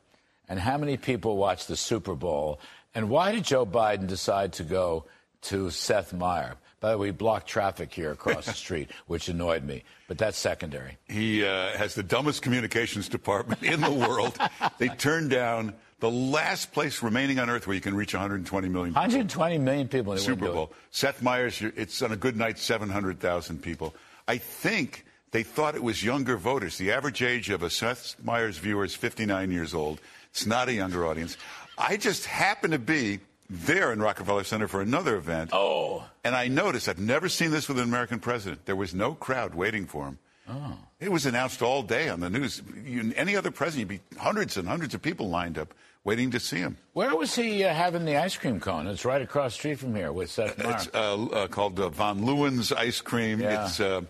and 0.49 0.59
how 0.59 0.77
many 0.77 0.97
people 0.97 1.37
watch 1.37 1.65
the 1.65 1.77
Super 1.77 2.13
Bowl? 2.13 2.59
And 2.93 3.09
why 3.09 3.31
did 3.31 3.45
Joe 3.45 3.65
Biden 3.65 4.07
decide 4.07 4.53
to 4.53 4.63
go 4.63 5.05
to 5.43 5.69
Seth 5.69 6.13
Meyer? 6.13 6.55
By 6.81 6.91
the 6.91 6.97
way, 6.97 7.07
he 7.07 7.11
blocked 7.13 7.47
traffic 7.47 7.93
here 7.93 8.11
across 8.11 8.47
the 8.47 8.53
street, 8.65 8.89
which 9.07 9.29
annoyed 9.29 9.63
me, 9.63 9.85
but 10.09 10.17
that's 10.17 10.37
secondary. 10.37 10.97
He 11.07 11.45
uh, 11.45 11.69
has 11.77 11.95
the 11.95 12.03
dumbest 12.03 12.41
communications 12.41 13.07
department 13.07 13.63
in 13.63 13.79
the 13.79 13.91
world. 13.91 14.37
they 14.77 14.89
turned 14.89 15.29
down 15.29 15.73
the 16.01 16.11
last 16.11 16.73
place 16.73 17.01
remaining 17.01 17.39
on 17.39 17.49
earth 17.49 17.65
where 17.65 17.75
you 17.75 17.81
can 17.81 17.95
reach 17.95 18.13
120 18.13 18.67
million 18.67 18.89
people. 18.89 19.01
120 19.01 19.57
million 19.59 19.87
people 19.87 20.11
in 20.11 20.17
the 20.17 20.23
Super 20.23 20.51
Bowl. 20.51 20.73
Seth 20.91 21.21
Meyers, 21.21 21.61
it's 21.61 22.01
on 22.01 22.11
a 22.11 22.17
good 22.17 22.35
night, 22.35 22.59
700,000 22.59 23.61
people. 23.61 23.95
I 24.27 24.37
think 24.37 25.05
they 25.33 25.43
thought 25.43 25.75
it 25.75 25.83
was 25.83 26.03
younger 26.03 26.37
voters. 26.37 26.77
The 26.77 26.91
average 26.91 27.21
age 27.21 27.49
of 27.49 27.63
a 27.63 27.69
Seth 27.69 28.15
Meyers 28.23 28.59
viewer 28.59 28.85
is 28.85 28.95
59 28.95 29.51
years 29.51 29.73
old. 29.73 29.99
It's 30.29 30.45
not 30.45 30.69
a 30.69 30.73
younger 30.73 31.05
audience. 31.05 31.37
I 31.77 31.97
just 31.97 32.25
happened 32.25 32.73
to 32.73 32.79
be 32.79 33.19
there 33.49 33.91
in 33.91 33.99
Rockefeller 33.99 34.43
Center 34.43 34.67
for 34.67 34.79
another 34.79 35.15
event. 35.15 35.49
Oh. 35.51 36.05
And 36.23 36.35
I 36.35 36.47
noticed, 36.47 36.87
I've 36.87 36.99
never 36.99 37.29
seen 37.29 37.49
this 37.49 37.67
with 37.67 37.79
an 37.79 37.83
American 37.83 38.19
president. 38.19 38.65
There 38.65 38.75
was 38.75 38.93
no 38.93 39.15
crowd 39.15 39.55
waiting 39.55 39.87
for 39.87 40.05
him. 40.05 40.19
Oh. 40.47 40.77
It 40.99 41.11
was 41.11 41.25
announced 41.25 41.61
all 41.61 41.81
day 41.81 42.09
on 42.09 42.19
the 42.19 42.29
news. 42.29 42.61
You, 42.85 43.11
any 43.15 43.35
other 43.35 43.51
president, 43.51 43.91
you'd 43.91 44.01
be 44.01 44.17
hundreds 44.19 44.55
and 44.57 44.67
hundreds 44.67 44.93
of 44.93 45.01
people 45.01 45.29
lined 45.29 45.57
up 45.57 45.73
waiting 46.03 46.31
to 46.31 46.39
see 46.39 46.57
him. 46.57 46.77
Where 46.93 47.15
was 47.15 47.33
he 47.33 47.63
uh, 47.63 47.73
having 47.73 48.05
the 48.05 48.17
ice 48.17 48.37
cream 48.37 48.59
cone? 48.59 48.87
It's 48.87 49.05
right 49.05 49.21
across 49.21 49.53
the 49.53 49.59
street 49.59 49.79
from 49.79 49.95
here 49.95 50.11
with 50.11 50.29
Seth. 50.29 50.59
It's 50.59 50.89
uh, 50.93 51.23
uh, 51.25 51.47
called 51.47 51.79
uh, 51.79 51.89
Von 51.89 52.21
Leeuwen's 52.21 52.71
ice 52.71 53.01
cream. 53.01 53.39
Yeah. 53.39 53.65
It's 53.65 53.79
uh, 53.79 54.01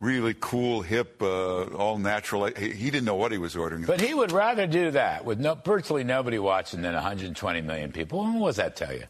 really 0.00 0.34
cool, 0.40 0.82
hip, 0.82 1.22
uh, 1.22 1.64
all 1.76 1.98
natural. 1.98 2.46
He, 2.46 2.70
he, 2.70 2.90
didn't 2.90 3.04
know 3.04 3.14
what 3.14 3.32
he 3.32 3.38
was 3.38 3.54
ordering. 3.54 3.84
But 3.84 4.00
he 4.00 4.14
would 4.14 4.32
rather 4.32 4.66
do 4.66 4.90
that 4.92 5.24
with 5.24 5.38
no, 5.38 5.54
virtually 5.54 6.04
nobody 6.04 6.38
watching 6.38 6.82
than 6.82 6.94
120 6.94 7.60
million 7.60 7.92
people. 7.92 8.24
What 8.24 8.48
does 8.48 8.56
that 8.56 8.76
tell 8.76 8.92
you? 8.92 9.04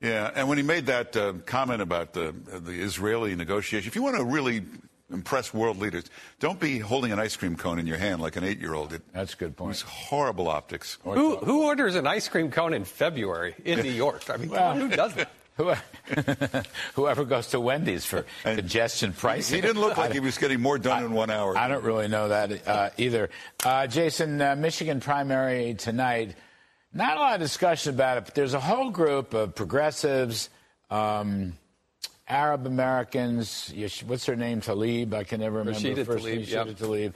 Yeah, 0.00 0.30
and 0.34 0.48
when 0.48 0.58
he 0.58 0.62
made 0.62 0.86
that 0.86 1.16
uh, 1.16 1.34
comment 1.46 1.82
about 1.82 2.12
the, 2.12 2.34
the 2.46 2.72
Israeli 2.72 3.34
negotiation, 3.34 3.88
if 3.88 3.96
you 3.96 4.02
want 4.02 4.16
to 4.16 4.24
really 4.24 4.62
impress 5.10 5.54
world 5.54 5.78
leaders, 5.78 6.04
don't 6.38 6.60
be 6.60 6.78
holding 6.78 7.12
an 7.12 7.18
ice 7.18 7.36
cream 7.36 7.56
cone 7.56 7.78
in 7.78 7.86
your 7.86 7.96
hand 7.96 8.20
like 8.20 8.36
an 8.36 8.44
eight-year-old. 8.44 8.92
It, 8.92 9.02
That's 9.12 9.34
a 9.34 9.36
good 9.36 9.56
point. 9.56 9.72
It's 9.72 9.82
horrible 9.82 10.48
optics. 10.48 10.98
Who, 11.02 11.36
who 11.36 11.64
orders 11.64 11.94
an 11.94 12.06
ice 12.06 12.28
cream 12.28 12.50
cone 12.50 12.74
in 12.74 12.84
February 12.84 13.54
in 13.64 13.80
New 13.80 13.90
York? 13.90 14.28
I 14.28 14.36
mean, 14.36 14.50
well, 14.50 14.74
who 14.74 14.88
does 14.88 15.14
that? 15.14 15.30
Whoever 16.94 17.24
goes 17.24 17.48
to 17.48 17.60
Wendy's 17.60 18.04
for 18.04 18.26
congestion 18.42 19.12
pricing. 19.12 19.56
He 19.56 19.60
didn't 19.62 19.80
look 19.80 19.96
like 19.96 20.12
he 20.12 20.20
was 20.30 20.36
getting 20.36 20.60
more 20.60 20.78
done 20.78 21.04
in 21.04 21.12
one 21.12 21.30
hour. 21.30 21.56
I 21.56 21.68
don't 21.68 21.82
really 21.82 22.08
know 22.08 22.28
that 22.28 22.68
uh, 22.68 22.90
either. 22.98 23.30
Uh, 23.64 23.86
Jason, 23.86 24.40
uh, 24.40 24.54
Michigan 24.54 25.00
primary 25.00 25.74
tonight. 25.74 26.34
Not 26.92 27.16
a 27.16 27.20
lot 27.20 27.34
of 27.34 27.40
discussion 27.40 27.94
about 27.94 28.18
it, 28.18 28.24
but 28.26 28.34
there's 28.34 28.54
a 28.54 28.60
whole 28.60 28.90
group 28.90 29.34
of 29.34 29.54
progressives, 29.54 30.50
um, 30.90 31.54
Arab 32.28 32.66
Americans. 32.66 33.72
What's 34.06 34.26
her 34.26 34.36
name? 34.36 34.60
Talib. 34.60 35.14
I 35.14 35.24
can 35.24 35.40
never 35.40 35.58
remember. 35.58 35.78
Rashida 35.78 36.04
First 36.04 36.24
Tlaib, 36.24 36.46
Rashida 36.46 36.48
yep. 36.48 36.66
Tlaib. 36.76 37.12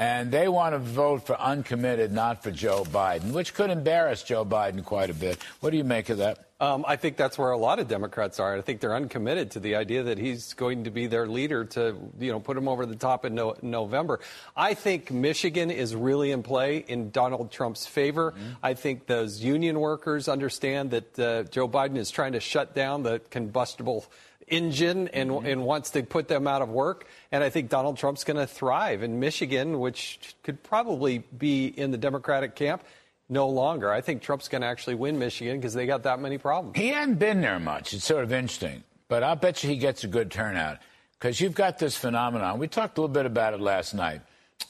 And 0.00 0.32
they 0.32 0.48
want 0.48 0.72
to 0.72 0.78
vote 0.78 1.26
for 1.26 1.38
uncommitted, 1.38 2.10
not 2.10 2.42
for 2.42 2.50
Joe 2.50 2.84
Biden, 2.84 3.32
which 3.32 3.52
could 3.52 3.68
embarrass 3.68 4.22
Joe 4.22 4.46
Biden 4.46 4.82
quite 4.82 5.10
a 5.10 5.14
bit. 5.14 5.38
What 5.60 5.72
do 5.72 5.76
you 5.76 5.84
make 5.84 6.08
of 6.08 6.16
that? 6.18 6.46
Um, 6.58 6.86
I 6.88 6.96
think 6.96 7.18
that's 7.18 7.36
where 7.36 7.50
a 7.50 7.58
lot 7.58 7.78
of 7.78 7.88
Democrats 7.88 8.40
are. 8.40 8.56
I 8.56 8.62
think 8.62 8.80
they're 8.80 8.94
uncommitted 8.94 9.50
to 9.52 9.60
the 9.60 9.76
idea 9.76 10.04
that 10.04 10.16
he's 10.16 10.54
going 10.54 10.84
to 10.84 10.90
be 10.90 11.06
their 11.06 11.26
leader 11.26 11.66
to, 11.66 11.96
you 12.18 12.32
know, 12.32 12.40
put 12.40 12.56
him 12.56 12.66
over 12.66 12.86
the 12.86 12.96
top 12.96 13.26
in 13.26 13.34
no- 13.34 13.56
November. 13.60 14.20
I 14.56 14.72
think 14.72 15.10
Michigan 15.10 15.70
is 15.70 15.94
really 15.94 16.30
in 16.30 16.42
play 16.42 16.78
in 16.78 17.10
Donald 17.10 17.50
Trump's 17.50 17.86
favor. 17.86 18.32
Mm-hmm. 18.32 18.52
I 18.62 18.72
think 18.72 19.06
those 19.06 19.44
union 19.44 19.80
workers 19.80 20.28
understand 20.28 20.92
that 20.92 21.18
uh, 21.18 21.42
Joe 21.44 21.68
Biden 21.68 21.98
is 21.98 22.10
trying 22.10 22.32
to 22.32 22.40
shut 22.40 22.74
down 22.74 23.02
the 23.02 23.20
combustible 23.30 24.06
engine 24.50 25.08
and, 25.08 25.30
Mm-hmm. 25.30 25.46
and 25.46 25.64
wants 25.64 25.90
to 25.90 26.02
put 26.02 26.28
them 26.28 26.46
out 26.46 26.62
of 26.62 26.68
work. 26.68 27.06
And 27.32 27.42
I 27.42 27.50
think 27.50 27.70
Donald 27.70 27.96
Trump's 27.96 28.24
going 28.24 28.36
to 28.36 28.46
thrive 28.46 29.02
in 29.02 29.20
Michigan, 29.20 29.78
which 29.80 30.34
could 30.42 30.62
probably 30.62 31.18
be 31.18 31.66
in 31.66 31.90
the 31.90 31.98
Democratic 31.98 32.54
camp. 32.54 32.82
No 33.28 33.48
longer. 33.48 33.92
I 33.92 34.00
think 34.00 34.22
Trump's 34.22 34.48
going 34.48 34.62
to 34.62 34.66
actually 34.66 34.96
win 34.96 35.18
Michigan 35.18 35.56
because 35.58 35.72
they 35.72 35.86
got 35.86 36.02
that 36.02 36.18
many 36.18 36.36
problems. 36.36 36.76
He 36.76 36.88
hadn't 36.88 37.20
been 37.20 37.40
there 37.40 37.60
much. 37.60 37.94
It's 37.94 38.04
sort 38.04 38.24
of 38.24 38.32
interesting. 38.32 38.82
But 39.06 39.22
I'll 39.22 39.36
bet 39.36 39.62
you 39.62 39.70
he 39.70 39.76
gets 39.76 40.02
a 40.02 40.08
good 40.08 40.30
turnout 40.32 40.78
because 41.18 41.40
you've 41.40 41.54
got 41.54 41.78
this 41.78 41.96
phenomenon. 41.96 42.58
We 42.58 42.66
talked 42.66 42.98
a 42.98 43.00
little 43.00 43.14
bit 43.14 43.26
about 43.26 43.54
it 43.54 43.60
last 43.60 43.94
night. 43.94 44.22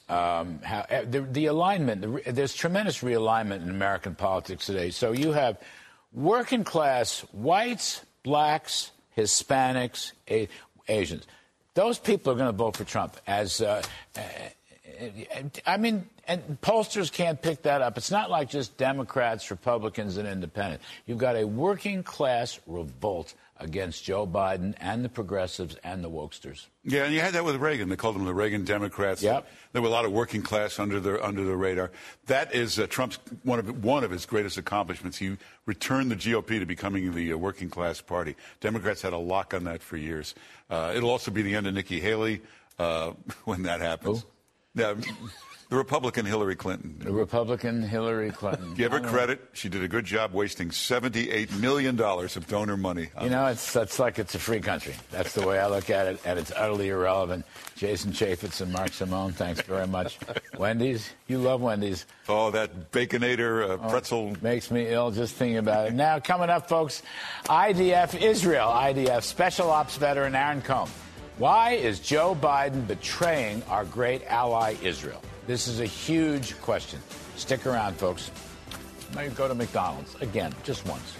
Um, 0.08 0.60
how 0.62 0.80
uh, 0.90 1.04
the, 1.08 1.22
the 1.22 1.46
alignment, 1.46 2.02
the, 2.02 2.32
there's 2.32 2.54
tremendous 2.54 3.00
realignment 3.00 3.62
in 3.62 3.70
American 3.70 4.14
politics 4.14 4.66
today. 4.66 4.90
So 4.90 5.12
you 5.12 5.32
have 5.32 5.58
working 6.12 6.64
class 6.64 7.20
whites, 7.32 8.04
blacks, 8.22 8.90
Hispanics, 9.20 10.12
A- 10.28 10.48
Asians. 10.88 11.26
Those 11.74 11.98
people 11.98 12.32
are 12.32 12.36
going 12.36 12.50
to 12.50 12.56
vote 12.56 12.76
for 12.76 12.84
Trump 12.84 13.16
as. 13.26 13.60
Uh, 13.60 13.82
I 15.66 15.76
mean, 15.78 16.08
and 16.26 16.60
pollsters 16.60 17.10
can't 17.10 17.40
pick 17.40 17.62
that 17.62 17.80
up. 17.80 17.96
It's 17.96 18.10
not 18.10 18.30
like 18.30 18.50
just 18.50 18.76
Democrats, 18.76 19.50
Republicans, 19.50 20.16
and 20.16 20.28
independents. 20.28 20.84
You've 21.06 21.18
got 21.18 21.36
a 21.36 21.44
working 21.44 22.02
class 22.02 22.60
revolt 22.66 23.34
against 23.60 24.02
Joe 24.04 24.26
Biden 24.26 24.74
and 24.78 25.04
the 25.04 25.08
progressives 25.08 25.76
and 25.84 26.02
the 26.02 26.10
wokesters. 26.10 26.66
Yeah, 26.82 27.04
and 27.04 27.14
you 27.14 27.20
had 27.20 27.34
that 27.34 27.44
with 27.44 27.56
Reagan. 27.56 27.88
They 27.88 27.96
called 27.96 28.16
them 28.16 28.24
the 28.24 28.34
Reagan 28.34 28.64
Democrats. 28.64 29.22
Yep. 29.22 29.46
There 29.72 29.82
were 29.82 29.88
a 29.88 29.90
lot 29.90 30.04
of 30.04 30.12
working 30.12 30.42
class 30.42 30.78
under 30.78 30.98
the 30.98 31.24
under 31.24 31.44
the 31.44 31.56
radar. 31.56 31.90
That 32.26 32.54
is 32.54 32.78
uh, 32.78 32.86
Trump's 32.86 33.18
one 33.42 33.58
of 33.58 33.84
one 33.84 34.02
of 34.02 34.10
his 34.10 34.26
greatest 34.26 34.56
accomplishments. 34.58 35.18
He 35.18 35.36
returned 35.66 36.10
the 36.10 36.16
GOP 36.16 36.58
to 36.58 36.66
becoming 36.66 37.12
the 37.12 37.32
uh, 37.32 37.36
working 37.36 37.68
class 37.68 38.00
party. 38.00 38.34
Democrats 38.60 39.02
had 39.02 39.12
a 39.12 39.18
lock 39.18 39.54
on 39.54 39.64
that 39.64 39.82
for 39.82 39.96
years. 39.96 40.34
Uh, 40.68 40.92
it'll 40.96 41.10
also 41.10 41.30
be 41.30 41.42
the 41.42 41.54
end 41.54 41.66
of 41.66 41.74
Nikki 41.74 42.00
Haley 42.00 42.40
uh, 42.78 43.12
when 43.44 43.62
that 43.64 43.80
happens. 43.80 44.24
Yeah, 44.74 44.94
the 45.70 45.76
Republican 45.76 46.26
Hillary 46.26 46.56
Clinton. 46.56 46.96
The 46.98 47.12
Republican 47.12 47.80
Hillary 47.82 48.32
Clinton. 48.32 48.74
Give 48.74 48.90
her 48.90 48.98
credit. 48.98 49.40
She 49.52 49.68
did 49.68 49.84
a 49.84 49.88
good 49.88 50.04
job 50.04 50.32
wasting 50.32 50.70
$78 50.70 51.58
million 51.60 51.98
of 52.00 52.46
donor 52.48 52.76
money. 52.76 53.08
You 53.22 53.30
know, 53.30 53.46
it's 53.46 53.72
that's 53.72 54.00
like 54.00 54.18
it's 54.18 54.34
a 54.34 54.40
free 54.40 54.58
country. 54.58 54.94
That's 55.12 55.32
the 55.32 55.46
way 55.46 55.60
I 55.60 55.68
look 55.68 55.88
at 55.88 56.08
it, 56.08 56.20
and 56.24 56.40
it's 56.40 56.50
utterly 56.54 56.88
irrelevant. 56.88 57.46
Jason 57.76 58.10
Chaffetz 58.10 58.60
and 58.60 58.72
Mark 58.72 58.92
Simone, 58.92 59.30
thanks 59.30 59.60
very 59.62 59.86
much. 59.86 60.18
Wendy's, 60.58 61.08
you 61.28 61.38
love 61.38 61.62
Wendy's. 61.62 62.04
Oh, 62.28 62.50
that 62.50 62.90
Baconator 62.90 63.70
uh, 63.70 63.88
pretzel. 63.88 64.36
Makes 64.42 64.72
me 64.72 64.88
ill 64.88 65.12
just 65.12 65.36
thinking 65.36 65.58
about 65.58 65.86
it. 65.86 65.94
Now, 65.94 66.18
coming 66.18 66.50
up, 66.50 66.68
folks, 66.68 67.02
IDF 67.44 68.20
Israel, 68.20 68.68
IDF 68.68 69.22
Special 69.22 69.70
Ops 69.70 69.96
veteran 69.96 70.34
Aaron 70.34 70.62
Cohen. 70.62 70.90
Why 71.38 71.70
is 71.70 72.00
Joe 72.00 72.36
Biden 72.38 72.86
betraying 72.86 73.62
our 73.68 73.84
great 73.84 74.26
ally 74.26 74.74
Israel? 74.82 75.22
This 75.50 75.66
is 75.66 75.80
a 75.80 75.84
huge 75.84 76.56
question. 76.60 77.00
Stick 77.34 77.66
around, 77.66 77.96
folks. 77.96 78.30
Maybe 79.16 79.34
go 79.34 79.48
to 79.48 79.54
McDonald's 79.56 80.14
again, 80.20 80.54
just 80.62 80.86
once. 80.86 81.16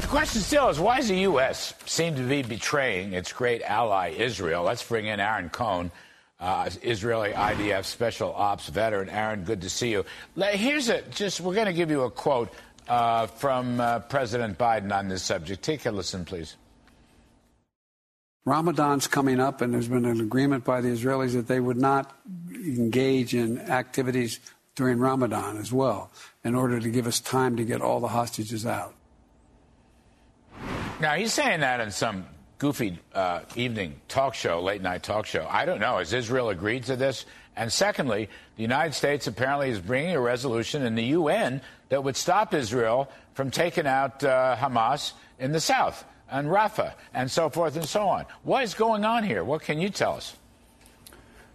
The 0.00 0.06
question 0.08 0.40
still 0.40 0.68
is 0.68 0.80
why 0.80 0.96
does 0.96 1.06
the 1.06 1.18
U.S. 1.30 1.74
seem 1.86 2.16
to 2.16 2.22
be 2.22 2.42
betraying 2.42 3.12
its 3.12 3.32
great 3.32 3.62
ally 3.62 4.08
Israel? 4.08 4.64
Let's 4.64 4.82
bring 4.82 5.06
in 5.06 5.20
Aaron 5.20 5.48
Cohen, 5.48 5.92
uh, 6.40 6.68
Israeli 6.82 7.30
IDF 7.34 7.84
Special 7.84 8.34
Ops 8.34 8.68
veteran. 8.68 9.08
Aaron, 9.10 9.44
good 9.44 9.60
to 9.60 9.70
see 9.70 9.92
you. 9.92 10.04
Here's 10.36 10.88
a 10.88 11.02
just 11.02 11.40
we're 11.40 11.54
going 11.54 11.66
to 11.66 11.72
give 11.72 11.92
you 11.92 12.02
a 12.02 12.10
quote 12.10 12.52
uh, 12.88 13.28
from 13.28 13.78
uh, 13.78 14.00
President 14.00 14.58
Biden 14.58 14.92
on 14.92 15.06
this 15.06 15.22
subject. 15.22 15.62
Take 15.62 15.86
a 15.86 15.92
listen, 15.92 16.24
please. 16.24 16.56
Ramadan's 18.46 19.08
coming 19.08 19.40
up, 19.40 19.60
and 19.60 19.74
there's 19.74 19.88
been 19.88 20.04
an 20.04 20.20
agreement 20.20 20.64
by 20.64 20.80
the 20.80 20.88
Israelis 20.88 21.32
that 21.32 21.48
they 21.48 21.58
would 21.58 21.76
not 21.76 22.16
engage 22.54 23.34
in 23.34 23.58
activities 23.58 24.38
during 24.76 25.00
Ramadan 25.00 25.56
as 25.56 25.72
well, 25.72 26.12
in 26.44 26.54
order 26.54 26.78
to 26.78 26.88
give 26.88 27.08
us 27.08 27.18
time 27.18 27.56
to 27.56 27.64
get 27.64 27.82
all 27.82 27.98
the 27.98 28.08
hostages 28.08 28.64
out. 28.64 28.94
Now 31.00 31.16
he's 31.16 31.32
saying 31.32 31.60
that 31.60 31.80
in 31.80 31.90
some 31.90 32.24
goofy 32.58 33.00
uh, 33.12 33.40
evening 33.56 34.00
talk 34.06 34.34
show, 34.34 34.62
late 34.62 34.80
night 34.80 35.02
talk 35.02 35.26
show. 35.26 35.46
I 35.50 35.64
don't 35.64 35.80
know. 35.80 35.98
Has 35.98 36.12
Israel 36.12 36.48
agreed 36.48 36.84
to 36.84 36.94
this? 36.94 37.26
And 37.56 37.72
secondly, 37.72 38.28
the 38.54 38.62
United 38.62 38.94
States 38.94 39.26
apparently 39.26 39.70
is 39.70 39.80
bringing 39.80 40.14
a 40.14 40.20
resolution 40.20 40.84
in 40.84 40.94
the 40.94 41.04
UN 41.04 41.62
that 41.88 42.04
would 42.04 42.16
stop 42.16 42.54
Israel 42.54 43.10
from 43.34 43.50
taking 43.50 43.88
out 43.88 44.22
uh, 44.22 44.54
Hamas 44.56 45.14
in 45.40 45.50
the 45.50 45.60
south 45.60 46.04
and 46.30 46.48
Rafah 46.48 46.94
and 47.14 47.30
so 47.30 47.48
forth 47.50 47.76
and 47.76 47.84
so 47.84 48.08
on. 48.08 48.26
What 48.42 48.64
is 48.64 48.74
going 48.74 49.04
on 49.04 49.24
here? 49.24 49.44
What 49.44 49.62
can 49.62 49.80
you 49.80 49.90
tell 49.90 50.14
us? 50.14 50.36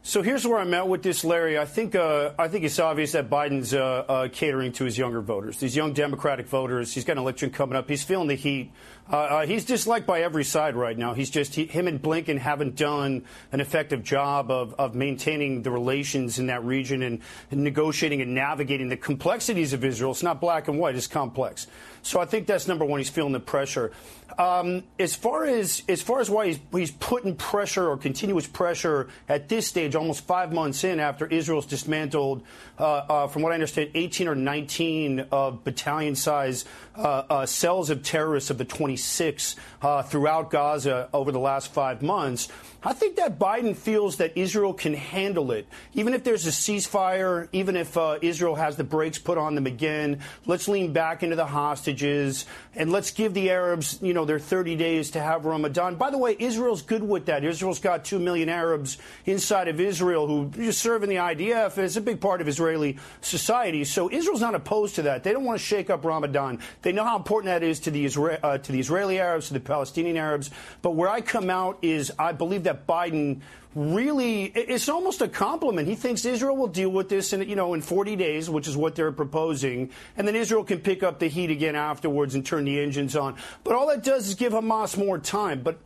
So 0.03 0.23
here's 0.23 0.47
where 0.47 0.57
I'm 0.57 0.73
at 0.73 0.87
with 0.87 1.03
this, 1.03 1.23
Larry. 1.23 1.59
I 1.59 1.65
think 1.65 1.93
uh, 1.93 2.31
I 2.39 2.47
think 2.47 2.65
it's 2.65 2.79
obvious 2.79 3.11
that 3.11 3.29
Biden's 3.29 3.71
uh, 3.71 4.03
uh, 4.09 4.27
catering 4.29 4.71
to 4.73 4.83
his 4.83 4.97
younger 4.97 5.21
voters, 5.21 5.57
these 5.57 5.75
young 5.75 5.93
Democratic 5.93 6.47
voters. 6.47 6.91
He's 6.91 7.05
got 7.05 7.13
an 7.13 7.19
election 7.19 7.51
coming 7.51 7.75
up. 7.75 7.87
He's 7.87 8.03
feeling 8.03 8.27
the 8.27 8.33
heat. 8.33 8.71
Uh, 9.11 9.15
uh, 9.15 9.45
he's 9.45 9.63
disliked 9.63 10.07
by 10.07 10.23
every 10.23 10.43
side 10.43 10.75
right 10.75 10.97
now. 10.97 11.13
He's 11.13 11.29
just 11.29 11.53
he, 11.53 11.67
him 11.67 11.87
and 11.87 12.01
Blinken 12.01 12.39
haven't 12.39 12.77
done 12.77 13.25
an 13.51 13.59
effective 13.59 14.03
job 14.03 14.49
of, 14.49 14.73
of 14.79 14.95
maintaining 14.95 15.61
the 15.61 15.69
relations 15.69 16.39
in 16.39 16.47
that 16.47 16.63
region 16.63 17.03
and, 17.03 17.21
and 17.51 17.63
negotiating 17.63 18.21
and 18.21 18.33
navigating 18.33 18.89
the 18.89 18.97
complexities 18.97 19.71
of 19.71 19.85
Israel. 19.85 20.11
It's 20.11 20.23
not 20.23 20.41
black 20.41 20.67
and 20.67 20.79
white; 20.79 20.95
it's 20.95 21.05
complex. 21.05 21.67
So 22.01 22.19
I 22.19 22.25
think 22.25 22.47
that's 22.47 22.67
number 22.67 22.85
one. 22.85 22.99
He's 22.99 23.09
feeling 23.09 23.33
the 23.33 23.39
pressure. 23.39 23.91
Um, 24.37 24.83
as 24.99 25.15
far 25.15 25.45
as 25.45 25.83
as 25.87 26.01
far 26.01 26.19
as 26.19 26.29
why 26.29 26.47
he's 26.47 26.59
he's 26.71 26.91
putting 26.91 27.35
pressure 27.35 27.87
or 27.87 27.97
continuous 27.97 28.47
pressure 28.47 29.09
at 29.27 29.49
this 29.49 29.67
stage, 29.67 29.95
almost 29.95 30.25
five 30.25 30.53
months 30.53 30.83
in 30.83 30.99
after 30.99 31.25
Israel's 31.25 31.65
dismantled, 31.65 32.43
uh, 32.79 32.83
uh, 32.83 33.27
from 33.27 33.41
what 33.41 33.51
I 33.51 33.55
understand, 33.55 33.91
18 33.93 34.27
or 34.27 34.35
19 34.35 35.27
of 35.31 35.63
battalion 35.63 36.15
size 36.15 36.65
uh, 36.95 37.23
uh, 37.29 37.45
cells 37.45 37.89
of 37.89 38.03
terrorists 38.03 38.49
of 38.49 38.57
the 38.57 38.65
26 38.65 39.55
uh, 39.81 40.03
throughout 40.03 40.49
Gaza 40.49 41.09
over 41.13 41.31
the 41.31 41.39
last 41.39 41.73
five 41.73 42.01
months. 42.01 42.49
I 42.83 42.93
think 42.93 43.17
that 43.17 43.37
Biden 43.37 43.75
feels 43.75 44.17
that 44.17 44.35
Israel 44.35 44.73
can 44.73 44.95
handle 44.95 45.51
it, 45.51 45.67
even 45.93 46.15
if 46.15 46.23
there's 46.23 46.47
a 46.47 46.49
ceasefire, 46.49 47.47
even 47.51 47.75
if 47.75 47.95
uh, 47.95 48.17
Israel 48.21 48.55
has 48.55 48.75
the 48.75 48.83
brakes 48.83 49.19
put 49.19 49.37
on 49.37 49.53
them 49.53 49.67
again. 49.67 50.19
Let's 50.47 50.67
lean 50.67 50.91
back 50.91 51.21
into 51.21 51.35
the 51.35 51.45
hostages 51.45 52.45
and 52.75 52.91
let's 52.91 53.11
give 53.11 53.35
the 53.35 53.51
Arabs, 53.51 53.99
you 54.01 54.13
know, 54.13 54.20
their 54.25 54.39
30 54.39 54.75
days 54.75 55.11
to 55.11 55.21
have 55.21 55.45
Ramadan. 55.45 55.95
By 55.95 56.09
the 56.09 56.17
way, 56.17 56.35
Israel's 56.37 56.81
good 56.81 57.03
with 57.03 57.25
that. 57.25 57.43
Israel's 57.43 57.79
got 57.79 58.05
two 58.05 58.19
million 58.19 58.49
Arabs 58.49 58.97
inside 59.25 59.67
of 59.67 59.79
Israel 59.79 60.27
who 60.27 60.71
serve 60.71 61.03
in 61.03 61.09
the 61.09 61.15
IDF. 61.15 61.77
It's 61.77 61.95
a 61.95 62.01
big 62.01 62.21
part 62.21 62.41
of 62.41 62.47
Israeli 62.47 62.97
society. 63.21 63.83
So 63.83 64.11
Israel's 64.11 64.41
not 64.41 64.55
opposed 64.55 64.95
to 64.95 65.03
that. 65.03 65.23
They 65.23 65.31
don't 65.33 65.43
want 65.43 65.59
to 65.59 65.65
shake 65.65 65.89
up 65.89 66.05
Ramadan. 66.05 66.59
They 66.81 66.91
know 66.91 67.03
how 67.03 67.17
important 67.17 67.45
that 67.47 67.63
is 67.63 67.79
to 67.81 67.91
the, 67.91 68.05
Isra- 68.05 68.39
uh, 68.41 68.57
to 68.57 68.71
the 68.71 68.79
Israeli 68.79 69.19
Arabs, 69.19 69.47
to 69.47 69.53
the 69.53 69.59
Palestinian 69.59 70.17
Arabs. 70.17 70.51
But 70.81 70.91
where 70.91 71.09
I 71.09 71.21
come 71.21 71.49
out 71.49 71.79
is 71.81 72.11
I 72.17 72.31
believe 72.31 72.63
that 72.63 72.87
Biden 72.87 73.41
really 73.75 74.45
it's 74.45 74.89
almost 74.89 75.21
a 75.21 75.27
compliment. 75.27 75.87
He 75.87 75.95
thinks 75.95 76.25
Israel 76.25 76.57
will 76.57 76.67
deal 76.67 76.89
with 76.89 77.09
this 77.09 77.33
in 77.33 77.47
you 77.47 77.55
know 77.55 77.73
in 77.73 77.81
40 77.81 78.15
days, 78.15 78.49
which 78.49 78.67
is 78.67 78.75
what 78.75 78.95
they're 78.95 79.11
proposing, 79.11 79.89
and 80.17 80.27
then 80.27 80.35
Israel 80.35 80.63
can 80.63 80.79
pick 80.79 81.03
up 81.03 81.19
the 81.19 81.27
heat 81.27 81.49
again 81.49 81.75
afterwards 81.75 82.35
and 82.35 82.45
turn 82.45 82.65
the 82.65 82.79
engines 82.79 83.15
on. 83.15 83.35
But 83.63 83.75
all 83.75 83.87
that 83.87 84.03
does 84.03 84.27
is 84.27 84.35
give 84.35 84.53
Hamas 84.53 84.97
more 84.97 85.19
time. 85.19 85.61
But 85.61 85.79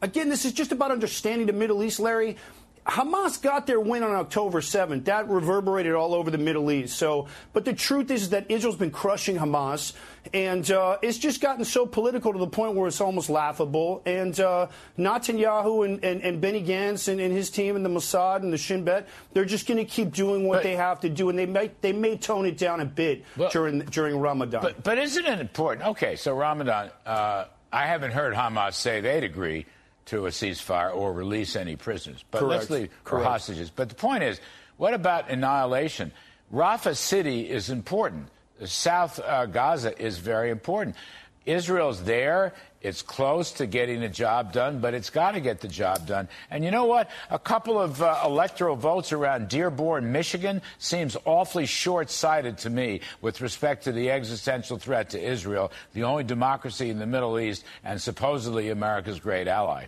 again, 0.00 0.28
this 0.28 0.44
is 0.44 0.52
just 0.52 0.72
about 0.72 0.90
understanding 0.90 1.46
the 1.46 1.52
Middle 1.52 1.82
East, 1.82 2.00
Larry. 2.00 2.36
Hamas 2.86 3.40
got 3.40 3.66
their 3.68 3.78
win 3.78 4.02
on 4.02 4.10
October 4.12 4.60
7th. 4.60 5.04
That 5.04 5.28
reverberated 5.28 5.94
all 5.94 6.14
over 6.14 6.30
the 6.30 6.38
Middle 6.38 6.70
East. 6.70 6.96
So, 6.96 7.28
but 7.52 7.64
the 7.64 7.72
truth 7.72 8.10
is 8.10 8.30
that 8.30 8.50
Israel's 8.50 8.76
been 8.76 8.90
crushing 8.90 9.36
Hamas, 9.36 9.92
and 10.34 10.68
uh, 10.68 10.98
it's 11.00 11.18
just 11.18 11.40
gotten 11.40 11.64
so 11.64 11.86
political 11.86 12.32
to 12.32 12.40
the 12.40 12.48
point 12.48 12.74
where 12.74 12.88
it's 12.88 13.00
almost 13.00 13.30
laughable. 13.30 14.02
And 14.04 14.38
uh, 14.40 14.66
Netanyahu 14.98 15.84
and, 15.84 16.04
and, 16.04 16.22
and 16.22 16.40
Benny 16.40 16.62
Gantz 16.62 17.06
and, 17.06 17.20
and, 17.20 17.32
his 17.32 17.50
team 17.50 17.76
and 17.76 17.84
the 17.84 17.88
Mossad 17.88 18.42
and 18.42 18.52
the 18.52 18.58
Shin 18.58 18.82
Bet, 18.82 19.08
they're 19.32 19.44
just 19.44 19.68
going 19.68 19.78
to 19.78 19.84
keep 19.84 20.12
doing 20.12 20.48
what 20.48 20.56
but, 20.56 20.62
they 20.64 20.74
have 20.74 21.00
to 21.00 21.08
do, 21.08 21.28
and 21.28 21.38
they 21.38 21.46
may 21.46 21.70
they 21.82 21.92
may 21.92 22.16
tone 22.16 22.46
it 22.46 22.58
down 22.58 22.80
a 22.80 22.84
bit 22.84 23.24
well, 23.36 23.50
during 23.50 23.78
during 23.78 24.18
Ramadan. 24.18 24.60
But, 24.60 24.82
but 24.82 24.98
isn't 24.98 25.24
it 25.24 25.38
important? 25.38 25.86
Okay, 25.90 26.16
so 26.16 26.34
Ramadan. 26.34 26.90
Uh, 27.06 27.44
I 27.72 27.86
haven't 27.86 28.10
heard 28.10 28.34
Hamas 28.34 28.74
say 28.74 29.00
they'd 29.00 29.24
agree 29.24 29.66
to 30.06 30.26
a 30.26 30.30
ceasefire 30.30 30.94
or 30.94 31.12
release 31.12 31.56
any 31.56 31.76
prisoners. 31.76 32.24
But 32.30 32.40
Correct. 32.40 32.60
let's 32.60 32.70
leave 32.70 32.90
for 33.04 33.22
hostages. 33.22 33.70
But 33.70 33.88
the 33.88 33.94
point 33.94 34.22
is, 34.22 34.40
what 34.76 34.94
about 34.94 35.30
annihilation? 35.30 36.12
Rafah 36.52 36.96
City 36.96 37.48
is 37.48 37.70
important. 37.70 38.28
South 38.64 39.18
uh, 39.20 39.46
Gaza 39.46 40.00
is 40.00 40.18
very 40.18 40.50
important. 40.50 40.96
Israel's 41.46 42.02
there. 42.02 42.54
It's 42.80 43.00
close 43.00 43.52
to 43.52 43.66
getting 43.66 44.00
the 44.00 44.08
job 44.08 44.52
done, 44.52 44.80
but 44.80 44.92
it's 44.92 45.10
got 45.10 45.32
to 45.32 45.40
get 45.40 45.60
the 45.60 45.68
job 45.68 46.06
done. 46.06 46.28
And 46.50 46.64
you 46.64 46.72
know 46.72 46.86
what? 46.86 47.10
A 47.30 47.38
couple 47.38 47.80
of 47.80 48.02
uh, 48.02 48.22
electoral 48.24 48.74
votes 48.74 49.12
around 49.12 49.48
Dearborn, 49.48 50.10
Michigan 50.10 50.60
seems 50.78 51.16
awfully 51.24 51.66
short 51.66 52.10
sighted 52.10 52.58
to 52.58 52.70
me 52.70 53.00
with 53.20 53.40
respect 53.40 53.84
to 53.84 53.92
the 53.92 54.10
existential 54.10 54.78
threat 54.78 55.10
to 55.10 55.20
Israel, 55.20 55.70
the 55.92 56.02
only 56.02 56.24
democracy 56.24 56.90
in 56.90 56.98
the 56.98 57.06
Middle 57.06 57.38
East 57.38 57.64
and 57.84 58.00
supposedly 58.00 58.70
America's 58.70 59.20
great 59.20 59.46
ally. 59.46 59.86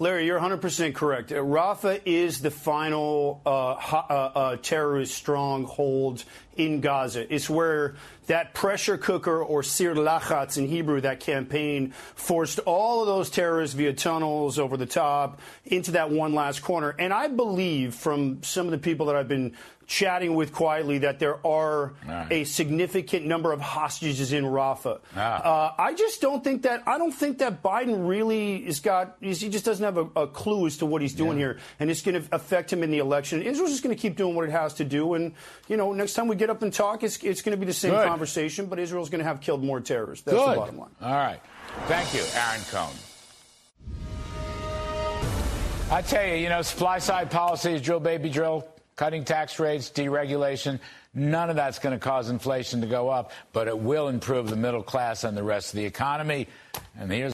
Larry, 0.00 0.26
you're 0.26 0.38
100% 0.38 0.94
correct. 0.94 1.32
Uh, 1.32 1.36
Rafah 1.36 2.00
is 2.04 2.40
the 2.40 2.52
final 2.52 3.40
uh, 3.44 3.72
uh, 3.72 4.30
uh, 4.32 4.56
terrorist 4.58 5.12
stronghold 5.12 6.22
in 6.56 6.80
Gaza. 6.80 7.32
It's 7.34 7.50
where 7.50 7.96
that 8.28 8.54
pressure 8.54 8.96
cooker, 8.96 9.42
or 9.42 9.64
Sir 9.64 9.94
Lachatz 9.94 10.56
in 10.56 10.68
Hebrew, 10.68 11.00
that 11.00 11.18
campaign 11.18 11.90
forced 12.14 12.60
all 12.60 13.00
of 13.00 13.08
those 13.08 13.28
terrorists 13.28 13.74
via 13.74 13.92
tunnels 13.92 14.60
over 14.60 14.76
the 14.76 14.86
top 14.86 15.40
into 15.64 15.90
that 15.92 16.10
one 16.10 16.32
last 16.32 16.62
corner. 16.62 16.94
And 16.96 17.12
I 17.12 17.26
believe 17.26 17.96
from 17.96 18.44
some 18.44 18.66
of 18.66 18.70
the 18.70 18.78
people 18.78 19.06
that 19.06 19.16
I've 19.16 19.26
been 19.26 19.56
chatting 19.88 20.34
with 20.34 20.52
quietly 20.52 20.98
that 20.98 21.18
there 21.18 21.44
are 21.44 21.94
right. 22.06 22.30
a 22.30 22.44
significant 22.44 23.24
number 23.24 23.52
of 23.52 23.60
hostages 23.60 24.34
in 24.34 24.44
Rafah. 24.44 25.00
Ah. 25.16 25.42
Uh, 25.42 25.74
I 25.78 25.94
just 25.94 26.20
don't 26.20 26.44
think 26.44 26.62
that 26.62 26.82
I 26.86 26.98
don't 26.98 27.10
think 27.10 27.38
that 27.38 27.62
Biden 27.62 28.06
really 28.06 28.64
has 28.64 28.80
got 28.80 29.16
he 29.20 29.32
just 29.32 29.64
doesn't 29.64 29.82
have 29.82 29.96
a, 29.96 30.20
a 30.20 30.26
clue 30.26 30.66
as 30.66 30.76
to 30.78 30.86
what 30.86 31.00
he's 31.00 31.14
doing 31.14 31.38
yeah. 31.38 31.46
here, 31.46 31.58
and 31.80 31.90
it's 31.90 32.02
going 32.02 32.22
to 32.22 32.34
affect 32.34 32.70
him 32.70 32.82
in 32.82 32.90
the 32.90 32.98
election. 32.98 33.42
Israel's 33.42 33.70
just 33.70 33.82
going 33.82 33.96
to 33.96 34.00
keep 34.00 34.16
doing 34.16 34.36
what 34.36 34.44
it 34.44 34.52
has 34.52 34.74
to 34.74 34.84
do, 34.84 35.14
and 35.14 35.32
you 35.68 35.78
know 35.78 35.92
next 35.92 36.12
time 36.12 36.28
we 36.28 36.36
get 36.36 36.50
up 36.50 36.62
and 36.62 36.72
talk, 36.72 37.02
it's, 37.02 37.16
it's 37.24 37.40
going 37.40 37.56
to 37.56 37.60
be 37.60 37.66
the 37.66 37.72
same 37.72 37.92
Good. 37.92 38.06
conversation, 38.06 38.66
but 38.66 38.78
Israel's 38.78 39.08
going 39.08 39.20
to 39.20 39.24
have 39.24 39.40
killed 39.40 39.64
more 39.64 39.80
terrorists. 39.80 40.24
That's 40.24 40.36
Good. 40.36 40.50
the 40.50 40.56
bottom 40.56 40.78
line. 40.78 40.90
All 41.00 41.12
right, 41.12 41.40
thank 41.86 42.12
you, 42.12 42.22
Aaron 42.34 42.60
Cohen. 42.70 42.94
I 45.90 46.02
tell 46.02 46.26
you, 46.26 46.34
you 46.34 46.50
know, 46.50 46.60
supply 46.60 46.98
side 46.98 47.30
policies, 47.30 47.80
drill 47.80 48.00
baby 48.00 48.28
drill, 48.28 48.68
cutting 48.98 49.24
tax 49.24 49.58
rates, 49.60 49.90
deregulation. 49.90 50.80
None 51.14 51.48
of 51.48 51.56
that's 51.56 51.78
going 51.78 51.98
to 51.98 52.04
cause 52.04 52.28
inflation 52.28 52.82
to 52.82 52.86
go 52.86 53.08
up, 53.08 53.30
but 53.52 53.68
it 53.68 53.78
will 53.78 54.08
improve 54.08 54.50
the 54.50 54.56
middle 54.56 54.82
class 54.82 55.24
and 55.24 55.36
the 55.36 55.42
rest 55.42 55.72
of 55.72 55.78
the 55.78 55.86
economy. 55.86 56.48
And 56.98 57.10
here's 57.10 57.26